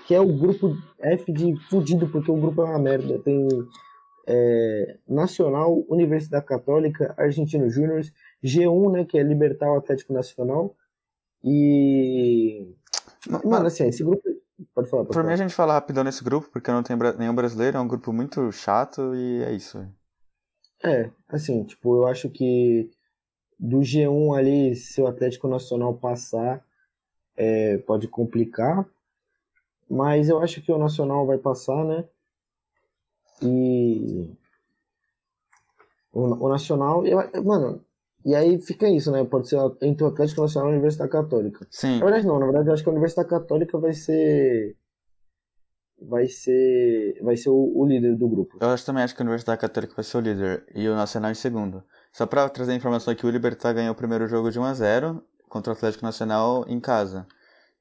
que 0.07 0.15
é 0.15 0.21
o 0.21 0.33
grupo 0.37 0.77
F 1.01 1.33
de 1.33 1.57
fudido, 1.71 2.09
porque 2.09 2.31
o 2.31 2.37
grupo 2.37 2.61
é 2.63 2.65
uma 2.67 2.79
merda. 2.79 3.19
Tem 3.21 3.49
é, 4.27 4.99
Nacional, 5.09 5.85
Universidade 5.89 6.45
Católica, 6.45 7.15
Argentino 7.17 7.71
Júnior, 7.71 8.03
G1, 8.43 8.93
né, 8.93 9.05
que 9.05 9.19
é 9.19 9.23
Libertar 9.23 9.73
o 9.73 9.79
Atlético 9.79 10.13
Nacional. 10.13 10.77
E. 11.45 12.75
Mano, 13.45 13.67
assim, 13.67 13.87
esse 13.87 14.03
grupo. 14.03 14.23
Pode 14.75 14.89
falar, 14.89 15.05
pode 15.05 15.13
Por 15.13 15.23
mim, 15.23 15.29
falar. 15.29 15.35
a 15.35 15.37
gente 15.37 15.55
fala 15.55 15.75
rapidão 15.75 16.03
nesse 16.03 16.25
grupo, 16.25 16.49
porque 16.51 16.71
não 16.71 16.83
tem 16.83 16.97
nenhum 17.19 17.35
brasileiro, 17.35 17.77
é 17.77 17.81
um 17.81 17.89
grupo 17.89 18.13
muito 18.13 18.51
chato 18.53 19.15
e 19.15 19.43
é 19.45 19.53
isso. 19.53 19.87
É, 20.83 21.11
assim, 21.29 21.63
tipo, 21.65 21.97
eu 21.97 22.07
acho 22.07 22.31
que 22.31 22.91
do 23.59 23.79
G1 23.79 24.37
ali, 24.37 24.75
se 24.75 25.01
o 25.01 25.07
Atlético 25.07 25.49
Nacional 25.49 25.95
passar, 25.95 26.65
é, 27.37 27.79
pode 27.79 28.09
complicar. 28.09 28.87
Mas 29.89 30.29
eu 30.29 30.41
acho 30.41 30.61
que 30.63 30.73
o 30.73 30.79
Nacional 30.79 31.27
vai 31.27 31.39
passar, 31.39 31.85
né? 31.85 32.05
E. 33.43 34.31
O, 36.13 36.47
o 36.47 36.49
Nacional. 36.49 37.07
eu- 37.07 37.19
mano, 37.45 37.85
e 38.25 38.35
aí 38.35 38.59
fica 38.59 38.89
isso, 38.89 39.11
né? 39.13 39.25
Pode 39.25 39.49
ser 39.49 39.59
entre 39.83 40.05
o 40.05 40.09
Atlético 40.09 40.43
Nacional 40.43 40.69
e 40.69 40.73
a 40.73 40.75
Universidade 40.75 41.11
Católica. 41.11 41.67
Sim, 41.71 41.99
Na 41.99 42.05
verdade, 42.07 42.27
não, 42.27 42.39
na 42.39 42.47
verdade, 42.47 42.69
eu 42.69 42.75
acho 42.75 42.83
que 42.83 42.89
a 42.89 42.93
Universidade 42.93 43.29
Católica 43.29 43.79
vai 43.79 43.93
ser. 43.93 44.77
Vai 46.01 46.27
ser. 46.27 47.19
Vai 47.23 47.37
ser 47.37 47.51
o, 47.51 47.73
o 47.75 47.87
líder 47.87 48.17
do 48.17 48.29
grupo. 48.29 48.57
eu 48.61 48.69
acho, 48.69 48.85
também 48.85 49.03
acho 49.03 49.15
que 49.15 49.23
a 49.23 49.25
Universidade 49.25 49.61
Católica 49.61 49.95
vai 49.95 50.05
ser 50.05 50.17
o 50.17 50.21
líder 50.21 50.67
e 50.75 50.89
o 50.89 50.95
Nacional 50.95 51.31
em 51.31 51.35
segundo. 51.35 51.83
Só 52.13 52.27
pra 52.27 52.49
trazer 52.49 52.73
a 52.73 52.77
informação 52.77 53.13
aqui, 53.13 53.27
o 53.27 53.31
Libertar 53.31 53.73
ganhou 53.75 53.93
o 53.93 53.97
primeiro 53.97 54.27
jogo 54.27 54.51
de 54.51 54.59
1x0 54.59 55.23
contra 55.49 55.73
o 55.73 55.77
Atlético 55.77 56.05
Nacional 56.05 56.65
em 56.69 56.81
casa. 56.81 57.27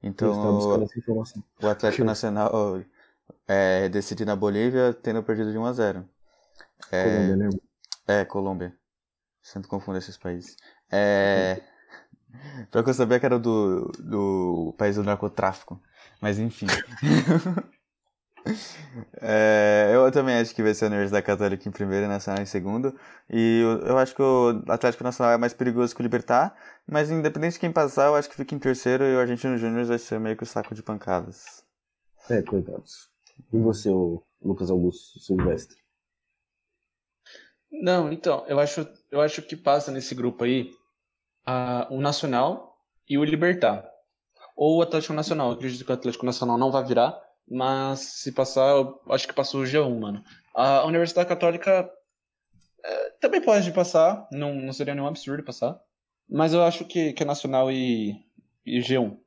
Então. 0.04 0.60
O 1.62 1.68
Atlético. 1.68 2.04
Nacional 2.06 2.82
é, 3.48 3.90
decidiu 3.90 4.26
na 4.26 4.36
Bolívia, 4.36 4.94
tendo 4.94 5.24
perdido 5.24 5.52
de 5.52 5.58
1 5.58 5.66
a 5.66 5.74
0 5.74 6.10
É, 6.92 7.04
Colômbia, 7.04 7.36
né? 7.36 7.50
é 8.08 8.26
Colômbia. 8.26 8.78
Sempre 9.42 9.70
confundo 9.70 9.98
esses 9.98 10.18
países. 10.18 10.58
É, 10.92 11.62
pior 12.72 12.84
que 12.84 12.90
eu 12.90 12.94
sabia 12.94 13.20
que 13.20 13.26
era 13.26 13.38
do, 13.38 13.92
do 14.00 14.74
país 14.78 14.96
do 14.96 15.04
narcotráfico. 15.04 15.82
Mas 16.22 16.40
enfim. 16.40 16.68
É, 19.20 19.92
eu 19.94 20.12
também 20.12 20.38
acho 20.38 20.54
que 20.54 20.62
vai 20.62 20.74
ser 20.74 20.86
a 20.86 20.88
Universidade 20.90 21.26
Católica 21.26 21.68
em 21.68 21.72
primeiro 21.72 22.06
e 22.06 22.08
Nacional 22.08 22.44
em 22.44 22.46
segundo. 22.46 22.96
E 23.30 23.62
eu, 23.62 23.88
eu, 23.88 23.98
acho 23.98 24.16
que 24.16 24.22
o 24.22 24.64
Atlético 24.68 25.04
Nacional 25.04 25.34
é 25.34 25.38
mais 25.38 25.54
perigoso 25.54 25.96
que 25.96 26.02
o 26.02 26.04
Libertar. 26.04 26.56
Mas 26.88 27.10
independente 27.10 27.54
de 27.54 27.60
quem 27.60 27.72
passar, 27.72 28.06
eu 28.06 28.16
acho 28.16 28.30
que 28.30 28.36
fica 28.36 28.54
em 28.54 28.60
terceiro 28.60 29.04
e 29.04 29.16
o 29.16 29.20
Argentino 29.20 29.58
Júnior 29.58 29.86
vai 29.86 29.98
ser 29.98 30.20
meio 30.20 30.38
que 30.38 30.44
o 30.44 30.46
saco 30.46 30.76
de 30.76 30.84
pancadas. 30.84 31.64
É, 32.30 32.42
coitados. 32.44 33.10
E 33.52 33.58
você, 33.58 33.90
Lucas 34.42 34.70
Augusto 34.70 35.20
Silvestre? 35.20 35.78
Não, 37.72 38.12
então, 38.12 38.46
eu 38.48 38.60
acho, 38.60 38.88
eu 39.12 39.22
acho 39.22 39.42
que 39.42 39.56
passa 39.56 39.92
nesse 39.92 40.16
grupo 40.16 40.44
aí 40.44 40.72
a, 41.46 41.88
o 41.92 42.00
Nacional 42.00 42.78
e 43.10 43.18
o 43.18 43.24
Libertar. 43.24 43.90
Ou 44.56 44.78
o 44.78 44.82
Atlético 44.82 45.14
Nacional. 45.14 45.50
Eu 45.50 45.56
acredito 45.56 45.84
que 45.84 45.92
o 45.92 45.94
Atlético 45.94 46.26
Nacional 46.26 46.58
não 46.58 46.72
vai 46.72 46.84
virar 46.86 47.26
mas 47.50 48.00
se 48.00 48.32
passar, 48.32 48.76
eu 48.76 49.00
acho 49.10 49.28
que 49.28 49.34
passou 49.34 49.62
o 49.62 49.66
G1, 49.66 50.00
mano. 50.00 50.24
A 50.54 50.86
Universidade 50.86 51.30
Católica 51.30 51.90
é, 52.84 53.10
também 53.22 53.42
pode 53.42 53.72
passar, 53.72 54.28
não, 54.32 54.54
não 54.56 54.74
seria 54.74 54.96
nenhum 54.96 55.08
absurdo 55.08 55.44
passar. 55.44 55.80
Mas 56.28 56.54
eu 56.54 56.64
acho 56.64 56.86
que, 56.86 57.14
que 57.14 57.22
é 57.22 57.26
Nacional 57.26 57.72
e, 57.72 58.16
e 58.66 58.80
G1. 58.80 59.18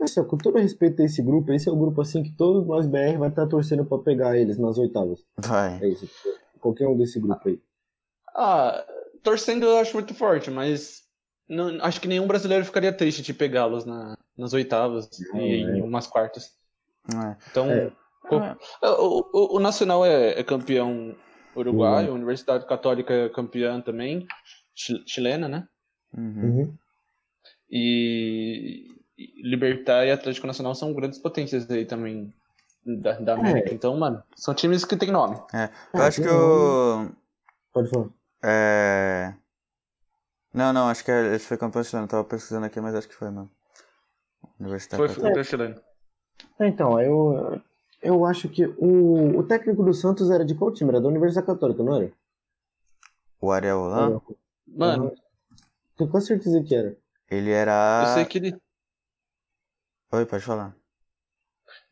Assim, 0.00 0.22
com 0.24 0.38
todo 0.38 0.58
respeito 0.58 1.02
a 1.02 1.04
esse 1.04 1.20
grupo, 1.22 1.52
esse 1.52 1.68
é 1.68 1.72
o 1.72 1.76
grupo 1.76 2.00
assim 2.00 2.22
que 2.22 2.30
todos 2.32 2.66
nós 2.66 2.86
BR 2.86 3.18
vai 3.18 3.28
estar 3.30 3.46
torcendo 3.48 3.84
para 3.84 3.98
pegar 3.98 4.36
eles 4.38 4.56
nas 4.56 4.78
oitavas. 4.78 5.24
Vai. 5.36 5.82
É 5.82 5.88
isso. 5.88 6.08
Qualquer 6.60 6.86
um 6.86 6.96
desse 6.96 7.18
grupo 7.18 7.48
aí. 7.48 7.60
Ah, 8.36 8.84
torcendo 9.22 9.66
eu 9.66 9.76
acho 9.78 9.94
muito 9.94 10.14
forte, 10.14 10.50
mas 10.50 11.02
não, 11.48 11.82
acho 11.84 12.00
que 12.00 12.06
nenhum 12.06 12.26
brasileiro 12.28 12.64
ficaria 12.64 12.92
triste 12.92 13.22
de 13.22 13.34
pegá-los 13.34 13.84
na, 13.84 14.16
nas 14.36 14.52
oitavas 14.52 15.08
Não, 15.32 15.40
e 15.40 15.64
é. 15.64 15.78
em 15.78 15.82
umas 15.82 16.06
quartas. 16.06 16.52
É. 17.12 17.36
Então, 17.50 17.68
É. 17.70 17.92
o, 18.30 18.86
o- 18.86 19.30
o- 19.32 19.56
o 19.56 19.60
Nacional 19.60 20.04
é, 20.06 20.38
é 20.38 20.44
campeão 20.44 21.16
uruguaio, 21.56 22.08
Uhum. 22.08 22.12
a 22.12 22.16
Universidade 22.16 22.66
Católica 22.66 23.12
é 23.12 23.28
campeã 23.28 23.80
também, 23.80 24.26
chi- 24.76 25.02
chilena, 25.06 25.48
né? 25.48 25.66
Uhum. 26.16 26.42
Uhum. 26.44 26.74
E 27.70 28.86
Libertar 29.42 30.06
e 30.06 30.10
Atlético 30.12 30.46
Nacional 30.46 30.74
são 30.74 30.92
grandes 30.92 31.18
potências 31.18 31.68
aí 31.70 31.84
também 31.84 32.32
da, 32.86 33.18
da 33.18 33.34
América. 33.34 33.70
É. 33.70 33.74
Então, 33.74 33.96
mano, 33.96 34.22
são 34.36 34.54
times 34.54 34.84
que 34.84 34.96
têm 34.96 35.10
nome. 35.10 35.36
Eu 35.36 36.00
Ah, 36.00 36.06
acho 36.06 36.22
que 36.22 36.28
tem 36.28 36.36
o. 36.36 37.10
Pode 37.72 37.90
falar. 37.90 38.08
É... 38.42 39.34
Não, 40.54 40.72
não, 40.72 40.88
acho 40.88 41.04
que 41.04 41.10
ele 41.10 41.38
foi 41.40 41.56
campeão 41.58 41.82
chileno. 41.82 42.08
Tava 42.08 42.24
pesquisando 42.24 42.66
aqui, 42.66 42.80
mas 42.80 42.94
acho 42.94 43.08
que 43.08 43.14
foi, 43.14 43.30
mano. 43.30 43.50
Universidade 44.58 44.98
Foi 44.98 45.08
Católica. 45.08 45.34
foi 45.34 45.44
chileno. 45.44 45.80
Então, 46.60 47.00
eu, 47.00 47.60
eu 48.02 48.24
acho 48.24 48.48
que 48.48 48.64
o, 48.66 49.38
o 49.38 49.42
técnico 49.42 49.82
do 49.84 49.92
Santos 49.92 50.30
era 50.30 50.44
de 50.44 50.54
qual 50.54 50.72
time? 50.72 50.90
Era 50.90 51.00
da 51.00 51.08
Universidade 51.08 51.46
Católica, 51.46 51.82
não 51.82 51.96
era? 51.96 52.12
O 53.40 53.50
Ariel 53.52 53.78
Holan, 53.80 54.20
Mano. 54.66 55.12
Tenho 55.96 56.10
quase 56.10 56.26
certeza 56.26 56.62
que 56.62 56.74
era. 56.74 56.96
ele 57.30 57.50
era. 57.50 58.04
eu 58.06 58.14
sei 58.14 58.24
que 58.24 58.38
ele. 58.38 58.56
Oi, 60.12 60.26
pode 60.26 60.44
falar. 60.44 60.76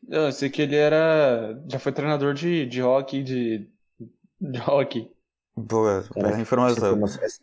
Eu 0.09 0.33
sei 0.33 0.51
que 0.51 0.63
ele 0.63 0.77
era. 0.77 1.61
Já 1.71 1.79
foi 1.79 1.93
treinador 1.93 2.35
de, 2.35 2.67
de 2.67 2.83
hockey, 2.83 3.23
de. 3.23 3.71
De 4.41 4.61
hockey. 4.61 5.11
Boa, 5.55 6.03
Cara, 6.15 6.29
essa 6.31 6.41
Essa 6.65 6.81
informação. 6.81 6.81
informação, 6.81 7.23
essa, 7.25 7.41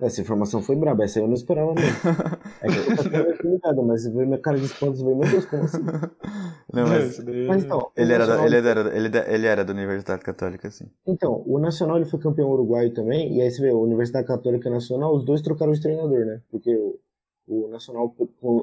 essa 0.00 0.20
informação 0.20 0.62
foi 0.62 0.76
braba, 0.76 1.04
essa 1.04 1.18
eu 1.20 1.26
não 1.26 1.34
esperava 1.34 1.74
mesmo. 1.74 2.02
É 2.60 2.70
que 2.70 2.78
eu 2.78 2.94
tô 2.94 3.04
ficando 3.04 3.38
ligado, 3.44 3.82
mas 3.84 4.06
vê 4.06 4.24
minha 4.26 4.40
cara 4.40 4.58
de 4.58 4.66
espanto, 4.66 4.96
você 4.98 5.04
vê, 5.04 5.14
meu 5.14 5.28
Deus, 5.28 5.44
como 5.46 5.64
assim? 5.64 5.92
Não, 6.72 6.88
mas 6.88 7.18
daí- 7.24 7.46
Mas 7.46 7.62
então, 7.64 7.92
ele 7.96 8.12
era, 8.12 8.26
da, 8.26 8.34
Nacional- 8.34 8.44
ele, 8.44 8.56
era, 8.56 8.96
ele, 8.96 9.08
ele 9.34 9.46
era 9.46 9.64
da 9.64 9.72
Universidade 9.72 10.22
Católica, 10.24 10.70
sim. 10.70 10.90
Então, 11.06 11.42
o 11.46 11.58
Nacional 11.58 11.96
ele 11.96 12.04
foi 12.04 12.18
campeão 12.20 12.50
uruguaio 12.50 12.92
também, 12.92 13.36
e 13.36 13.40
aí 13.40 13.50
você 13.50 13.62
vê, 13.62 13.70
a 13.70 13.76
Universidade 13.76 14.26
Católica 14.26 14.68
e 14.68 14.72
Nacional, 14.72 15.14
os 15.14 15.24
dois 15.24 15.40
trocaram 15.40 15.72
de 15.72 15.80
treinador, 15.80 16.24
né? 16.26 16.42
Porque 16.50 16.74
o, 16.76 16.98
o 17.46 17.68
Nacional 17.68 18.14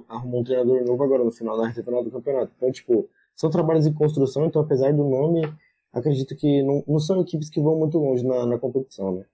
arrumou 0.09 0.41
um 0.41 0.43
treinador 0.43 0.83
novo 0.85 1.03
agora 1.03 1.23
no 1.23 1.31
final 1.31 1.57
da 1.57 1.67
reta 1.67 1.83
final 1.83 2.03
do 2.03 2.11
campeonato. 2.11 2.51
Então, 2.57 2.71
tipo, 2.71 3.09
são 3.35 3.49
trabalhos 3.49 3.85
em 3.87 3.93
construção, 3.93 4.45
então 4.45 4.61
apesar 4.61 4.93
do 4.93 5.03
nome, 5.03 5.41
acredito 5.91 6.35
que 6.35 6.61
não, 6.63 6.83
não 6.87 6.99
são 6.99 7.21
equipes 7.21 7.49
que 7.49 7.61
vão 7.61 7.77
muito 7.79 7.97
longe 7.97 8.25
na, 8.25 8.45
na 8.45 8.57
competição, 8.59 9.15
né? 9.15 9.25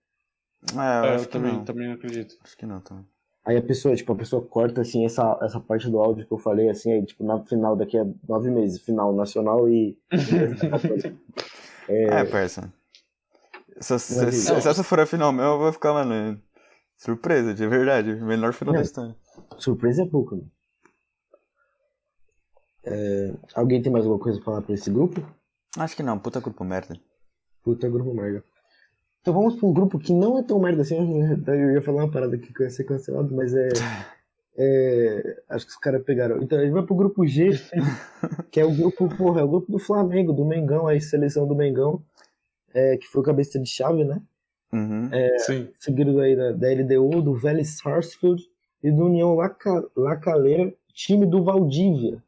É, 0.74 1.08
eu 1.08 1.10
É, 1.10 1.16
acho 1.16 1.26
eu 1.26 1.28
que 1.28 1.34
também, 1.34 1.54
não. 1.54 1.64
também 1.64 1.92
acredito. 1.92 2.36
Acho 2.44 2.58
que 2.58 2.66
não 2.66 2.82
também. 2.82 3.06
Aí 3.46 3.58
a 3.58 3.62
pessoa, 3.64 3.96
tipo, 3.96 4.12
a 4.14 4.16
pessoa 4.16 4.42
corta, 4.46 4.82
assim, 4.82 5.06
essa, 5.06 5.38
essa 5.42 5.60
parte 5.60 5.90
do 5.90 6.00
áudio 6.00 6.26
que 6.28 6.32
eu 6.32 6.38
falei, 6.38 6.70
assim, 6.70 6.92
aí, 6.92 7.06
tipo, 7.06 7.24
na 7.24 7.44
final, 7.46 7.76
daqui 7.76 7.98
a 7.98 8.06
nove 8.28 8.52
meses, 8.52 8.82
final 8.82 9.14
nacional 9.14 9.68
e... 9.70 9.98
É, 11.88 12.24
parça. 12.26 12.72
Se, 13.80 13.98
se, 13.98 14.32
se, 14.32 14.62
se 14.62 14.68
essa 14.70 14.84
for 14.84 15.00
a 15.00 15.06
final 15.06 15.32
mesmo, 15.32 15.52
eu 15.54 15.58
vou 15.60 15.72
ficar, 15.74 15.94
mano, 15.94 16.40
surpresa, 16.98 17.54
de 17.54 17.66
verdade. 17.68 18.14
Melhor 18.16 18.54
final 18.54 18.76
da 18.76 18.82
É. 18.82 18.84
história. 18.84 19.16
Surpresa 19.58 20.04
é 20.04 20.06
pouco, 20.06 20.36
né? 20.36 20.44
É, 22.84 23.34
alguém 23.54 23.82
tem 23.82 23.92
mais 23.92 24.06
alguma 24.06 24.22
coisa 24.22 24.40
pra 24.40 24.46
falar 24.46 24.62
pra 24.62 24.74
esse 24.74 24.90
grupo? 24.90 25.24
Acho 25.78 25.96
que 25.96 26.04
não, 26.04 26.18
puta 26.18 26.40
grupo 26.40 26.64
merda. 26.64 27.00
Puta, 27.64 27.90
grupo 27.90 28.14
merda. 28.14 28.44
Então 29.22 29.34
vamos 29.34 29.56
pra 29.56 29.68
um 29.68 29.74
grupo 29.74 30.00
que 30.00 30.14
não 30.14 30.40
é 30.40 30.44
tão 30.44 30.60
merda 30.60 30.82
assim. 30.82 31.22
Eu 31.48 31.72
ia 31.72 31.82
falar 31.82 32.04
uma 32.04 32.12
parada 32.12 32.36
aqui 32.36 32.54
que 32.54 32.64
ia 32.64 32.70
ser 32.70 32.86
cancelado, 32.86 33.36
mas 33.36 33.54
é. 33.54 33.68
é, 34.58 35.44
acho 35.50 35.66
que 35.66 35.72
os 35.72 35.78
caras 35.78 36.04
pegaram. 36.04 36.42
Então 36.42 36.58
a 36.58 36.62
gente 36.62 36.72
vai 36.72 36.84
pro 36.84 36.96
grupo 36.96 37.28
G, 37.28 37.52
que 38.50 38.60
é 38.60 38.66
o 38.66 38.74
grupo, 38.74 39.10
porra, 39.16 39.42
é 39.42 39.44
o 39.44 39.50
grupo 39.50 39.72
do 39.72 39.80
Flamengo, 39.80 40.34
do 40.34 40.46
Mengão, 40.46 40.88
a 40.88 41.00
seleção 41.00 41.46
do 41.46 41.56
Mengão, 41.56 42.02
é, 42.74 42.98
que 42.98 43.08
foi 43.08 43.22
o 43.22 43.26
cabeça 43.26 43.60
de 43.60 43.70
chave, 43.70 44.04
né? 44.04 44.22
Uhum. 44.72 45.10
Sim. 45.40 45.70
Seguido 45.80 46.20
aí 46.20 46.36
da, 46.36 46.52
da 46.54 46.68
LDU, 46.68 47.22
do 47.22 47.36
Vélez 47.36 47.78
Sarsfield 47.78 48.42
e 48.84 48.92
do 48.92 49.06
União 49.06 49.36
Laca, 49.36 49.84
Lacaleira, 49.96 50.74
time 50.94 51.26
do 51.26 51.44
Valdívia. 51.44 52.22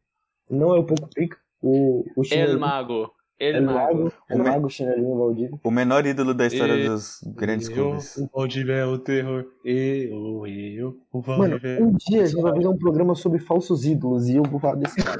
Não 0.49 0.75
é 0.75 0.79
o 0.79 0.83
pouco 0.83 1.07
pica. 1.13 1.37
O, 1.61 2.03
o 2.15 2.23
El 2.31 2.59
Mago. 2.59 3.11
El 3.39 3.55
El 3.55 3.63
Mago. 3.63 4.03
Mago, 4.03 4.11
El 4.29 4.37
Mago, 4.43 4.69
chinelinho 4.69 5.17
Valdívia. 5.17 5.59
O 5.63 5.71
menor 5.71 6.05
ídolo 6.05 6.33
da 6.33 6.45
história 6.45 6.73
E- 6.73 6.87
dos 6.89 7.19
grandes 7.35 7.69
eu, 7.69 7.75
clubes. 7.75 8.17
O 8.17 8.29
Valdívia 8.33 8.73
é 8.73 8.85
o 8.85 8.97
terror. 8.99 9.45
Eu, 9.65 10.45
eu, 10.47 10.97
o 11.11 11.21
Mano, 11.25 11.49
Valdívia. 11.59 11.79
é 11.79 11.83
um 11.83 11.91
dia 11.93 12.21
a 12.23 12.25
gente 12.25 12.41
vai 12.41 12.53
fazer 12.53 12.67
um 12.67 12.77
programa 12.77 13.15
sobre 13.15 13.39
falsos 13.39 13.85
ídolos 13.85 14.27
e 14.29 14.35
eu 14.35 14.43
vou 14.43 14.59
falar 14.59 14.75
desse 14.75 14.97
cara. 15.01 15.19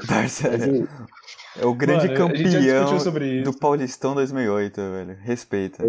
É 1.58 1.66
o 1.66 1.74
grande 1.74 2.06
Mano, 2.08 2.16
campeão 2.18 3.42
do 3.44 3.58
Paulistão 3.58 4.14
2008, 4.14 4.76
velho. 4.76 5.16
Respeita. 5.20 5.84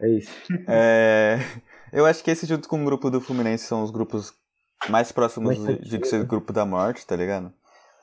é 0.00 0.08
isso. 0.10 0.30
É, 0.66 1.38
eu 1.92 2.04
acho 2.06 2.22
que 2.22 2.30
esse 2.30 2.46
junto 2.46 2.68
com 2.68 2.80
o 2.82 2.84
grupo 2.84 3.10
do 3.10 3.20
Fluminense 3.20 3.64
são 3.64 3.82
os 3.82 3.90
grupos 3.90 4.32
mais 4.90 5.12
próximos 5.12 5.56
Mais 5.58 5.80
de, 5.80 6.06
ser 6.06 6.22
o 6.22 6.26
grupo 6.26 6.52
da 6.52 6.64
morte, 6.64 7.06
tá 7.06 7.16
ligado? 7.16 7.52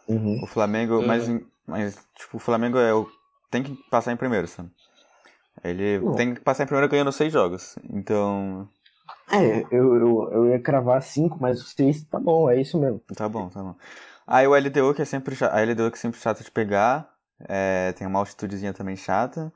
Uhum. 0.07 0.43
O 0.43 0.47
Flamengo, 0.47 0.95
Uhum. 0.95 1.07
mas, 1.07 1.27
mas 1.65 2.07
tipo, 2.15 2.37
o 2.37 2.39
Flamengo 2.39 2.77
é 2.77 2.93
o, 2.93 3.09
tem 3.49 3.63
que 3.63 3.75
passar 3.89 4.11
em 4.11 4.17
primeiro, 4.17 4.47
sabe? 4.47 4.69
Ele 5.63 5.99
Não. 5.99 6.15
tem 6.15 6.33
que 6.33 6.41
passar 6.41 6.63
em 6.63 6.67
primeiro 6.67 6.89
ganhando 6.89 7.11
seis 7.11 7.31
jogos. 7.31 7.75
Então, 7.89 8.67
É, 9.31 9.61
eu, 9.71 9.95
eu, 9.95 10.31
eu 10.31 10.45
ia 10.49 10.59
cravar 10.59 11.01
cinco, 11.01 11.37
mas 11.39 11.59
seis 11.69 12.03
tá 12.03 12.19
bom, 12.19 12.49
é 12.49 12.59
isso 12.59 12.79
mesmo. 12.79 13.01
tá 13.15 13.27
bom, 13.27 13.49
tá 13.49 13.61
bom. 13.61 13.75
Aí 14.27 14.47
o 14.47 14.55
LDU, 14.55 14.93
que 14.93 15.01
é 15.01 15.05
sempre 15.05 15.35
a 15.45 15.59
LDU 15.61 15.91
que 15.91 15.97
é 15.97 16.01
sempre 16.01 16.19
chata 16.19 16.43
de 16.43 16.51
pegar, 16.51 17.13
é, 17.47 17.93
tem 17.93 18.07
uma 18.07 18.19
altitudezinha 18.19 18.73
também 18.73 18.95
chata. 18.95 19.51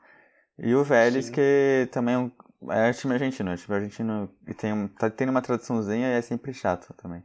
E 0.58 0.76
o 0.76 0.84
Vélez, 0.84 1.28
Sim. 1.28 1.34
que 1.34 1.90
também 1.92 2.16
é 2.16 2.18
um 2.18 2.32
é 2.70 2.92
time 2.94 3.14
argentino, 3.14 3.52
é 3.52 3.58
time 3.58 3.76
argentino 3.76 4.30
e 4.48 4.54
tem, 4.54 4.74
um- 4.74 4.88
tá 4.88 5.10
tendo 5.10 5.30
uma 5.30 5.42
tradiçãozinha 5.42 6.08
e 6.10 6.14
é 6.18 6.22
sempre 6.22 6.54
chato 6.54 6.94
também. 6.94 7.24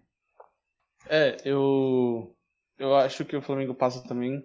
É, 1.09 1.37
eu. 1.45 2.35
Eu 2.79 2.97
acho 2.97 3.25
que 3.25 3.37
o 3.37 3.43
Flamengo 3.43 3.75
passa 3.75 4.03
também. 4.03 4.43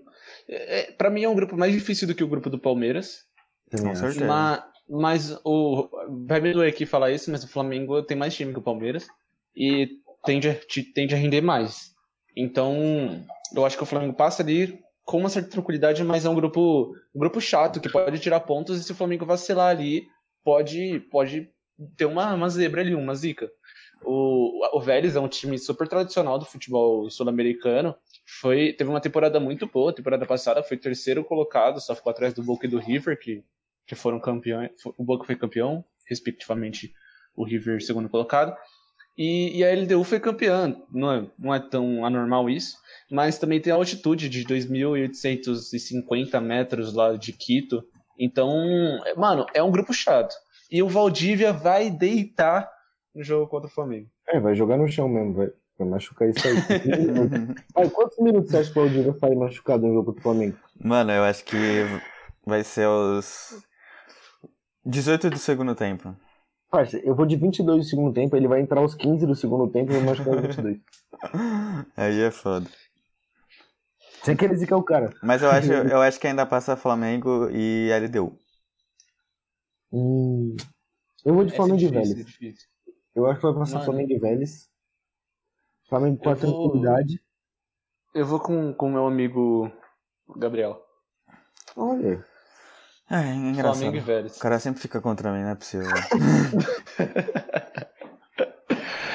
É, 0.48 0.80
é, 0.82 0.92
pra 0.92 1.10
mim 1.10 1.24
é 1.24 1.30
um 1.30 1.36
grupo 1.36 1.58
mais 1.58 1.74
difícil 1.74 2.08
do 2.08 2.14
que 2.14 2.24
o 2.24 2.28
grupo 2.28 2.50
do 2.50 2.60
Palmeiras. 2.60 3.26
Com 3.72 3.96
certeza. 3.96 4.26
Mas, 4.26 4.64
mas 4.88 5.40
o. 5.44 5.90
Vai 6.28 6.40
me 6.40 6.54
doer 6.54 6.70
aqui 6.72 6.86
falar 6.86 7.12
isso, 7.12 7.32
mas 7.32 7.44
o 7.44 7.48
Flamengo 7.48 8.04
tem 8.04 8.18
mais 8.18 8.36
time 8.36 8.54
que 8.54 8.60
o 8.60 8.64
Palmeiras. 8.64 9.08
E 9.56 9.90
tende 10.26 10.50
a, 10.50 10.54
te- 10.56 10.84
tende 10.94 11.16
a 11.16 11.18
render 11.18 11.42
mais. 11.42 11.92
Então, 12.36 13.26
eu 13.56 13.66
acho 13.66 13.78
que 13.78 13.84
o 13.84 13.88
Flamengo 13.88 14.14
passa 14.14 14.44
ali 14.44 14.80
com 15.04 15.18
uma 15.18 15.30
certa 15.30 15.50
tranquilidade, 15.50 16.04
mas 16.04 16.24
é 16.26 16.30
um 16.30 16.36
grupo, 16.36 16.94
um 17.16 17.20
grupo 17.20 17.42
chato 17.42 17.82
que 17.82 17.90
pode 17.90 18.20
tirar 18.20 18.42
pontos 18.42 18.80
e 18.80 18.84
se 18.84 18.92
o 18.92 18.96
Flamengo 18.96 19.26
vacilar 19.26 19.70
ali, 19.70 20.04
pode, 20.44 21.00
pode 21.12 21.50
ter 21.96 22.06
uma, 22.06 22.34
uma 22.34 22.50
zebra 22.50 22.82
ali, 22.82 22.94
uma 22.96 23.16
zica. 23.16 23.50
O, 24.04 24.78
o 24.78 24.82
Vélez 24.82 25.16
é 25.16 25.20
um 25.20 25.28
time 25.28 25.58
super 25.58 25.88
tradicional 25.88 26.40
do 26.40 26.46
futebol 26.46 27.10
sul-americano. 27.10 27.96
Foi, 28.26 28.74
teve 28.74 28.90
uma 28.90 29.02
temporada 29.02 29.40
muito 29.40 29.68
boa. 29.68 29.92
A 29.92 29.94
temporada 29.94 30.26
passada 30.26 30.64
foi 30.64 30.78
terceiro 30.78 31.24
colocado, 31.24 31.80
só 31.82 31.96
ficou 31.96 32.12
atrás 32.12 32.34
do 32.34 32.44
Boca 32.44 32.66
e 32.66 32.70
do 32.70 32.78
River, 32.78 33.20
que, 33.20 33.44
que 33.86 33.96
foram 33.96 34.20
campeões. 34.20 34.72
O 34.98 35.04
Boca 35.04 35.26
foi 35.26 35.36
campeão, 35.36 35.84
respectivamente 36.08 36.94
o 37.36 37.44
River 37.44 37.82
segundo 37.82 38.10
colocado. 38.10 38.56
E, 39.18 39.58
e 39.58 39.66
a 39.66 39.74
LDU 39.74 40.04
foi 40.06 40.20
campeã. 40.20 40.76
Não 40.92 41.12
é, 41.12 41.30
não 41.38 41.54
é 41.54 41.60
tão 41.60 42.06
anormal 42.06 42.50
isso. 42.50 42.78
Mas 43.12 43.38
também 43.38 43.60
tem 43.60 43.74
a 43.74 43.76
altitude 43.76 44.30
de 44.30 44.46
2.850 44.46 46.40
metros 46.40 46.94
lá 46.94 47.18
de 47.18 47.34
Quito. 47.34 47.84
Então, 48.20 48.52
é- 49.06 49.16
mano, 49.16 49.46
é 49.54 49.64
um 49.64 49.72
grupo 49.72 49.94
chato. 49.94 50.36
E 50.70 50.84
o 50.84 50.90
Valdívia 50.90 51.54
vai 51.54 51.90
deitar 51.90 52.70
no 53.16 53.24
jogo 53.24 53.48
contra 53.48 53.68
o 53.70 53.72
Flamengo. 53.72 54.10
É, 54.28 54.40
vai 54.40 54.54
jogar 54.54 54.78
no 54.78 54.88
chão 54.88 55.08
mesmo, 55.08 55.34
vai, 55.34 55.50
vai 55.80 55.88
machucar 55.88 56.30
isso 56.30 56.46
aí. 56.46 56.54
Ai, 57.76 57.90
quantos 57.90 58.20
minutos 58.20 58.52
você 58.52 58.58
acha 58.58 58.72
que 58.72 58.78
o 58.78 58.84
Valdívia 58.84 59.14
sai 59.20 59.34
machucado 59.36 59.88
no 59.88 59.94
jogo 59.94 60.12
do 60.12 60.22
Flamengo? 60.22 60.58
Mano, 60.80 61.12
eu 61.12 61.24
acho 61.24 61.46
que 61.46 61.58
vai 62.46 62.64
ser 62.64 62.88
os 62.88 63.58
18 64.86 65.30
do 65.30 65.38
segundo 65.38 65.74
tempo. 65.74 66.14
Parça, 66.70 66.98
eu 67.00 67.16
vou 67.16 67.26
de 67.26 67.36
22 67.36 67.86
do 67.86 67.90
segundo 67.90 68.14
tempo, 68.14 68.36
ele 68.36 68.48
vai 68.48 68.62
entrar 68.62 68.80
aos 68.82 68.94
15 68.94 69.26
do 69.26 69.34
segundo 69.34 69.68
tempo 69.72 69.92
e 69.92 69.96
vai 69.96 70.04
machucar 70.04 70.36
os 70.36 70.42
22. 70.42 70.78
Aí 71.98 72.22
é 72.22 72.30
foda. 72.30 72.68
Você 74.22 74.36
quer 74.36 74.50
dizer 74.50 74.68
que 74.68 74.74
é 74.74 74.76
o 74.76 74.84
cara. 74.84 75.10
Mas 75.24 75.42
eu 75.42 75.50
acho, 75.50 75.72
eu 75.72 76.02
acho 76.02 76.20
que 76.20 76.28
ainda 76.28 76.46
passa 76.46 76.76
Flamengo 76.76 77.50
e 77.52 77.90
LDU. 77.92 78.38
Hum, 79.92 80.56
eu 81.26 81.34
vou 81.34 81.44
de 81.46 81.54
é 81.54 81.56
Flamengo 81.56 81.78
e 81.78 81.88
difícil, 81.88 82.02
Vélez. 82.02 82.20
é 82.20 82.24
difícil. 82.24 82.68
Eu 83.16 83.26
acho 83.28 83.40
que 83.40 83.46
vai 83.48 83.56
passar 83.56 83.74
Mano. 83.76 83.86
Flamengo 83.86 84.12
e 84.14 84.20
Vélez. 84.20 84.70
Flamengo 85.90 86.18
com 86.18 86.30
a 86.30 86.36
tranquilidade. 86.36 87.22
Eu 88.14 88.26
vou 88.26 88.40
com 88.40 88.72
o 88.78 88.90
meu 88.90 89.08
amigo 89.08 89.72
Gabriel. 90.38 90.80
Olha, 91.76 92.24
É, 93.10 93.16
é 93.16 93.34
engraçado. 93.34 93.78
Flamengo 93.78 93.98
e 93.98 94.00
Vélez. 94.00 94.38
O 94.38 94.40
cara 94.40 94.60
sempre 94.60 94.82
fica 94.82 95.02
contra 95.02 95.32
mim, 95.32 95.42
não 95.42 95.50
é 95.50 95.56
possível. 95.56 95.88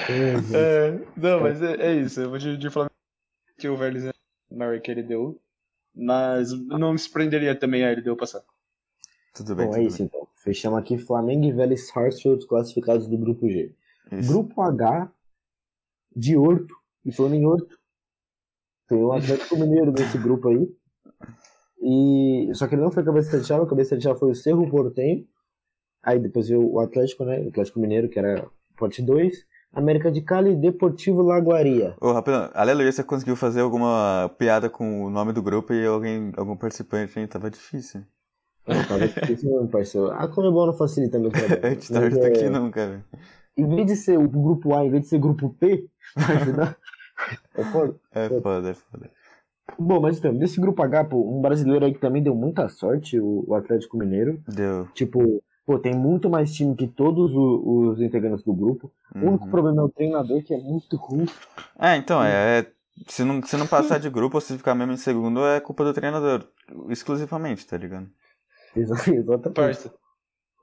é, 0.09 0.35
É, 0.57 0.91
não, 1.17 1.41
mas 1.41 1.63
é, 1.63 1.75
é 1.75 1.93
isso. 1.95 2.21
Eu 2.21 2.31
vou 2.31 2.39
de, 2.39 2.57
de 2.57 2.71
Flamengo 2.71 2.93
que 3.59 3.69
o 3.69 3.77
Vélez 3.77 4.05
é 4.07 4.11
maior 4.51 4.81
que 4.81 4.91
ele 4.91 5.03
deu. 5.03 5.41
Mas 5.95 6.53
não 6.53 6.93
me 6.93 6.99
surpreenderia 6.99 7.55
também 7.55 7.85
a 7.85 7.93
ele 7.93 8.03
deu 8.03 8.17
passar. 8.17 8.43
Tudo 9.35 9.55
bem, 9.55 9.67
Bom, 9.67 9.73
tudo 9.73 9.83
é 9.83 9.87
isso 9.87 10.03
então. 10.03 10.27
Fechamos 10.37 10.79
aqui 10.79 10.99
Flamengo 10.99 11.45
e 11.45 11.53
Vélez 11.53 11.89
Sarsfield 11.89 12.47
classificados 12.47 13.07
do 13.07 13.17
grupo 13.17 13.49
G. 13.49 13.75
bem. 14.11 14.19
Isso. 14.19 14.33
Grupo 14.33 14.61
H 14.61 15.13
de 16.15 16.37
Horto. 16.37 16.75
E 17.05 17.13
falando 17.13 17.35
em 17.35 17.45
Horto, 17.45 17.79
tem 18.89 19.03
o 19.03 19.13
Atlético 19.13 19.57
Mineiro 19.57 19.93
nesse 19.93 20.19
grupo 20.19 20.49
aí. 20.49 20.69
E 21.81 22.51
só 22.55 22.67
que 22.67 22.75
ele 22.75 22.83
não 22.83 22.91
foi 22.91 23.05
cabeça 23.05 23.39
de 23.39 23.47
chave, 23.47 23.65
a 23.65 23.69
cabeça 23.69 23.97
de 23.97 24.03
chave 24.03 24.19
foi 24.19 24.31
o 24.31 24.35
Cerro 24.35 24.69
Portenho. 24.71 25.27
Aí 26.03 26.19
depois 26.19 26.49
veio 26.49 26.67
o 26.67 26.81
Atlético, 26.81 27.25
né? 27.25 27.41
O 27.41 27.49
Atlético 27.49 27.81
Mineiro, 27.81 28.09
que 28.09 28.19
era 28.19 28.49
pote 28.77 29.03
2. 29.03 29.47
América 29.75 30.11
de 30.11 30.21
Cali 30.21 30.55
Deportivo 30.55 31.23
Laguaria. 31.23 31.95
Ô, 32.01 32.13
rapidão, 32.13 32.51
aleluia, 32.55 32.93
você 32.93 33.03
conseguiu 33.03 33.37
fazer 33.37 33.61
alguma 33.61 34.31
piada 34.39 34.71
com 34.71 35.05
o 35.05 35.11
nome 35.11 35.33
do 35.33 35.43
grupo 35.43 35.73
e 35.73 35.85
alguém, 35.85 36.33
algum 36.37 36.57
participante, 36.57 37.19
hein? 37.19 37.27
Tava 37.27 37.51
difícil. 37.51 38.03
Não, 38.67 38.85
tava 38.85 39.07
difícil 39.07 39.51
mesmo, 39.51 39.69
parceiro. 39.69 40.11
A 40.13 40.29
Comebol 40.29 40.67
não 40.67 40.75
facilita 40.75 41.19
meu 41.19 41.31
trabalho. 41.31 41.61
A 41.67 41.71
gente 41.71 41.93
tá 41.93 42.01
Mas, 42.01 42.17
é, 42.17 42.27
aqui 42.27 42.49
não, 42.49 42.71
cara. 42.71 43.05
Em 43.57 43.69
vez 43.69 43.87
de 43.87 43.97
ser 43.97 44.19
o 44.19 44.29
grupo 44.29 44.75
A, 44.75 44.85
em 44.85 44.91
vez 44.91 45.03
de 45.05 45.09
ser 45.11 45.19
grupo 45.19 45.51
P, 45.51 45.87
vai 46.17 46.37
ajudar. 46.37 46.77
É 47.55 47.63
foda. 47.63 47.95
É 48.11 48.29
foda, 48.29 48.71
é 48.71 48.75
foda. 48.75 49.11
Bom, 49.79 50.01
mas 50.01 50.19
então, 50.19 50.33
nesse 50.33 50.61
grupo 50.61 50.83
H, 50.83 51.05
pô, 51.05 51.17
um 51.17 51.41
brasileiro 51.41 51.85
aí 51.85 51.95
que 51.95 52.01
também 52.01 52.21
deu 52.21 52.35
muita 52.35 52.69
sorte, 52.69 53.21
o 53.21 53.55
Atlético 53.55 53.97
Mineiro. 53.97 54.43
Deu. 54.49 54.89
Tipo, 54.95 55.41
pô, 55.67 55.79
tem 55.79 55.95
muito 55.95 56.29
mais 56.31 56.53
time 56.55 56.75
que 56.75 56.87
todos 56.87 57.33
o- 57.35 57.89
os 57.91 58.01
integrantes 58.01 58.45
do 58.45 58.53
grupo. 58.53 58.91
O 59.15 59.19
único 59.29 59.45
Uhum. 59.45 59.51
problema 59.51 59.83
é 59.83 59.85
o 59.85 59.89
treinador, 59.89 60.43
que 60.43 60.53
é 60.55 60.59
muito 60.59 60.97
ruim. 60.97 61.27
É, 61.79 61.97
então, 61.97 62.23
é. 62.23 62.61
é- 62.61 62.67
se, 63.09 63.25
não, 63.25 63.43
se 63.43 63.57
não 63.57 63.67
passar 63.67 63.99
de 63.99 64.09
grupo 64.09 64.37
ou 64.37 64.41
se 64.41 64.57
ficar 64.57 64.75
mesmo 64.75 64.93
em 64.93 64.97
segundo, 64.97 65.45
é 65.45 65.61
culpa 65.61 65.85
do 65.85 65.93
treinador. 65.93 66.47
Exclusivamente, 66.89 67.67
tá 67.67 67.77
ligado? 67.77 68.09
Exa- 68.77 69.13
Exatamente. 69.13 69.55
Parça. 69.55 69.95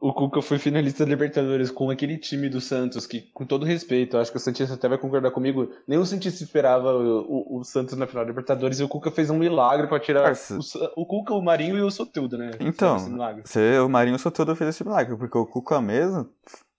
O 0.02 0.12
Cuca 0.14 0.42
foi 0.42 0.58
finalista 0.58 1.06
da 1.06 1.10
Libertadores 1.12 1.70
com 1.70 1.92
aquele 1.92 2.18
time 2.18 2.50
do 2.50 2.60
Santos, 2.60 3.06
que, 3.06 3.22
com 3.34 3.46
todo 3.46 3.64
respeito, 3.66 4.18
acho 4.18 4.32
que 4.32 4.38
o 4.38 4.40
Santista 4.40 4.74
até 4.74 4.90
vai 4.90 4.98
concordar 4.98 5.30
comigo, 5.30 5.70
nenhum 5.88 6.04
Santista 6.04 6.44
esperava 6.44 6.92
o, 6.94 7.20
o- 7.22 7.60
o 7.60 7.64
Santos 7.64 7.96
na 7.96 8.08
final 8.08 8.24
da 8.26 8.30
Libertadores 8.30 8.80
e 8.80 8.84
o 8.84 8.88
Cuca 8.90 9.12
fez 9.12 9.30
um 9.30 9.38
milagre 9.38 9.86
pra 9.88 10.00
tirar 10.00 10.24
Parça. 10.24 10.58
o, 10.96 11.02
o 11.04 11.06
Cuca, 11.06 11.36
o 11.36 11.42
Marinho 11.44 11.78
e 11.78 11.82
o 11.82 11.92
Soteldo, 11.92 12.36
né? 12.36 12.50
Então. 12.60 12.98
Você, 13.46 13.78
o 13.80 13.88
Marinho 13.88 14.18
Soteldo 14.18 14.56
fez 14.56 14.72
esse 14.72 14.84
milagre, 14.84 15.16
porque 15.16 15.38
o 15.38 15.46
Cuca 15.46 15.80
mesmo. 15.80 16.28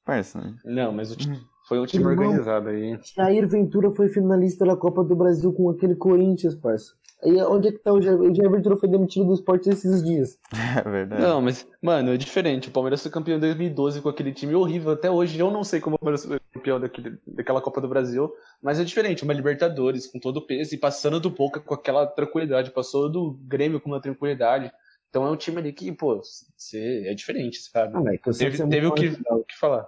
Parça, 0.05 0.41
né? 0.41 0.57
Não, 0.65 0.91
mas 0.93 1.13
o 1.13 1.17
time, 1.17 1.39
foi 1.69 1.79
um 1.79 1.87
time 1.87 2.03
Irmão. 2.05 2.27
organizado 2.27 2.71
aí. 2.71 2.99
Jair 3.17 3.47
Ventura 3.49 3.93
foi 3.93 4.09
finalista 4.09 4.65
da 4.67 4.77
Copa 4.77 5.05
do 5.05 5.15
Brasil 5.15 5.53
com 5.53 5.71
aquele 5.71 5.95
Corinthians, 5.95 6.57
parça. 6.57 6.93
Aí 7.25 7.41
onde 7.43 7.69
é 7.69 7.73
que 7.73 7.79
tá 7.79 7.93
o 7.93 8.03
Jair? 8.03 8.19
Ventura 8.51 8.77
foi 8.77 8.89
demitido 8.89 9.27
do 9.27 9.35
esporte 9.35 9.69
esses 9.71 10.03
dias. 10.03 10.39
É 10.85 10.89
verdade. 10.89 11.23
Não, 11.23 11.41
mas, 11.43 11.67
mano, 11.83 12.13
é 12.13 12.17
diferente. 12.17 12.69
O 12.69 12.73
Palmeiras 12.73 13.03
foi 13.03 13.11
campeão 13.11 13.37
em 13.37 13.41
2012 13.41 14.01
com 14.01 14.09
aquele 14.09 14.33
time 14.33 14.55
horrível. 14.55 14.93
Até 14.93 15.11
hoje 15.11 15.39
eu 15.39 15.51
não 15.51 15.63
sei 15.63 15.81
como 15.81 15.97
o 15.97 15.99
Palmeiras 15.99 16.25
foi 16.25 16.41
campeão 16.53 16.81
daquele, 16.81 17.19
daquela 17.27 17.61
Copa 17.61 17.81
do 17.81 17.89
Brasil. 17.89 18.33
Mas 18.61 18.81
é 18.81 18.85
diferente. 18.85 19.23
Uma 19.23 19.35
Libertadores 19.35 20.07
com 20.07 20.19
todo 20.19 20.39
o 20.39 20.47
peso 20.47 20.75
e 20.75 20.79
passando 20.79 21.21
do 21.21 21.31
Boca 21.31 21.61
com 21.61 21.75
aquela 21.75 22.07
tranquilidade. 22.07 22.71
Passou 22.71 23.09
do 23.11 23.39
Grêmio 23.43 23.81
com 23.81 23.91
uma 23.91 24.01
tranquilidade. 24.01 24.73
Então 25.11 25.27
é 25.27 25.31
um 25.31 25.37
time 25.37 25.59
ali 25.59 25.73
que, 25.75 25.93
pô, 25.93 26.23
você 26.57 27.05
é 27.07 27.13
diferente, 27.15 27.59
sabe? 27.59 27.95
Ah, 27.97 28.01
velho, 28.01 28.19
que 28.19 28.31
Teve- 28.33 28.63
é 28.63 28.67
teve 28.67 28.87
o 28.87 28.93
que-. 28.95 29.17
O 29.31 29.45
que 29.45 29.59
falar? 29.59 29.87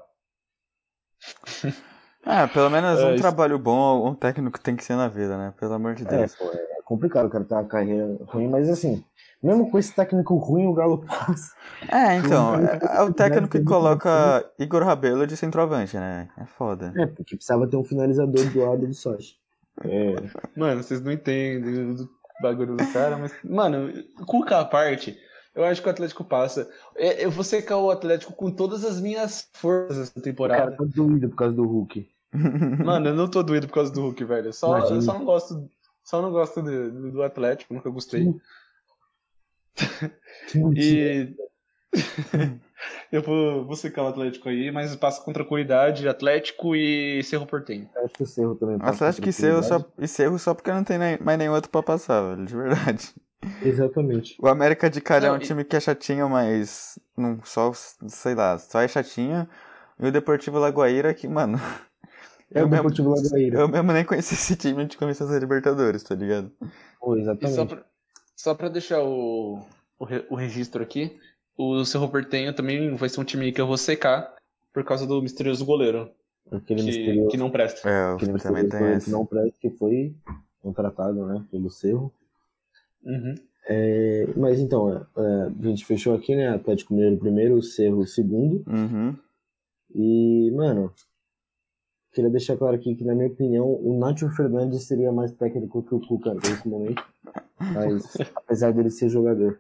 Ah, 2.27 2.49
pelo 2.49 2.70
menos 2.70 3.01
É, 3.01 3.05
um 3.07 3.11
isso- 3.11 3.20
trabalho 3.22 3.59
bom, 3.59 4.09
um 4.09 4.14
técnico 4.14 4.59
tem 4.61 4.75
que 4.77 4.85
ser 4.85 4.97
na 4.97 5.09
vida, 5.09 5.37
né? 5.37 5.53
Pelo 5.59 5.75
amor 5.75 5.95
de 5.95 6.05
É, 6.05 6.07
Deus. 6.07 6.35
pô, 6.37 6.51
é 6.53 6.83
complicado 6.85 7.27
o 7.27 7.31
cara 7.31 7.45
ter 7.45 7.55
uma 7.55 7.64
carreira 7.64 8.16
ruim, 8.27 8.49
mas 8.49 8.68
assim, 8.68 9.05
mesmo 9.43 9.70
com 9.70 9.79
esse 9.79 9.95
técnico 9.95 10.35
ruim, 10.37 10.66
o 10.66 10.72
Galo 10.72 11.05
passa. 11.07 11.55
É, 11.93 12.16
então, 12.16 12.55
é, 12.57 12.79
é 12.99 13.03
o 13.03 13.12
técnico 13.12 13.49
que 13.59 13.62
coloca 13.62 14.45
Igor 14.59 14.83
Rabelo 14.83 15.27
de 15.27 15.37
centroavante, 15.37 15.97
né? 15.97 16.29
É 16.39 16.47
foda. 16.47 16.93
É, 16.97 17.07
porque 17.07 17.37
precisava 17.37 17.66
ter 17.66 17.77
um 17.77 17.85
finalizador 17.85 18.45
do 18.51 18.61
lado 18.61 18.87
do 18.87 18.95
Sochi. 18.95 19.37
É, 19.85 20.14
Mano, 20.57 20.83
vocês 20.83 21.01
não 21.03 21.11
entendem 21.12 21.91
o 21.91 22.09
bagulho 22.43 22.77
do 22.77 22.93
cara, 22.93 23.18
mas, 23.18 23.35
mano, 23.45 23.93
Cuca 24.27 24.61
à 24.61 24.64
parte, 24.64 25.18
eu 25.55 25.64
acho 25.64 25.83
que 25.83 25.89
o 25.89 25.91
Atlético 25.91 26.25
passa. 26.25 26.68
É, 26.97 27.25
Eu 27.25 27.31
vou 27.31 27.43
secar 27.45 27.77
o 27.79 27.91
Atlético 27.91 28.33
com 28.33 28.51
todas 28.51 28.85
as 28.85 29.01
minhas 29.01 29.49
forças 29.53 29.99
essa 29.99 30.11
o 30.11 30.14
cara 30.14 30.25
temporada. 30.25 30.77
tá 30.77 30.85
doído 30.87 31.29
por 31.29 31.37
causa 31.37 31.55
do 31.55 31.66
Hulk. 31.66 32.09
Mano, 32.85 33.09
eu 33.09 33.14
não 33.14 33.28
tô 33.30 33.43
doido 33.43 33.66
por 33.68 33.74
causa 33.74 33.93
do 33.93 34.01
Hulk, 34.03 34.24
velho. 34.24 34.53
Só, 34.53 34.78
eu 34.91 35.01
só 35.03 35.14
não 35.14 35.24
gosto, 35.24 35.70
só 36.03 36.20
não 36.20 36.30
gosto 36.32 36.62
de- 36.62 36.91
do 37.11 37.22
Atlético, 37.22 37.72
nunca 37.74 37.89
gostei. 37.91 38.24
Que. 39.74 39.74
E 40.76 41.35
eu 43.12 43.22
vou, 43.22 43.64
vou 43.64 43.76
secar 43.76 44.03
o 44.03 44.09
Atlético 44.09 44.49
aí, 44.49 44.70
mas 44.70 44.95
passa 44.97 45.22
com 45.22 45.32
tranquilidade, 45.32 46.09
Atlético 46.09 46.74
e 46.76 47.22
Cerro 47.22 47.47
Portenho. 47.47 47.89
Acho 47.97 48.14
que 48.14 48.22
o 48.24 48.26
Cerro 48.26 48.55
também 48.57 48.78
passa 48.78 48.93
Atlético 49.09 49.22
com 49.24 49.30
e 49.30 49.32
Cerro, 49.32 49.62
só, 49.62 49.85
e 49.99 50.09
Cerro 50.09 50.39
só 50.39 50.55
porque 50.55 50.72
não 50.72 50.82
tem 50.85 50.99
nem- 50.99 51.18
mais 51.20 51.39
nenhum 51.39 51.53
outro 51.55 51.70
pra 51.70 51.82
passar, 51.82 52.20
velho, 52.35 52.45
de 52.45 52.55
verdade. 52.55 53.14
Exatamente. 53.62 54.37
O 54.41 54.49
América 54.49 54.91
de 54.91 55.01
Cali 55.01 55.26
é 55.26 55.32
um 55.32 55.37
e- 55.37 55.41
time 55.41 55.64
que 55.64 55.76
é 55.76 55.80
chatinho, 55.80 56.28
mas 56.28 56.99
não, 57.16 57.39
só, 57.45 57.72
sei 57.72 58.35
lá, 58.35 58.59
só 58.59 58.80
é 58.80 58.89
chatinho. 58.89 59.49
E 59.99 60.07
o 60.09 60.12
Deportivo 60.12 60.59
Lagoaíra 60.59 61.14
que, 61.14 61.28
mano, 61.28 61.59
É 62.53 62.61
eu 62.61 62.66
o 62.66 62.68
mesmo, 62.68 62.90
Deportivo 62.90 63.11
Lagoaíra. 63.11 63.59
eu 63.61 63.68
mesmo 63.68 63.92
nem 63.92 64.05
conheci 64.05 64.34
esse 64.34 64.57
time 64.57 64.82
antes 64.82 64.90
de 64.92 64.99
começar 64.99 65.24
a 65.32 65.38
Libertadores, 65.38 66.03
tá 66.03 66.14
ligado? 66.14 66.51
Pô, 67.01 67.16
E 67.16 67.24
só 67.24 67.32
exatamente. 67.32 67.66
pra, 67.66 67.84
só 68.36 68.55
pra 68.55 68.68
deixar 68.68 69.03
o, 69.03 69.61
o, 69.99 70.07
o 70.30 70.34
registro 70.36 70.82
aqui, 70.82 71.18
o 71.57 71.84
Cerro 71.84 72.09
Portenho 72.09 72.55
também 72.55 72.95
vai 72.95 73.09
ser 73.09 73.20
um 73.20 73.24
time 73.24 73.53
que 73.53 73.61
eu 73.61 73.66
vou 73.66 73.76
secar 73.78 74.34
por 74.72 74.84
causa 74.84 75.07
do 75.07 75.22
misterioso 75.22 75.64
goleiro, 75.64 76.11
Aquele 76.51 76.80
que, 76.80 76.86
misterioso, 76.86 77.30
que 77.30 77.36
não 77.36 77.51
presta. 77.51 77.88
É, 77.88 78.12
aquele 78.12 78.38
também 78.38 78.68
tem 78.68 78.92
esse. 78.95 79.07
que 79.07 79.11
não 79.11 79.24
presta, 79.24 79.59
que 79.61 79.70
foi 79.70 80.14
contratado, 80.61 81.26
né, 81.26 81.45
pelo 81.51 81.70
Cerro. 81.70 82.12
Uhum. 83.03 83.34
É, 83.66 84.26
mas 84.36 84.61
então, 84.61 84.90
é, 84.92 85.01
é, 85.16 85.42
a 85.59 85.68
gente 85.68 85.86
fechou 85.86 86.14
aqui, 86.14 86.34
né, 86.36 86.49
Atlético 86.49 86.92
Mineiro 86.92 87.16
primeiro, 87.18 87.55
o 87.57 87.62
Cerro 87.62 88.07
segundo. 88.07 88.62
Uhum. 88.66 89.16
E, 89.95 90.51
mano, 90.51 90.92
queria 92.15 92.31
deixar 92.31 92.57
claro 92.57 92.77
aqui 92.77 92.95
que, 92.95 93.05
na 93.05 93.15
minha 93.15 93.27
opinião, 93.29 93.67
o 93.67 93.99
Nacho 93.99 94.29
Fernandes 94.31 94.85
seria 94.85 95.12
mais 95.12 95.33
técnico 95.33 95.83
que 95.83 95.95
o 95.95 96.01
Cuca 96.01 96.33
nesse 96.35 96.67
momento. 96.67 97.05
Mas, 97.59 98.05
apesar 98.37 98.73
dele 98.73 98.91
ser 98.91 99.09
jogador. 99.09 99.59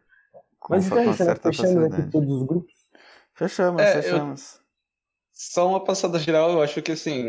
Com, 0.58 0.74
Mas 0.74 0.86
então 0.86 0.98
é 0.98 1.02
isso, 1.02 1.10
né? 1.10 1.16
certa 1.26 1.52
Fechamos 1.52 1.92
aqui 1.92 2.10
todos 2.10 2.30
os 2.30 2.42
grupos. 2.44 2.72
Fechamos, 3.34 3.82
É, 3.82 3.98
eu- 3.98 4.02
fechamos. 4.02 4.60
Só 5.32 5.68
uma 5.68 5.82
passada 5.82 6.18
geral, 6.18 6.50
eu 6.52 6.62
acho 6.62 6.80
que 6.80 6.92
assim, 6.92 7.26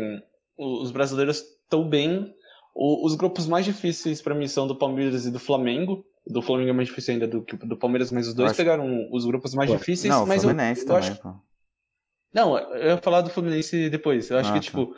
o- 0.56 0.80
os 0.82 0.90
brasileiros 0.92 1.38
estão 1.38 1.88
bem. 1.88 2.32
O- 2.74 3.04
os 3.06 3.14
grupos 3.16 3.46
mais 3.46 3.64
difíceis 3.64 4.22
pra 4.22 4.34
mim 4.34 4.46
são 4.46 4.66
do 4.66 4.76
Palmeiras 4.76 5.26
e 5.26 5.30
do 5.30 5.38
Flamengo. 5.40 6.04
Do 6.26 6.40
Flamengo 6.42 6.70
é 6.70 6.72
mais 6.72 6.88
difícil 6.88 7.14
ainda 7.14 7.26
do 7.26 7.42
que 7.42 7.54
o 7.54 7.58
do 7.58 7.76
Palmeiras, 7.76 8.10
mas 8.12 8.28
os 8.28 8.34
dois 8.34 8.50
acho- 8.50 8.56
pegaram 8.56 9.08
os 9.12 9.24
grupos 9.26 9.54
mais 9.54 9.70
difíceis. 9.70 10.12
Não, 10.12 10.24
o 10.24 10.26
mas 10.26 10.42
eu, 10.42 10.50
Fluminense 10.50 10.82
eu 10.82 10.86
também, 10.86 11.00
acho 11.10 11.20
pô. 11.22 11.34
Não, 12.32 12.58
eu 12.58 12.90
ia 12.90 12.98
falar 12.98 13.22
do 13.22 13.30
Fluminense 13.30 13.88
depois. 13.88 14.28
Eu 14.30 14.38
acho 14.38 14.50
Ah, 14.50 14.52
que, 14.52 14.58
tá. 14.58 14.64
tipo, 14.64 14.94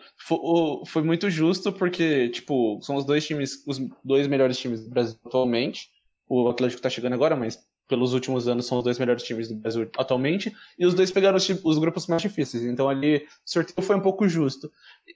foi 0.86 1.02
muito 1.02 1.30
justo 1.30 1.72
porque, 1.72 2.28
tipo, 2.30 2.80
são 2.82 2.96
os 2.96 3.04
dois 3.04 3.24
times, 3.26 3.64
os 3.66 3.78
dois 4.04 4.26
melhores 4.26 4.58
times 4.58 4.82
do 4.82 4.90
Brasil 4.90 5.16
atualmente. 5.24 5.88
O 6.28 6.48
Atlético 6.48 6.82
tá 6.82 6.90
chegando 6.90 7.12
agora, 7.14 7.36
mas 7.36 7.58
pelos 7.88 8.12
últimos 8.12 8.46
anos 8.48 8.66
são 8.66 8.78
os 8.78 8.84
dois 8.84 8.98
melhores 8.98 9.22
times 9.22 9.48
do 9.48 9.54
Brasil 9.54 9.88
atualmente. 9.96 10.54
E 10.78 10.84
os 10.84 10.94
dois 10.94 11.10
pegaram 11.10 11.36
os, 11.36 11.48
os 11.48 11.78
grupos 11.78 12.06
mais 12.06 12.20
difíceis. 12.22 12.64
Então 12.64 12.88
ali, 12.88 13.18
o 13.18 13.22
sorteio 13.44 13.86
foi 13.86 13.96
um 13.96 14.02
pouco 14.02 14.28
justo. 14.28 14.70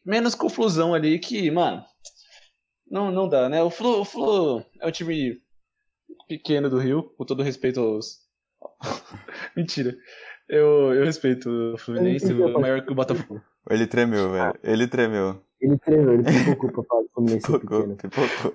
Menos 0.05 0.35
confusão 0.35 0.95
ali 0.95 1.19
que, 1.19 1.51
mano, 1.51 1.85
não, 2.89 3.11
não 3.11 3.29
dá, 3.29 3.49
né? 3.49 3.63
O 3.63 3.71
Flu, 3.71 4.01
o 4.01 4.05
Flu 4.05 4.65
é 4.81 4.87
um 4.87 4.91
time 4.93 5.41
pequeno 6.29 6.71
do 6.71 6.79
Rio, 6.79 7.03
com 7.17 7.25
todo 7.25 7.43
respeito 7.43 7.81
aos. 7.81 8.21
Mentira. 9.57 9.95
Eu, 10.53 10.92
eu 10.92 11.05
respeito 11.07 11.48
o 11.48 11.78
Fluminense, 11.78 12.30
Eu 12.30 12.46
é 12.46 12.53
maior 12.61 12.84
que 12.84 12.92
o 12.92 12.94
Botafogo. 12.94 13.40
Ele 13.70 13.86
tremeu, 13.86 14.30
velho. 14.30 14.53
Ele 14.62 14.86
tremeu. 14.86 15.40
Ele 15.59 15.78
tremeu, 15.78 16.12
ele 16.12 16.24
pipocou 16.24 16.70
pra 16.70 16.82
falar 16.84 17.03
do 17.05 17.09
Fluminense 17.14 17.46
Pipocou, 17.50 17.80
pequeno. 17.80 17.96
pipocou. 17.96 18.55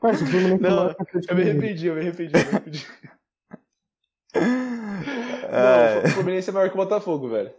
Parça, 0.00 0.22
o 0.22 0.26
Fluminense 0.28 0.62
Não, 0.62 0.70
é 0.70 0.86
o 0.86 0.90
Atlético 0.90 1.32
Eu 1.32 1.36
me 1.36 1.42
arrependi, 1.42 1.86
eu 1.88 1.94
me 1.94 2.00
arrependi, 2.00 2.32
eu 2.32 2.40
me 2.40 2.48
arrependi. 2.48 2.86
É, 5.54 5.96
Não, 5.96 6.04
o 6.04 6.08
Fluminense 6.14 6.48
é 6.48 6.52
maior 6.52 6.68
que 6.68 6.74
o 6.74 6.78
Botafogo, 6.78 7.28
velho. 7.28 7.50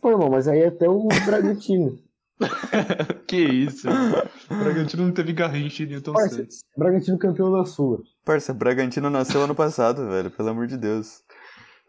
Pô, 0.00 0.10
irmão, 0.10 0.30
mas 0.30 0.48
aí 0.48 0.60
é 0.60 0.66
até 0.68 0.88
o 0.88 1.06
Bragantino. 1.26 1.98
Que 3.28 3.36
isso, 3.36 3.86
mano. 3.86 4.16
O 4.50 4.54
Bragantino 4.56 5.04
não 5.04 5.12
teve 5.12 5.32
Garrincha 5.32 5.82
e 5.82 5.86
Newton 5.86 6.14
Parça. 6.14 6.36
Santos. 6.36 6.64
Bragantino 6.76 7.18
campeão 7.18 7.52
da 7.52 7.64
Sula. 7.64 7.98
Parça, 8.24 8.52
Bragantino 8.54 9.08
nasceu 9.10 9.42
ano 9.42 9.54
passado, 9.54 10.08
velho. 10.08 10.30
Pelo 10.30 10.48
amor 10.48 10.66
de 10.66 10.76
Deus. 10.76 11.22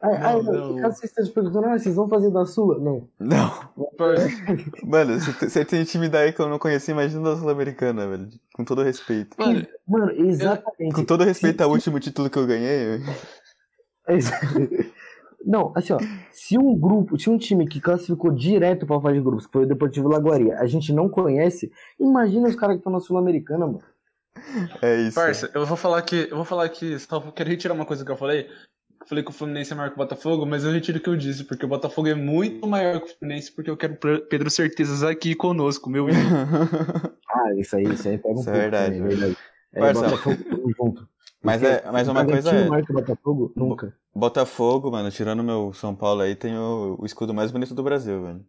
Aí, 0.02 0.20
Não, 0.20 0.28
aí, 0.28 0.44
não. 0.44 0.76
caso 0.82 0.98
você 0.98 1.06
esteja 1.06 1.32
perguntando, 1.32 1.66
ah, 1.68 1.78
vocês 1.78 1.96
vão 1.96 2.10
fazer 2.10 2.32
da 2.32 2.44
Sula? 2.46 2.80
Não. 2.80 3.08
Não. 3.20 3.70
Mano, 4.84 5.20
você 5.20 5.64
tem 5.64 5.84
time 5.84 6.10
daí 6.10 6.34
que 6.34 6.42
eu 6.42 6.50
não 6.50 6.58
conheci, 6.58 6.90
imagina 6.92 7.22
da 7.24 7.38
Sul-Americana, 7.38 8.08
velho. 8.08 8.28
Com 8.56 8.66
todo 8.66 8.82
respeito. 8.82 9.36
Mano, 9.38 9.66
Mano, 9.88 10.12
exatamente. 10.12 10.94
Com 10.96 11.06
todo 11.06 11.24
respeito 11.24 11.58
Se- 11.58 11.64
ao 11.64 11.70
se- 11.70 11.76
último 11.76 12.00
título 12.00 12.30
que 12.30 12.40
eu 12.40 12.48
ganhei. 12.48 13.00
Ex- 14.08 14.32
Não, 15.46 15.72
assim, 15.76 15.94
ó. 15.94 16.00
Se 16.32 16.58
um 16.58 16.78
grupo, 16.78 17.20
se 17.20 17.30
um 17.30 17.38
time 17.38 17.68
que 17.68 17.82
classificou 17.82 18.32
direto 18.32 18.86
pra 18.86 19.02
fase 19.02 19.16
de 19.16 19.22
grupos, 19.24 19.48
que 19.48 19.54
foi 19.54 19.64
o 19.64 19.68
Deportivo 19.68 20.08
Lagoaria, 20.08 20.56
a 20.60 20.68
gente 20.68 20.94
não 20.94 21.10
conhece, 21.10 21.72
imagina 22.00 22.48
os 22.48 22.56
caras 22.56 22.76
que 22.76 22.80
estão 22.82 22.94
na 22.94 23.00
Sul-Americana, 23.00 23.66
mano. 23.66 23.82
É 24.82 24.98
isso. 25.02 25.16
Parça, 25.16 25.50
eu 25.54 25.66
vou 25.66 25.76
falar 25.78 26.02
que. 26.04 26.28
Eu 26.30 26.36
vou 26.38 26.46
falar 26.46 26.70
que. 26.70 26.98
Só 27.00 27.20
quero 27.32 27.50
retirar 27.50 27.74
uma 27.74 27.86
coisa 27.86 28.06
que 28.06 28.12
eu 28.12 28.16
falei. 28.18 28.48
Eu 29.12 29.14
falei 29.14 29.24
que 29.26 29.30
o 29.30 29.34
Fluminense 29.34 29.74
é 29.74 29.76
maior 29.76 29.90
que 29.90 29.96
o 29.96 29.98
Botafogo, 29.98 30.46
mas 30.46 30.64
eu 30.64 30.72
retiro 30.72 30.98
o 30.98 31.02
que 31.02 31.10
eu 31.10 31.18
disse, 31.18 31.44
porque 31.44 31.66
o 31.66 31.68
Botafogo 31.68 32.08
é 32.08 32.16
muito 32.16 32.66
maior 32.66 33.02
que 33.02 33.08
o 33.12 33.18
Fluminense, 33.18 33.52
porque 33.52 33.70
eu 33.70 33.76
quero 33.76 33.98
Pedro 34.30 34.50
Certezas 34.50 35.04
aqui 35.04 35.36
conosco, 35.36 35.90
meu 35.90 36.08
ídolo. 36.08 36.24
Ah, 37.30 37.54
isso 37.56 37.78
aí, 37.78 37.84
isso 37.84 38.08
aí 38.10 38.18
pega 38.18 38.36
um 38.36 38.40
Isso 38.42 38.50
é 38.50 38.52
pouco 38.52 38.62
verdade, 38.62 38.98
também, 38.98 39.18
verdade. 39.18 39.38
É, 39.74 39.80
Parça. 39.80 40.02
Botafogo 40.02 40.44
tamo 40.44 40.74
junto. 40.78 41.10
Mas, 41.42 41.62
Porque 41.62 41.74
é, 41.74 41.92
mas 41.92 42.08
uma 42.08 42.26
coisa 42.26 42.42
Bragantino 42.42 42.66
é. 42.66 42.70
maior 42.70 42.86
que 42.86 42.92
o 42.92 42.96
Botafogo? 42.96 43.54
Nunca. 43.56 43.96
Botafogo, 44.14 44.92
mano, 44.92 45.12
tirando 45.12 45.44
meu 45.44 45.74
São 45.74 45.96
Paulo 45.96 46.22
aí, 46.22 46.36
tem 46.36 46.58
o, 46.58 46.98
o 47.00 47.06
escudo 47.06 47.34
mais 47.34 47.52
bonito 47.52 47.74
do 47.74 47.84
Brasil, 47.84 48.22
velho. 48.22 48.46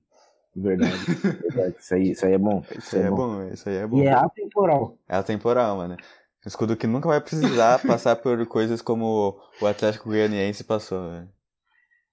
Verdade, 0.55 0.95
verdade. 1.43 1.77
Isso 1.79 1.95
aí, 1.95 2.11
isso 2.11 2.27
aí 2.27 2.33
é 2.33 2.39
bom. 2.39 2.63
Isso 2.77 2.97
aí 2.97 3.03
é 3.03 3.11
bom, 3.11 3.49
isso 3.49 3.69
aí 3.69 3.77
é 3.77 3.87
bom. 3.87 3.99
E 3.99 4.07
é 4.07 4.13
atemporal. 4.13 4.97
É 5.09 5.17
atemporal, 5.17 5.77
mano. 5.77 5.97
Um 6.45 6.49
escudo 6.49 6.77
que 6.77 6.87
nunca 6.87 7.09
vai 7.09 7.21
precisar 7.21 7.79
passar 7.87 8.17
por 8.17 8.45
coisas 8.47 8.83
como 8.83 9.41
o 9.61 9.67
Atlético 9.67 10.09
Goianiense 10.09 10.65
passou, 10.65 11.11
velho. 11.11 11.29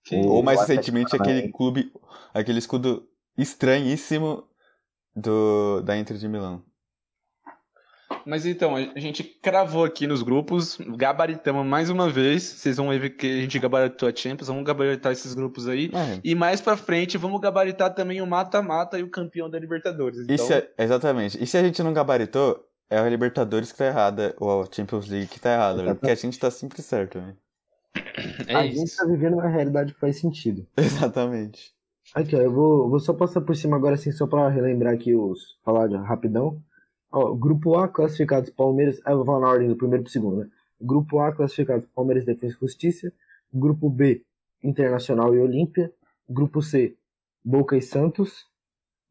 Que- 0.05 0.15
Ou 0.15 0.43
mais 0.43 0.59
recentemente 0.61 1.15
aquele 1.15 1.51
clube, 1.51 1.91
aquele 2.34 2.59
escudo 2.59 3.07
estranhíssimo 3.38 4.43
do 5.15 5.82
da 5.82 5.97
Inter 5.97 6.17
de 6.17 6.27
Milão. 6.27 6.63
Mas 8.25 8.45
então, 8.45 8.75
a 8.75 8.99
gente 8.99 9.23
cravou 9.23 9.84
aqui 9.86 10.05
nos 10.05 10.21
grupos, 10.21 10.77
gabaritamos 10.97 11.65
mais 11.65 11.89
uma 11.89 12.09
vez. 12.09 12.43
Vocês 12.43 12.77
vão 12.77 12.89
ver 12.89 13.11
que 13.11 13.25
a 13.25 13.41
gente 13.41 13.57
gabaritou 13.57 14.07
a 14.09 14.15
Champions, 14.15 14.47
vamos 14.47 14.63
gabaritar 14.63 15.11
esses 15.11 15.34
grupos 15.34 15.67
aí. 15.67 15.86
É. 15.93 16.19
E 16.23 16.36
mais 16.36 16.61
pra 16.61 16.77
frente, 16.77 17.17
vamos 17.17 17.39
gabaritar 17.41 17.93
também 17.95 18.21
o 18.21 18.27
mata-mata 18.27 18.99
e 18.99 19.03
o 19.03 19.09
campeão 19.09 19.49
da 19.49 19.57
Libertadores. 19.57 20.19
Então, 20.30 20.45
a- 20.77 20.84
exatamente. 20.84 21.41
E 21.41 21.47
se 21.47 21.57
a 21.57 21.63
gente 21.63 21.82
não 21.82 21.93
gabaritou, 21.93 22.63
é 22.89 22.97
a 22.97 23.09
Libertadores 23.09 23.71
que 23.71 23.77
tá 23.77 23.85
errada, 23.85 24.35
ou 24.39 24.63
a 24.63 24.67
Champions 24.71 25.07
League 25.07 25.27
que 25.27 25.39
tá 25.39 25.53
errada, 25.53 25.83
velho. 25.83 25.95
Porque 25.95 26.11
a 26.11 26.15
gente 26.15 26.39
tá 26.39 26.49
sempre 26.49 26.81
certo, 26.81 27.19
velho. 27.19 27.37
é 28.47 28.55
a 28.55 28.65
isso. 28.65 28.79
gente 28.79 28.95
tá 28.95 29.05
vivendo 29.05 29.33
uma 29.35 29.47
realidade 29.47 29.93
que 29.93 29.99
faz 29.99 30.19
sentido. 30.19 30.65
Exatamente. 30.77 31.73
Aqui, 32.15 32.35
ó, 32.35 32.39
eu 32.41 32.51
vou, 32.51 32.89
vou 32.89 32.99
só 32.99 33.13
passar 33.13 33.41
por 33.41 33.55
cima 33.55 33.77
agora, 33.77 33.95
assim, 33.95 34.11
só 34.11 34.25
pra 34.25 34.49
relembrar 34.49 34.93
aqui 34.93 35.13
os. 35.15 35.57
Falar 35.63 35.87
de- 35.87 35.95
rapidão. 35.97 36.61
Ó, 37.11 37.33
grupo 37.33 37.75
A, 37.77 37.87
classificados 37.87 38.49
Palmeiras. 38.49 38.99
Ah, 39.05 39.11
eu 39.11 39.17
vou 39.17 39.25
falar 39.25 39.39
na 39.41 39.49
ordem 39.49 39.67
do 39.67 39.75
primeiro 39.75 40.03
pro 40.03 40.11
segundo, 40.11 40.37
né? 40.37 40.49
Grupo 40.81 41.19
A, 41.19 41.31
classificados 41.31 41.85
Palmeiras, 41.93 42.25
Defesa 42.25 42.55
e 42.55 42.59
Justiça. 42.59 43.11
Grupo 43.53 43.89
B, 43.89 44.23
Internacional 44.63 45.35
e 45.35 45.39
Olímpia. 45.39 45.91
Grupo 46.27 46.61
C, 46.61 46.95
Boca 47.43 47.75
e 47.77 47.81
Santos. 47.81 48.47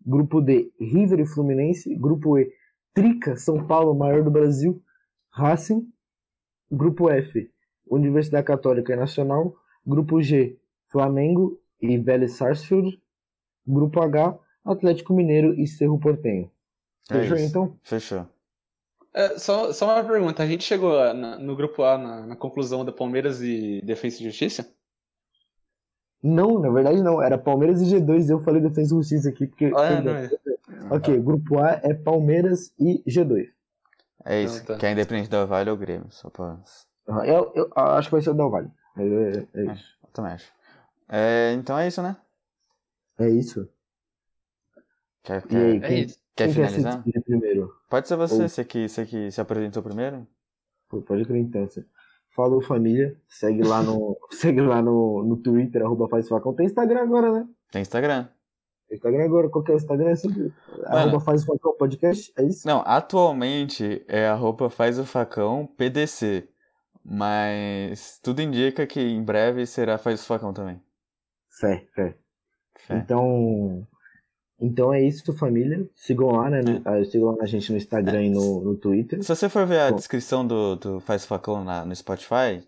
Grupo 0.05 0.41
D, 0.41 0.71
River 0.81 1.21
e 1.21 1.27
Fluminense. 1.27 1.95
Grupo 1.95 2.39
E, 2.39 2.51
Trica, 2.95 3.37
São 3.37 3.67
Paulo, 3.67 3.95
maior 3.95 4.23
do 4.23 4.31
Brasil. 4.31 4.83
Racing. 5.31 5.87
Grupo 6.71 7.09
F, 7.11 7.51
Universidade 7.87 8.47
Católica 8.47 8.93
e 8.93 8.97
Nacional. 8.97 9.55
Grupo 9.87 10.21
G, 10.21 10.59
Flamengo 10.87 11.59
e 11.81 11.97
Vélez 11.97 12.33
Sarsfield. 12.33 13.01
Grupo 13.67 14.01
H, 14.01 14.39
Atlético 14.65 15.15
Mineiro 15.15 15.55
e 15.55 15.67
Cerro 15.67 15.99
Portenho. 15.99 16.51
É 17.11 17.15
Fechou 17.21 17.37
isso. 17.37 17.47
então? 17.47 17.79
Fechou. 17.83 18.27
É, 19.15 19.39
só, 19.39 19.73
só 19.73 19.87
uma 19.87 20.05
pergunta, 20.05 20.43
a 20.43 20.47
gente 20.47 20.63
chegou 20.65 20.93
na- 21.15 21.39
no 21.39 21.57
grupo 21.57 21.83
A 21.83 21.97
na, 21.97 22.27
na 22.27 22.37
conclusão 22.37 22.85
da 22.85 22.93
Palmeiras 22.93 23.41
e 23.41 23.81
Defesa 23.83 24.21
e 24.21 24.25
Justiça? 24.27 24.71
Não, 26.23 26.59
na 26.59 26.69
verdade 26.71 27.03
não. 27.03 27.23
Era 27.23 27.39
Palmeiras 27.39 27.81
e 27.81 27.85
G2. 27.87 28.29
Eu 28.29 28.41
falei 28.41 28.61
Defesa 28.61 28.95
e 28.95 28.97
Justiça 28.99 29.29
aqui 29.31 29.47
porque. 29.47 29.73
Ah, 29.75 29.85
é, 29.85 30.03
não 30.03 30.13
é. 30.15 30.31
Ok, 30.91 31.19
grupo 31.21 31.59
A 31.59 31.81
é 31.83 31.95
Palmeiras 31.95 32.73
e 32.79 33.03
G2. 33.09 33.47
É 34.25 34.43
isso. 34.43 34.57
Então 34.63 34.75
tá. 34.77 34.81
Que 34.81 34.87
é 34.87 34.93
independente 34.93 35.31
do 35.31 35.47
Vale 35.47 35.71
ou 35.71 35.77
Grêmio. 35.77 36.07
Só 36.11 36.29
pra. 36.31 36.59
Aham, 37.09 37.25
Eu, 37.25 37.53
eu 37.55 37.73
acho 37.75 38.09
que 38.09 38.13
vai 38.15 38.23
ser 38.23 38.31
o 38.31 38.35
Del 38.35 38.51
Valle. 38.51 38.71
É, 38.97 39.03
é- 39.03 39.47
é 39.63 39.73
isso. 39.73 39.99
Eu 40.03 40.09
também 40.13 40.33
acho. 40.33 40.53
É, 41.09 41.53
então 41.53 41.79
é 41.79 41.87
isso, 41.89 42.03
né? 42.03 42.17
É 43.19 43.29
isso. 43.29 43.69
Quer, 45.23 45.45
E 45.51 45.57
aí, 45.57 45.81
quer, 45.81 45.87
É 45.87 45.89
quem, 45.89 46.05
isso. 46.05 46.19
quer 46.37 46.45
quem 46.47 46.55
quer 46.55 46.69
se 46.69 46.75
finalizar? 46.75 46.95
despedir 47.03 47.23
primeiro? 47.25 47.75
Pode 47.89 48.09
ser 48.09 48.17
você, 48.17 48.35
Ou- 48.43 48.49
você 48.49 48.65
que, 48.65 48.89
você 48.89 49.07
que 49.07 49.31
se 49.31 49.41
apresentou 49.41 49.83
primeiro? 49.83 50.27
Pô, 50.89 51.01
pode 51.03 51.25
crer 51.25 51.41
então. 51.41 51.67
você- 51.67 51.85
Falou 52.31 52.61
família. 52.61 53.17
Segue 53.29 53.63
lá 53.63 53.83
no, 53.83 54.17
segue 54.31 54.61
lá 54.61 54.81
no, 54.83 55.25
no 55.25 55.37
Twitter, 55.37 55.83
arroba 55.83 56.09
faz 56.09 56.29
facão. 56.29 56.55
Tem 56.55 56.67
Instagram 56.67 57.03
agora, 57.03 57.33
né? 57.33 57.49
Tem 57.73 57.83
Instagram. 57.83 58.29
Instagram 58.95 59.25
agora, 59.25 59.49
qual 59.49 59.63
que 59.65 59.71
é 59.71 59.75
o 59.75 59.77
Instagram? 59.77 60.11
É 60.11 60.17
sempre 60.17 60.53
arroba 60.87 61.21
faz 61.21 61.45
facão 61.45 61.75
podcast, 61.77 62.33
é 62.39 62.45
isso? 62.45 62.67
Não, 62.67 62.83
atualmente 62.87 64.05
é 64.09 64.27
arroba 64.27 64.71
faz 64.71 64.99
o 64.99 65.05
facão 65.05 65.67
PDC. 65.77 66.49
Mas 67.05 68.19
tudo 68.23 68.43
indica 68.43 68.87
que 68.87 69.01
em 69.01 69.23
breve 69.23 69.65
será 69.67 69.97
faz 69.99 70.21
o 70.23 70.27
facão 70.27 70.53
também. 70.53 70.81
Fé, 71.61 71.87
fé. 71.95 72.15
Fé. 72.87 72.97
Então, 72.97 73.87
então 74.61 74.93
é 74.93 75.03
isso, 75.03 75.33
família. 75.37 75.89
Sigam 75.95 76.29
lá, 76.33 76.51
né? 76.51 76.61
no- 76.63 76.83
ah, 76.85 77.03
Sigam 77.05 77.31
lá 77.31 77.43
a 77.43 77.47
gente 77.47 77.73
no 77.73 77.79
Instagram 77.79 78.25
e 78.25 78.31
no, 78.31 78.61
no 78.63 78.77
Twitter. 78.77 79.23
Se 79.23 79.35
você 79.35 79.49
for 79.49 79.67
ver 79.67 79.81
a 79.81 79.91
Bom. 79.91 79.97
descrição 79.97 80.47
do, 80.47 80.77
do 80.77 81.01
Faz 81.01 81.25
o 81.25 81.29
Facão 81.29 81.65
na- 81.65 81.85
no 81.85 81.95
Spotify, 81.97 82.63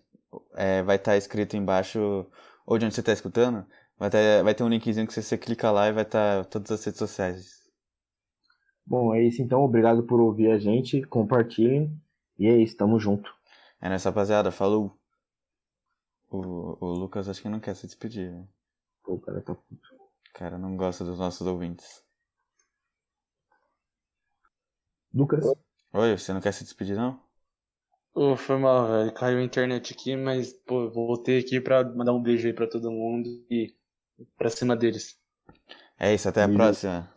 é, 0.55 0.81
vai 0.81 0.95
estar 0.95 1.15
escrito 1.17 1.55
embaixo, 1.55 2.25
ou 2.65 2.77
de 2.77 2.85
onde 2.85 2.95
você 2.95 3.01
está 3.01 3.13
escutando, 3.13 3.65
vai, 4.01 4.09
tá- 4.09 4.43
vai 4.43 4.53
ter 4.55 4.63
um 4.63 4.69
linkzinho 4.69 5.07
que 5.07 5.13
você, 5.13 5.21
você 5.21 5.37
clica 5.37 5.71
lá 5.71 5.87
e 5.87 5.93
vai 5.93 6.03
estar 6.03 6.43
todas 6.47 6.71
as 6.71 6.83
redes 6.85 6.99
sociais. 6.99 7.61
Bom, 8.85 9.11
é 9.15 9.23
isso 9.23 9.41
então. 9.41 9.63
Obrigado 9.63 10.03
por 10.03 10.19
ouvir 10.21 10.51
a 10.51 10.59
gente. 10.59 11.01
Compartilhem. 11.07 11.99
E 12.37 12.45
é 12.47 12.55
isso, 12.57 12.77
tamo 12.77 12.99
junto. 12.99 13.33
É 13.81 13.89
nessa 13.89 14.09
rapaziada, 14.09 14.49
falou. 14.51 14.97
O, 16.31 16.39
o 16.83 16.93
Lucas 16.93 17.29
acho 17.29 17.43
que 17.43 17.47
não 17.49 17.59
quer 17.59 17.75
se 17.75 17.85
despedir, 17.85 18.31
né? 18.31 18.47
Pô, 19.03 19.13
o 19.13 19.19
cara 19.21 19.41
tá. 19.41 19.53
O 19.53 19.59
cara 20.33 20.57
não 20.57 20.75
gosta 20.75 21.05
dos 21.05 21.19
nossos 21.19 21.47
ouvintes. 21.47 22.03
Lucas? 25.13 25.45
Oi, 25.93 26.17
você 26.17 26.33
não 26.33 26.41
quer 26.41 26.51
se 26.53 26.63
despedir 26.65 26.97
não? 26.97 27.17
Ô, 28.13 28.37
foi 28.37 28.57
mal, 28.57 28.87
velho. 28.87 29.13
Caiu 29.13 29.39
a 29.39 29.43
internet 29.43 29.93
aqui, 29.93 30.15
mas, 30.15 30.53
pô, 30.65 30.89
voltei 30.89 31.39
aqui 31.39 31.59
pra 31.59 31.83
mandar 31.83 32.13
um 32.13 32.21
beijo 32.21 32.47
aí 32.47 32.53
pra 32.53 32.65
todo 32.67 32.89
mundo 32.91 33.29
e 33.49 33.73
pra 34.37 34.49
cima 34.49 34.75
deles. 34.75 35.17
É 35.99 36.13
isso, 36.13 36.27
até 36.29 36.43
a 36.43 36.47
Beleza. 36.47 36.57
próxima. 36.57 37.13